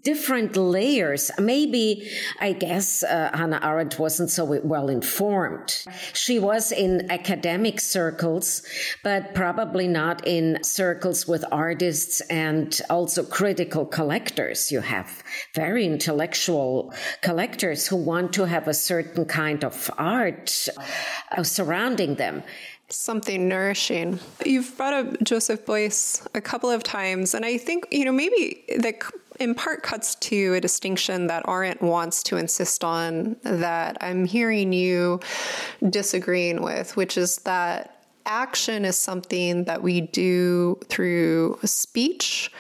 different 0.03 0.57
layers. 0.57 1.31
Maybe, 1.39 2.11
I 2.41 2.53
guess, 2.53 3.03
uh, 3.03 3.31
Hannah 3.33 3.61
Arendt 3.63 3.99
wasn't 3.99 4.31
so 4.31 4.45
well 4.45 4.89
informed. 4.89 5.85
She 6.13 6.39
was 6.39 6.73
in 6.73 7.11
academic 7.11 7.81
circles, 7.81 8.63
but 9.03 9.35
probably 9.35 9.89
not 9.89 10.27
in 10.27 10.63
circles 10.63 11.27
with 11.27 11.45
artists 11.51 12.21
and 12.23 12.79
also 12.91 13.25
critical 13.25 13.87
collectors. 13.87 14.71
You 14.71 14.81
have 14.81 15.23
very 15.55 15.87
intellectual 15.87 16.93
collectors 17.23 17.87
who 17.87 17.97
want 17.97 18.33
to 18.35 18.45
have 18.45 18.69
a 18.69 18.75
certain 18.75 19.25
kind 19.25 19.65
of 19.65 19.91
art 19.97 20.69
uh, 21.37 21.43
surrounding 21.43 22.17
them 22.17 22.43
something 22.93 23.49
nourishing. 23.49 24.19
You've 24.45 24.77
brought 24.77 24.93
up 24.93 25.23
Joseph 25.23 25.65
Beuys 25.65 26.27
a 26.35 26.41
couple 26.41 26.71
of 26.71 26.83
times, 26.83 27.35
and 27.35 27.45
I 27.45 27.57
think, 27.57 27.87
you 27.93 28.05
know, 28.05 28.11
maybe 28.11 28.65
the 28.69 28.93
in 29.41 29.55
part 29.55 29.83
cuts 29.83 30.15
to 30.17 30.55
a 30.55 30.61
distinction 30.61 31.27
that 31.29 31.49
Arendt 31.49 31.81
wants 31.81 32.23
to 32.25 32.37
insist 32.37 32.85
on 32.85 33.37
that 33.43 33.97
I'm 34.03 34.27
hearing 34.27 34.73
you 34.73 35.19
disagreeing 35.89 36.63
with, 36.63 36.95
which 36.97 37.17
is 37.17 37.39
that 37.39 38.05
action 38.27 38.85
is 38.85 38.99
something 38.99 39.65
that 39.65 39.83
we 39.83 40.03
do 40.03 40.79
through 40.89 41.59
speech 41.65 42.53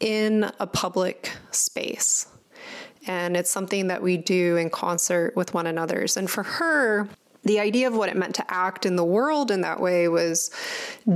in 0.00 0.50
a 0.58 0.66
public 0.66 1.32
space. 1.52 2.26
And 3.06 3.36
it's 3.36 3.50
something 3.50 3.86
that 3.86 4.02
we 4.02 4.16
do 4.16 4.56
in 4.56 4.68
concert 4.68 5.36
with 5.36 5.54
one 5.54 5.68
another's. 5.68 6.16
And 6.16 6.28
for 6.28 6.42
her, 6.42 7.08
the 7.46 7.60
idea 7.60 7.86
of 7.86 7.96
what 7.96 8.08
it 8.08 8.16
meant 8.16 8.34
to 8.34 8.44
act 8.52 8.84
in 8.84 8.96
the 8.96 9.04
world 9.04 9.50
in 9.50 9.60
that 9.60 9.80
way 9.80 10.08
was 10.08 10.50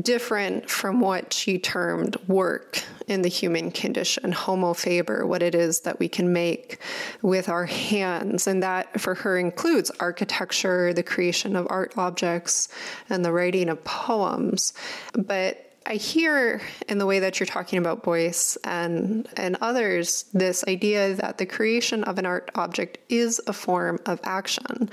different 0.02 0.70
from 0.70 1.00
what 1.00 1.32
she 1.32 1.58
termed 1.58 2.16
work 2.28 2.82
in 3.08 3.22
the 3.22 3.28
human 3.28 3.72
condition, 3.72 4.30
homo 4.30 4.72
faber, 4.72 5.26
what 5.26 5.42
it 5.42 5.56
is 5.56 5.80
that 5.80 5.98
we 5.98 6.08
can 6.08 6.32
make 6.32 6.78
with 7.20 7.48
our 7.48 7.66
hands. 7.66 8.46
And 8.46 8.62
that 8.62 9.00
for 9.00 9.16
her 9.16 9.36
includes 9.36 9.90
architecture, 9.98 10.92
the 10.92 11.02
creation 11.02 11.56
of 11.56 11.66
art 11.68 11.94
objects, 11.96 12.68
and 13.08 13.24
the 13.24 13.32
writing 13.32 13.68
of 13.68 13.82
poems. 13.82 14.72
But 15.12 15.66
I 15.86 15.94
hear 15.94 16.60
in 16.88 16.98
the 16.98 17.06
way 17.06 17.18
that 17.18 17.40
you're 17.40 17.46
talking 17.48 17.80
about 17.80 18.04
Beuys 18.04 18.56
and 18.62 19.26
and 19.36 19.56
others 19.60 20.26
this 20.32 20.62
idea 20.68 21.14
that 21.14 21.38
the 21.38 21.46
creation 21.46 22.04
of 22.04 22.18
an 22.18 22.26
art 22.26 22.50
object 22.54 22.98
is 23.08 23.40
a 23.48 23.52
form 23.52 23.98
of 24.06 24.20
action. 24.22 24.90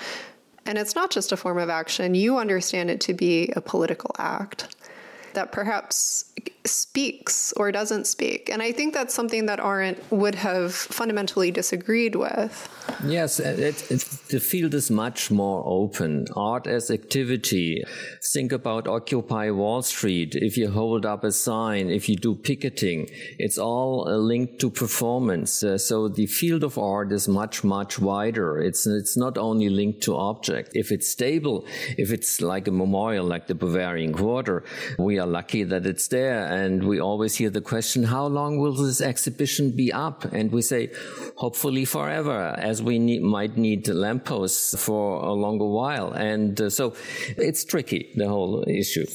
And 0.67 0.77
it's 0.77 0.95
not 0.95 1.09
just 1.11 1.31
a 1.31 1.37
form 1.37 1.57
of 1.57 1.69
action, 1.69 2.13
you 2.13 2.37
understand 2.37 2.91
it 2.91 2.99
to 3.01 3.13
be 3.13 3.51
a 3.55 3.61
political 3.61 4.11
act. 4.19 4.75
That 5.33 5.51
perhaps 5.51 6.25
speaks 6.67 7.53
or 7.53 7.71
doesn't 7.71 8.05
speak. 8.05 8.49
And 8.49 8.61
I 8.61 8.71
think 8.71 8.93
that's 8.93 9.13
something 9.13 9.45
that 9.47 9.59
Arendt 9.59 9.99
would 10.11 10.35
have 10.35 10.73
fundamentally 10.73 11.51
disagreed 11.51 12.15
with. 12.15 12.69
Yes, 13.05 13.39
it, 13.39 13.59
it, 13.91 13.99
the 14.29 14.39
field 14.39 14.73
is 14.73 14.89
much 14.89 15.31
more 15.31 15.63
open. 15.65 16.25
Art 16.35 16.67
as 16.67 16.89
activity. 16.89 17.83
Think 18.33 18.51
about 18.51 18.87
Occupy 18.87 19.51
Wall 19.51 19.81
Street. 19.81 20.35
If 20.35 20.57
you 20.57 20.69
hold 20.71 21.05
up 21.05 21.23
a 21.23 21.31
sign, 21.31 21.89
if 21.89 22.09
you 22.09 22.15
do 22.15 22.35
picketing, 22.35 23.09
it's 23.37 23.57
all 23.57 24.07
uh, 24.07 24.17
linked 24.17 24.59
to 24.59 24.69
performance. 24.69 25.63
Uh, 25.63 25.77
so 25.77 26.07
the 26.07 26.27
field 26.27 26.63
of 26.63 26.77
art 26.77 27.11
is 27.11 27.27
much, 27.27 27.63
much 27.63 27.99
wider. 27.99 28.57
It's, 28.57 28.87
it's 28.87 29.17
not 29.17 29.37
only 29.37 29.69
linked 29.69 30.01
to 30.03 30.15
object. 30.15 30.71
If 30.73 30.91
it's 30.91 31.09
stable, 31.09 31.65
if 31.97 32.11
it's 32.11 32.41
like 32.41 32.67
a 32.67 32.71
memorial, 32.71 33.25
like 33.25 33.47
the 33.47 33.55
Bavarian 33.55 34.13
Quarter, 34.13 34.63
we 34.97 35.19
are 35.19 35.27
lucky 35.27 35.63
that 35.63 35.85
it's 35.85 36.07
there. 36.07 36.45
And 36.57 36.73
we 36.91 36.97
always 37.09 37.33
hear 37.41 37.51
the 37.59 37.65
question, 37.73 37.99
how 38.15 38.25
long 38.39 38.51
will 38.61 38.75
this 38.87 39.01
exhibition 39.13 39.65
be 39.81 39.87
up? 40.07 40.17
And 40.37 40.45
we 40.57 40.61
say, 40.73 40.83
hopefully 41.43 41.85
forever, 41.85 42.39
as 42.71 42.77
we 42.89 42.95
need, 43.07 43.21
might 43.37 43.55
need 43.67 43.87
lampposts 43.87 44.67
for 44.85 45.03
a 45.33 45.33
longer 45.45 45.69
while. 45.81 46.09
And 46.13 46.53
uh, 46.59 46.69
so 46.69 46.85
it's 47.47 47.61
tricky, 47.73 48.01
the 48.21 48.27
whole 48.27 48.53
issue. 48.67 49.05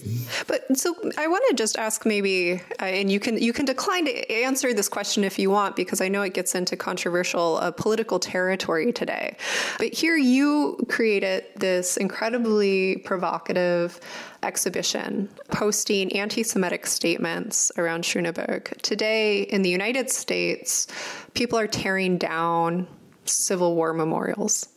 But 0.51 0.61
so 0.83 0.89
I 1.19 1.27
want 1.33 1.45
to 1.51 1.55
just 1.65 1.75
ask 1.87 1.99
maybe, 2.15 2.63
uh, 2.81 2.99
and 2.99 3.11
you 3.15 3.21
can, 3.25 3.35
you 3.49 3.53
can 3.53 3.67
decline 3.75 4.05
to 4.11 4.15
answer 4.49 4.69
this 4.81 4.89
question 4.89 5.25
if 5.25 5.39
you 5.39 5.49
want, 5.51 5.73
because 5.83 6.01
I 6.07 6.09
know 6.09 6.23
it 6.23 6.35
gets 6.35 6.55
into 6.55 6.77
controversial 6.77 7.49
uh, 7.59 7.71
political 7.85 8.19
territory 8.19 8.93
today. 8.93 9.37
But 9.79 9.91
here 10.03 10.17
you 10.17 10.79
created 10.89 11.45
this 11.57 11.97
incredibly 11.97 12.97
provocative 13.11 14.01
exhibition 14.43 15.29
posting 15.49 16.13
anti 16.13 16.43
Semitic 16.43 16.87
statements 16.87 17.71
around 17.77 18.05
Schöneberg. 18.05 18.81
Today 18.83 19.43
in 19.43 19.63
the 19.63 19.71
United 19.71 20.11
States, 20.11 20.87
people 21.35 21.59
are 21.59 21.67
tearing 21.67 22.19
down 22.19 22.87
Civil 23.25 23.75
War 23.77 23.93
memorials. 23.93 24.69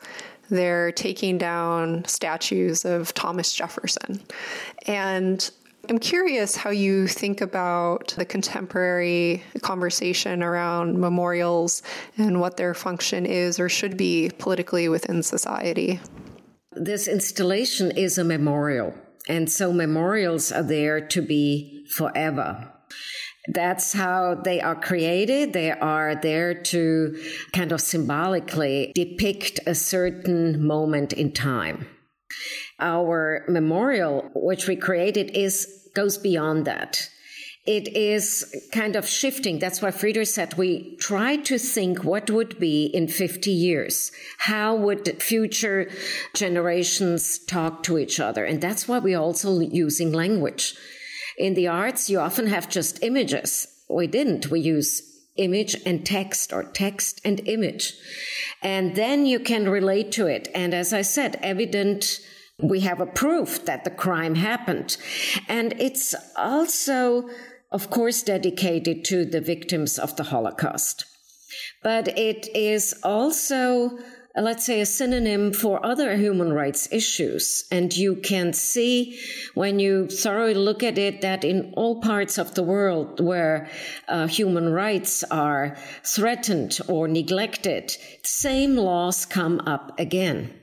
They're 0.49 0.91
taking 0.91 1.38
down 1.38 2.05
statues 2.05 2.86
of 2.86 3.13
Thomas 3.13 3.53
Jefferson. 3.53 4.22
And 4.86 5.49
I'm 5.89 5.99
curious 5.99 6.55
how 6.55 6.72
you 6.72 7.07
think 7.07 7.41
about 7.41 8.13
the 8.18 8.26
contemporary 8.26 9.43
conversation 9.61 10.41
around 10.41 10.99
memorials 10.99 11.84
and 12.18 12.39
what 12.39 12.57
their 12.57 12.74
function 12.74 13.26
is 13.26 13.59
or 13.59 13.70
should 13.70 13.97
be 13.97 14.32
politically 14.38 14.89
within 14.89 15.22
society. 15.22 15.99
This 16.72 17.07
installation 17.07 17.91
is 17.91 18.18
a 18.18 18.24
memorial. 18.24 18.93
And 19.28 19.51
so 19.51 19.73
memorials 19.73 20.51
are 20.51 20.63
there 20.63 21.01
to 21.07 21.21
be 21.21 21.86
forever. 21.95 22.71
That's 23.47 23.93
how 23.93 24.36
they 24.36 24.59
are 24.61 24.76
created. 24.76 25.53
They 25.53 25.71
are 25.71 26.15
there 26.15 26.53
to 26.53 27.21
kind 27.53 27.71
of 27.71 27.82
symbolically 27.82 28.91
depict 28.95 29.59
a 29.67 29.76
certain 29.76 30.65
moment 30.65 31.13
in 31.13 31.32
time. 31.32 31.88
Our 32.80 33.45
memorial, 33.47 34.30
which 34.34 34.67
we 34.67 34.76
created, 34.76 35.32
is 35.32 35.89
goes 35.95 36.17
beyond 36.17 36.65
that. 36.65 37.09
It 37.66 37.88
is 37.95 38.45
kind 38.72 38.95
of 38.95 39.07
shifting. 39.07 39.57
That's 39.57 39.82
why 39.82 39.89
Frieder 39.89 40.28
said 40.28 40.53
we 40.53 40.95
try 40.97 41.38
to 41.38 41.57
think 41.57 42.03
what 42.03 42.30
would 42.30 42.59
be 42.59 42.86
in 42.86 43.07
50 43.07 43.49
years. 43.49 44.11
How 44.38 44.76
would 44.76 45.22
future 45.22 45.89
generations 46.36 47.39
talk 47.39 47.82
to 47.84 47.97
each 47.97 48.20
other? 48.20 48.45
And 48.45 48.61
that's 48.61 48.88
why 48.88 48.99
we're 48.99 49.20
also 49.20 49.59
using 49.59 50.13
language. 50.13 50.76
In 51.38 51.55
the 51.55 51.68
arts, 51.68 52.09
you 52.09 52.20
often 52.20 52.47
have 52.47 52.70
just 52.70 53.03
images. 53.03 53.68
We 53.89 54.07
didn't. 54.07 54.51
We 54.51 54.59
use 54.59 55.01
image 55.36 55.76
and 55.86 56.05
text 56.05 56.53
or 56.53 56.63
text 56.63 57.20
and 57.26 57.41
image. 57.47 57.93
And 58.61 58.95
then 58.95 59.26
you 59.26 59.39
can 59.39 59.68
relate 59.68 60.11
to 60.13 60.28
it. 60.28 60.49
And 60.53 60.74
as 60.74 60.93
I 60.93 61.01
said, 61.01 61.39
evident 61.41 62.20
we 62.61 62.82
have 62.82 63.01
a 63.01 63.05
proof 63.05 63.66
that 63.66 63.84
the 63.84 63.89
crime 63.89 64.36
happened. 64.36 64.97
And 65.47 65.74
it's 65.80 66.16
also 66.38 67.28
of 67.76 67.89
course, 67.89 68.23
dedicated 68.23 69.03
to 69.03 69.26
the 69.26 69.41
victims 69.41 69.99
of 69.99 70.15
the 70.15 70.23
Holocaust. 70.23 71.03
But 71.84 72.07
it 72.17 72.47
is 72.55 72.95
also, 73.03 73.99
let's 74.34 74.65
say, 74.65 74.80
a 74.80 74.86
synonym 74.86 75.51
for 75.51 75.86
other 75.86 76.15
human 76.15 76.53
rights 76.53 76.88
issues. 76.93 77.65
And 77.69 77.95
you 77.95 78.15
can 78.15 78.53
see 78.53 79.19
when 79.55 79.80
you 79.80 80.07
thoroughly 80.07 80.53
look 80.53 80.84
at 80.84 80.97
it 80.97 81.19
that 81.19 81.43
in 81.43 81.73
all 81.76 81.99
parts 81.99 82.38
of 82.38 82.55
the 82.55 82.63
world 82.63 83.19
where 83.19 83.69
uh, 84.07 84.28
human 84.28 84.71
rights 84.71 85.26
are 85.26 85.76
threatened 86.01 86.80
or 86.88 87.09
neglected, 87.09 87.91
same 88.23 88.78
laws 88.78 89.26
come 89.26 89.59
up 89.67 89.99
again. 89.99 90.53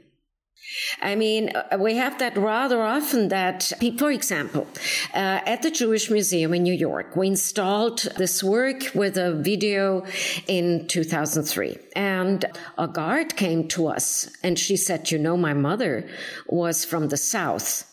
I 1.00 1.14
mean, 1.14 1.50
uh, 1.54 1.78
we 1.78 1.96
have 1.96 2.18
that 2.18 2.36
rather 2.36 2.82
often 2.82 3.28
that, 3.28 3.72
for 3.98 4.10
example, 4.10 4.66
uh, 5.14 5.40
at 5.46 5.62
the 5.62 5.70
Jewish 5.70 6.10
Museum 6.10 6.54
in 6.54 6.62
New 6.62 6.74
York, 6.74 7.16
we 7.16 7.28
installed 7.28 8.00
this 8.16 8.42
work 8.42 8.94
with 8.94 9.16
a 9.16 9.32
video 9.32 10.04
in 10.46 10.86
2003. 10.88 11.76
And 11.94 12.44
a 12.78 12.88
guard 12.88 13.36
came 13.36 13.68
to 13.68 13.88
us 13.88 14.30
and 14.42 14.58
she 14.58 14.76
said, 14.76 15.10
You 15.10 15.18
know, 15.18 15.36
my 15.36 15.54
mother 15.54 16.08
was 16.46 16.84
from 16.84 17.08
the 17.08 17.16
South. 17.16 17.88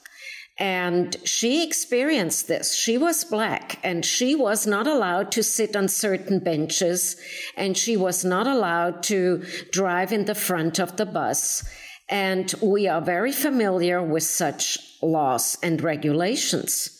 And 0.61 1.15
she 1.23 1.65
experienced 1.65 2.49
this. 2.49 2.75
She 2.75 2.97
was 2.97 3.23
black 3.23 3.79
and 3.81 4.03
she 4.03 4.35
was 4.35 4.67
not 4.67 4.87
allowed 4.87 5.31
to 5.31 5.43
sit 5.43 5.73
on 5.73 5.87
certain 5.87 6.39
benches 6.39 7.15
and 7.55 7.77
she 7.77 7.95
was 7.95 8.25
not 8.25 8.45
allowed 8.45 9.01
to 9.03 9.45
drive 9.71 10.11
in 10.11 10.25
the 10.25 10.35
front 10.35 10.77
of 10.77 10.97
the 10.97 11.05
bus 11.05 11.63
and 12.09 12.53
we 12.61 12.87
are 12.87 13.01
very 13.01 13.31
familiar 13.31 14.01
with 14.01 14.23
such 14.23 14.79
laws 15.01 15.57
and 15.61 15.81
regulations. 15.81 16.95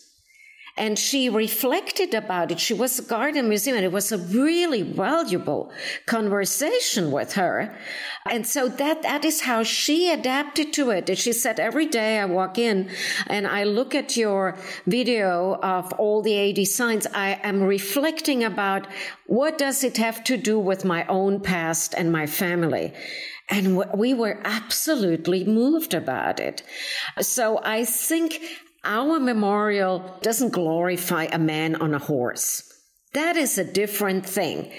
And 0.76 0.98
she 0.98 1.28
reflected 1.28 2.14
about 2.14 2.50
it. 2.50 2.58
She 2.58 2.72
was 2.72 2.98
a 2.98 3.02
garden 3.02 3.50
museum 3.50 3.76
and 3.76 3.84
it 3.84 3.92
was 3.92 4.12
a 4.12 4.18
really 4.18 4.80
valuable 4.80 5.70
conversation 6.06 7.10
with 7.10 7.34
her. 7.34 7.76
And 8.30 8.46
so 8.46 8.68
that, 8.68 9.02
that 9.02 9.24
is 9.24 9.42
how 9.42 9.62
she 9.62 10.10
adapted 10.10 10.72
to 10.74 10.90
it. 10.90 11.10
And 11.10 11.18
she 11.18 11.34
said, 11.34 11.60
every 11.60 11.84
day 11.84 12.18
I 12.18 12.24
walk 12.24 12.56
in 12.56 12.88
and 13.26 13.46
I 13.46 13.64
look 13.64 13.94
at 13.94 14.16
your 14.16 14.56
video 14.86 15.58
of 15.62 15.92
all 15.94 16.22
the 16.22 16.34
80 16.34 16.64
signs, 16.64 17.06
I 17.12 17.38
am 17.42 17.62
reflecting 17.62 18.42
about 18.44 18.86
what 19.26 19.58
does 19.58 19.84
it 19.84 19.98
have 19.98 20.24
to 20.24 20.38
do 20.38 20.58
with 20.58 20.84
my 20.84 21.04
own 21.08 21.40
past 21.40 21.94
and 21.94 22.10
my 22.10 22.26
family. 22.26 22.94
And 23.50 23.84
we 23.94 24.14
were 24.14 24.40
absolutely 24.44 25.44
moved 25.44 25.92
about 25.92 26.38
it. 26.38 26.62
So 27.20 27.60
I 27.64 27.84
think 27.84 28.40
our 28.84 29.18
memorial 29.18 30.18
doesn't 30.22 30.50
glorify 30.50 31.24
a 31.24 31.38
man 31.38 31.74
on 31.76 31.92
a 31.92 31.98
horse. 31.98 32.69
That 33.12 33.36
is 33.36 33.58
a 33.58 33.64
different 33.64 34.24
thing. 34.24 34.70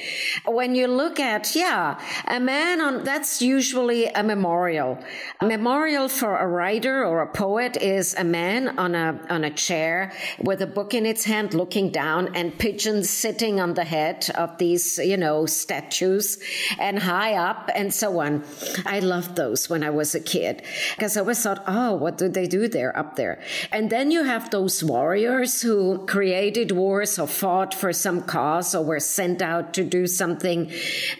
When 0.46 0.74
you 0.74 0.88
look 0.88 1.20
at, 1.20 1.54
yeah, 1.54 2.00
a 2.26 2.40
man 2.40 2.80
on, 2.80 3.04
that's 3.04 3.42
usually 3.42 4.06
a 4.06 4.24
memorial. 4.24 5.00
A 5.42 5.46
memorial 5.46 6.08
for 6.08 6.38
a 6.38 6.48
writer 6.48 7.06
or 7.06 7.24
a 7.24 7.28
poet 7.28 7.76
is 7.76 8.16
a 8.16 8.24
man 8.24 8.80
on 8.80 8.96
a, 8.96 9.20
on 9.30 9.44
a 9.44 9.50
chair 9.50 10.14
with 10.40 10.62
a 10.62 10.66
book 10.66 10.94
in 10.94 11.06
its 11.06 11.26
hand 11.26 11.54
looking 11.54 11.90
down 11.90 12.34
and 12.34 12.58
pigeons 12.58 13.10
sitting 13.10 13.60
on 13.60 13.74
the 13.74 13.84
head 13.84 14.30
of 14.36 14.58
these, 14.58 14.98
you 14.98 15.18
know, 15.18 15.46
statues 15.46 16.38
and 16.80 17.00
high 17.00 17.34
up 17.34 17.70
and 17.76 17.94
so 17.94 18.22
on. 18.22 18.46
I 18.86 19.00
loved 19.00 19.36
those 19.36 19.70
when 19.70 19.84
I 19.84 19.90
was 19.90 20.16
a 20.16 20.22
kid 20.22 20.64
because 20.96 21.18
I 21.18 21.20
always 21.20 21.44
thought, 21.44 21.66
oh, 21.68 21.96
what 21.96 22.18
do 22.18 22.30
they 22.30 22.48
do 22.48 22.70
there 22.70 22.98
up 22.98 23.18
there? 23.18 23.42
And 23.74 23.90
then 23.90 24.10
you 24.10 24.24
have 24.24 24.52
those 24.52 24.82
warriors 24.82 25.62
who 25.62 26.06
created 26.06 26.72
wars 26.72 27.20
or 27.20 27.28
fought 27.28 27.74
for 27.74 27.92
some 27.92 28.21
cause 28.22 28.76
or 28.76 28.84
were 28.84 29.00
sent 29.00 29.42
out 29.42 29.74
to 29.76 29.84
do 29.84 30.08
something. 30.08 30.72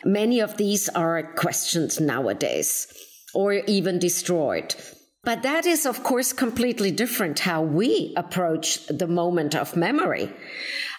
Many 0.04 0.40
of 0.40 0.58
these 0.58 0.90
are 0.90 1.34
questioned 1.34 2.00
nowadays 2.00 2.88
or 3.34 3.54
even 3.54 4.00
destroyed. 4.00 4.76
But 5.24 5.44
that 5.44 5.68
is, 5.68 5.86
of 5.86 6.04
course, 6.04 6.34
completely 6.34 6.90
different 6.90 7.40
how 7.40 7.62
we 7.62 8.14
approach 8.18 8.88
the 8.88 9.08
moment 9.08 9.56
of 9.56 9.76
memory. 9.76 10.34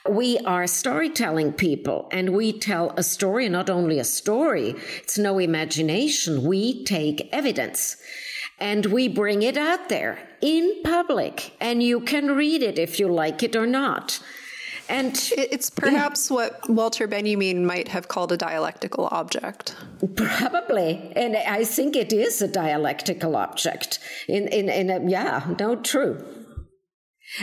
We 0.09 0.39
are 0.39 0.67
storytelling 0.67 1.55
people 1.55 2.09
and 2.13 2.31
we 2.31 2.53
tell 2.53 2.93
a 2.97 3.03
story, 3.03 3.49
not 3.49 3.69
only 3.69 3.99
a 3.99 4.05
story, 4.05 4.77
it's 5.03 5.19
no 5.19 5.39
imagination. 5.39 6.45
We 6.45 6.85
take 6.85 7.29
evidence 7.33 7.97
and 8.61 8.87
we 8.87 9.09
bring 9.09 9.43
it 9.43 9.57
out 9.57 9.89
there 9.89 10.19
in 10.41 10.83
public 10.85 11.53
and 11.61 11.83
you 11.83 12.01
can 12.01 12.37
read 12.37 12.63
it 12.63 12.79
if 12.79 13.01
you 13.01 13.09
like 13.09 13.43
it 13.43 13.57
or 13.57 13.67
not. 13.67 14.21
And 14.89 15.17
it's 15.37 15.71
perhaps 15.71 16.31
what 16.31 16.69
Walter 16.69 17.07
Benjamin 17.07 17.65
might 17.65 17.89
have 17.89 18.09
called 18.09 18.33
a 18.33 18.37
dialectical 18.37 19.09
object. 19.11 19.75
Probably. 20.17 21.13
And 21.17 21.37
I 21.37 21.65
think 21.65 21.97
it 21.97 22.13
is 22.13 22.43
a 22.43 22.49
dialectical 22.49 23.37
object. 23.37 23.99
In, 24.29 24.49
in, 24.49 24.69
in 24.69 24.91
a, 24.91 25.09
yeah, 25.09 25.55
no, 25.59 25.77
true. 25.77 26.25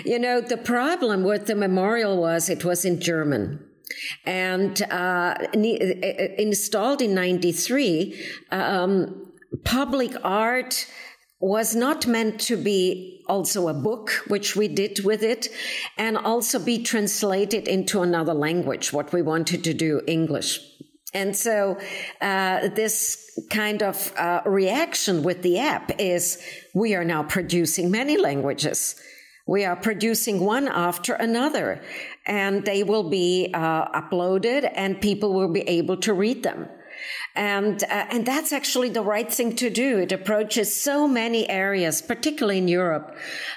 You 0.06 0.20
know, 0.20 0.42
the 0.42 0.58
problem 0.58 1.24
with 1.24 1.48
the 1.48 1.56
memorial 1.56 2.18
was 2.18 2.50
it 2.50 2.64
was 2.64 2.86
in 2.86 3.02
German 3.02 3.66
and 4.26 4.82
uh, 4.92 5.36
installed 5.54 7.02
in 7.02 7.16
93 7.16 8.20
um, 8.52 9.34
public 9.64 10.12
art 10.24 10.86
was 11.40 11.74
not 11.76 12.06
meant 12.06 12.40
to 12.42 12.58
be 12.58 13.24
also 13.28 13.68
a 13.68 13.74
book, 13.74 14.12
which 14.28 14.56
we 14.56 14.68
did 14.68 15.04
with 15.06 15.24
it, 15.24 15.48
and 15.98 16.18
also 16.18 16.60
be 16.60 16.84
translated 16.84 17.68
into 17.68 18.02
another 18.02 18.34
language, 18.34 18.92
what 18.92 19.14
we 19.14 19.22
wanted 19.22 19.64
to 19.64 19.74
do, 19.74 20.02
English. 20.08 20.60
And 21.14 21.36
so 21.36 21.80
uh, 22.22 22.68
this 22.70 23.40
kind 23.50 23.82
of 23.82 24.14
uh, 24.18 24.42
reaction 24.46 25.24
with 25.24 25.42
the 25.42 25.60
app 25.60 25.92
is 25.98 26.44
we 26.76 26.94
are 26.94 27.06
now 27.06 27.24
producing 27.24 27.90
many 27.90 28.18
languages. 28.18 28.96
We 29.48 29.66
are 29.66 29.76
producing 29.76 30.42
one 30.42 30.68
after 30.68 31.14
another, 31.14 31.82
and 32.28 32.64
they 32.66 32.84
will 32.84 33.10
be 33.10 33.50
uh, 33.54 34.02
uploaded, 34.02 34.72
and 34.76 35.02
people 35.02 35.34
will 35.34 35.52
be 35.52 35.62
able 35.62 35.98
to 35.98 36.14
read 36.14 36.44
them 36.44 36.68
and 37.40 37.86
uh, 37.86 38.06
and 38.12 38.26
that's 38.26 38.52
actually 38.52 38.90
the 38.90 39.02
right 39.02 39.32
thing 39.32 39.56
to 39.56 39.70
do. 39.70 39.98
It 39.98 40.12
approaches 40.12 40.76
so 40.76 41.08
many 41.08 41.50
areas, 41.50 42.02
particularly 42.02 42.58
in 42.58 42.68
Europe, 42.68 43.16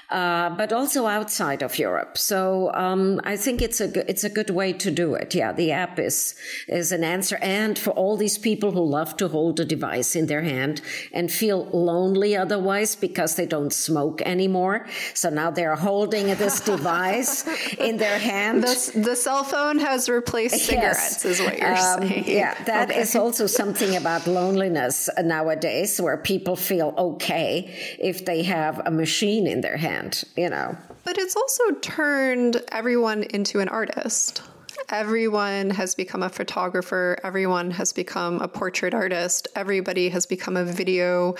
uh, 0.09 0.51
but 0.51 0.71
also 0.71 1.05
outside 1.05 1.61
of 1.61 1.77
Europe. 1.77 2.17
So 2.17 2.73
um, 2.73 3.19
I 3.25 3.35
think 3.35 3.61
it's 3.61 3.81
a 3.81 4.09
it's 4.09 4.23
a 4.23 4.29
good 4.29 4.49
way 4.49 4.71
to 4.71 4.89
do 4.89 5.15
it. 5.15 5.35
Yeah, 5.35 5.51
the 5.51 5.73
app 5.73 5.99
is 5.99 6.33
is 6.69 6.93
an 6.93 7.03
answer, 7.03 7.37
and 7.41 7.77
for 7.77 7.91
all 7.91 8.15
these 8.15 8.37
people 8.37 8.71
who 8.71 8.85
love 8.85 9.17
to 9.17 9.27
hold 9.27 9.59
a 9.59 9.65
device 9.65 10.15
in 10.15 10.27
their 10.27 10.43
hand 10.43 10.81
and 11.11 11.29
feel 11.29 11.65
lonely 11.73 12.37
otherwise 12.37 12.95
because 12.95 13.35
they 13.35 13.45
don't 13.45 13.73
smoke 13.73 14.21
anymore, 14.21 14.87
so 15.13 15.29
now 15.29 15.51
they're 15.51 15.75
holding 15.75 16.27
this 16.35 16.61
device 16.61 17.45
in 17.77 17.97
their 17.97 18.17
hand. 18.17 18.63
The, 18.63 18.91
the, 18.95 19.15
cell 19.23 19.43
phone 19.43 19.79
has 19.79 20.07
replaced 20.07 20.65
cigarettes, 20.65 21.25
yes. 21.25 21.25
is 21.25 21.39
what 21.41 21.57
you're 21.57 21.75
um, 21.75 22.07
saying. 22.07 22.23
Yeah, 22.27 22.55
that 22.63 22.89
okay. 22.89 23.01
is 23.01 23.15
also 23.15 23.45
something 23.45 23.72
about 23.81 24.27
loneliness 24.27 25.09
nowadays, 25.21 25.99
where 25.99 26.17
people 26.17 26.55
feel 26.55 26.93
okay 26.97 27.73
if 27.99 28.25
they 28.25 28.43
have 28.43 28.81
a 28.85 28.91
machine 28.91 29.47
in 29.47 29.61
their 29.61 29.77
hand 29.77 30.23
you 30.37 30.49
know. 30.49 30.77
But 31.03 31.17
it's 31.17 31.35
also 31.35 31.71
turned 31.81 32.61
everyone 32.71 33.23
into 33.23 33.59
an 33.59 33.69
artist. 33.69 34.41
Everyone 34.89 35.69
has 35.71 35.95
become 35.95 36.23
a 36.23 36.29
photographer. 36.29 37.17
Everyone 37.23 37.71
has 37.71 37.93
become 37.93 38.41
a 38.41 38.47
portrait 38.47 38.93
artist. 38.93 39.47
Everybody 39.55 40.09
has 40.09 40.25
become 40.25 40.57
a 40.57 40.65
video 40.65 41.35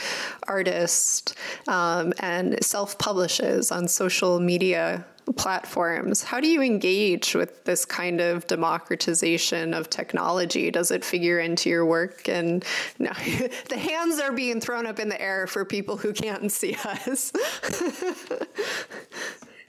artist 0.47 1.35
um, 1.67 2.13
and 2.19 2.63
self 2.63 2.97
publishes 2.97 3.71
on 3.71 3.87
social 3.87 4.39
media 4.39 5.05
platforms. 5.35 6.23
How 6.23 6.39
do 6.39 6.47
you 6.47 6.61
engage 6.61 7.33
with 7.33 7.63
this 7.63 7.85
kind 7.85 8.19
of 8.19 8.45
democratization 8.47 9.73
of 9.73 9.89
technology? 9.89 10.69
Does 10.69 10.91
it 10.91 11.05
figure 11.05 11.39
into 11.39 11.69
your 11.69 11.85
work? 11.85 12.27
And 12.27 12.65
no, 12.99 13.11
the 13.69 13.77
hands 13.77 14.19
are 14.19 14.31
being 14.31 14.59
thrown 14.59 14.85
up 14.85 14.99
in 14.99 15.09
the 15.09 15.21
air 15.21 15.47
for 15.47 15.65
people 15.65 15.97
who 15.97 16.13
can't 16.13 16.51
see 16.51 16.75
us. 16.83 17.31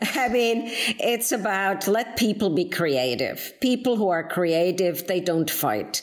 I 0.15 0.29
mean, 0.29 0.63
it's 1.01 1.33
about 1.33 1.87
let 1.87 2.17
people 2.17 2.51
be 2.51 2.65
creative. 2.65 3.55
People 3.61 3.97
who 3.97 4.09
are 4.09 4.27
creative, 4.27 5.07
they 5.07 5.21
don't 5.21 5.51
fight. 5.51 6.03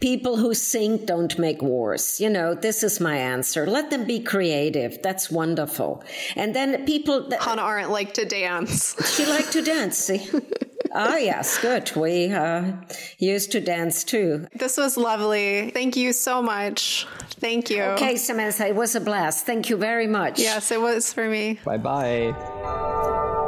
People 0.00 0.36
who 0.36 0.54
sing 0.54 1.04
don't 1.04 1.38
make 1.38 1.62
wars. 1.62 2.20
You 2.20 2.30
know, 2.30 2.54
this 2.54 2.82
is 2.82 3.00
my 3.00 3.16
answer. 3.16 3.66
Let 3.66 3.90
them 3.90 4.04
be 4.06 4.20
creative. 4.20 5.00
That's 5.02 5.30
wonderful. 5.30 6.02
And 6.36 6.54
then 6.54 6.84
people. 6.84 7.28
That, 7.28 7.42
Hannah 7.42 7.64
Arendt 7.64 7.90
liked 7.90 8.14
to 8.14 8.24
dance. 8.24 8.96
She 9.16 9.26
liked 9.26 9.52
to 9.52 9.62
dance. 9.62 9.98
See? 9.98 10.28
ah, 10.94 11.16
yes, 11.16 11.58
good. 11.58 11.90
We 11.96 12.32
uh, 12.32 12.72
used 13.18 13.52
to 13.52 13.60
dance 13.60 14.04
too. 14.04 14.46
This 14.54 14.76
was 14.76 14.96
lovely. 14.96 15.70
Thank 15.70 15.96
you 15.96 16.12
so 16.12 16.42
much. 16.42 17.06
Thank 17.40 17.70
you. 17.70 17.82
Okay, 17.82 18.16
Samantha, 18.16 18.66
it 18.66 18.74
was 18.74 18.94
a 18.94 19.00
blast. 19.00 19.46
Thank 19.46 19.70
you 19.70 19.76
very 19.76 20.06
much. 20.06 20.38
Yes, 20.38 20.70
it 20.70 20.80
was 20.80 21.12
for 21.12 21.28
me. 21.28 21.58
Bye 21.64 21.78
bye. 21.78 23.44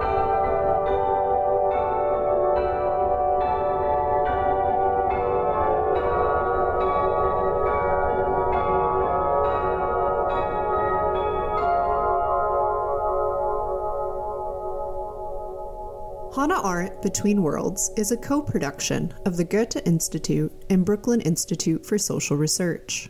Hannah 16.34 16.64
Arendt 16.64 17.02
Between 17.02 17.42
Worlds 17.42 17.90
is 17.96 18.12
a 18.12 18.16
co 18.16 18.40
production 18.40 19.12
of 19.26 19.36
the 19.36 19.42
Goethe 19.42 19.84
Institute 19.84 20.52
and 20.70 20.84
Brooklyn 20.84 21.20
Institute 21.22 21.84
for 21.84 21.98
Social 21.98 22.36
Research. 22.36 23.08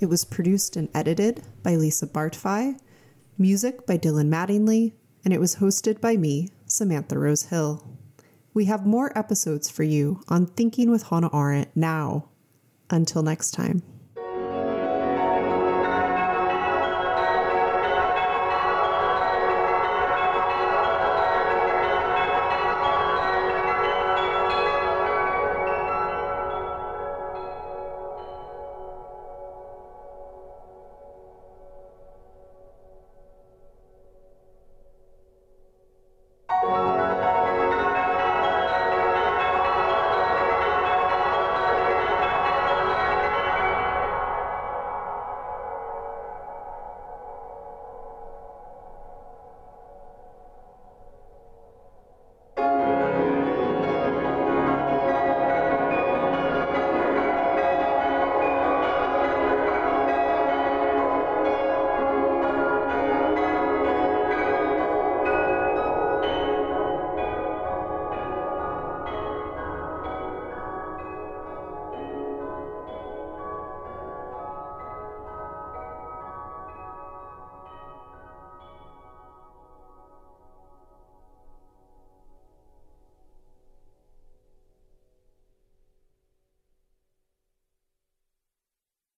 It 0.00 0.06
was 0.06 0.26
produced 0.26 0.76
and 0.76 0.90
edited 0.94 1.42
by 1.62 1.76
Lisa 1.76 2.06
Bartfi, 2.06 2.78
music 3.38 3.86
by 3.86 3.96
Dylan 3.96 4.28
Mattingly, 4.28 4.92
and 5.24 5.32
it 5.32 5.40
was 5.40 5.56
hosted 5.56 6.02
by 6.02 6.18
me, 6.18 6.50
Samantha 6.66 7.18
Rose 7.18 7.44
Hill. 7.44 7.88
We 8.52 8.66
have 8.66 8.84
more 8.84 9.16
episodes 9.16 9.70
for 9.70 9.82
you 9.82 10.20
on 10.28 10.44
Thinking 10.44 10.90
with 10.90 11.04
Hannah 11.04 11.34
Arendt 11.34 11.74
now. 11.74 12.28
Until 12.90 13.22
next 13.22 13.52
time. 13.52 13.82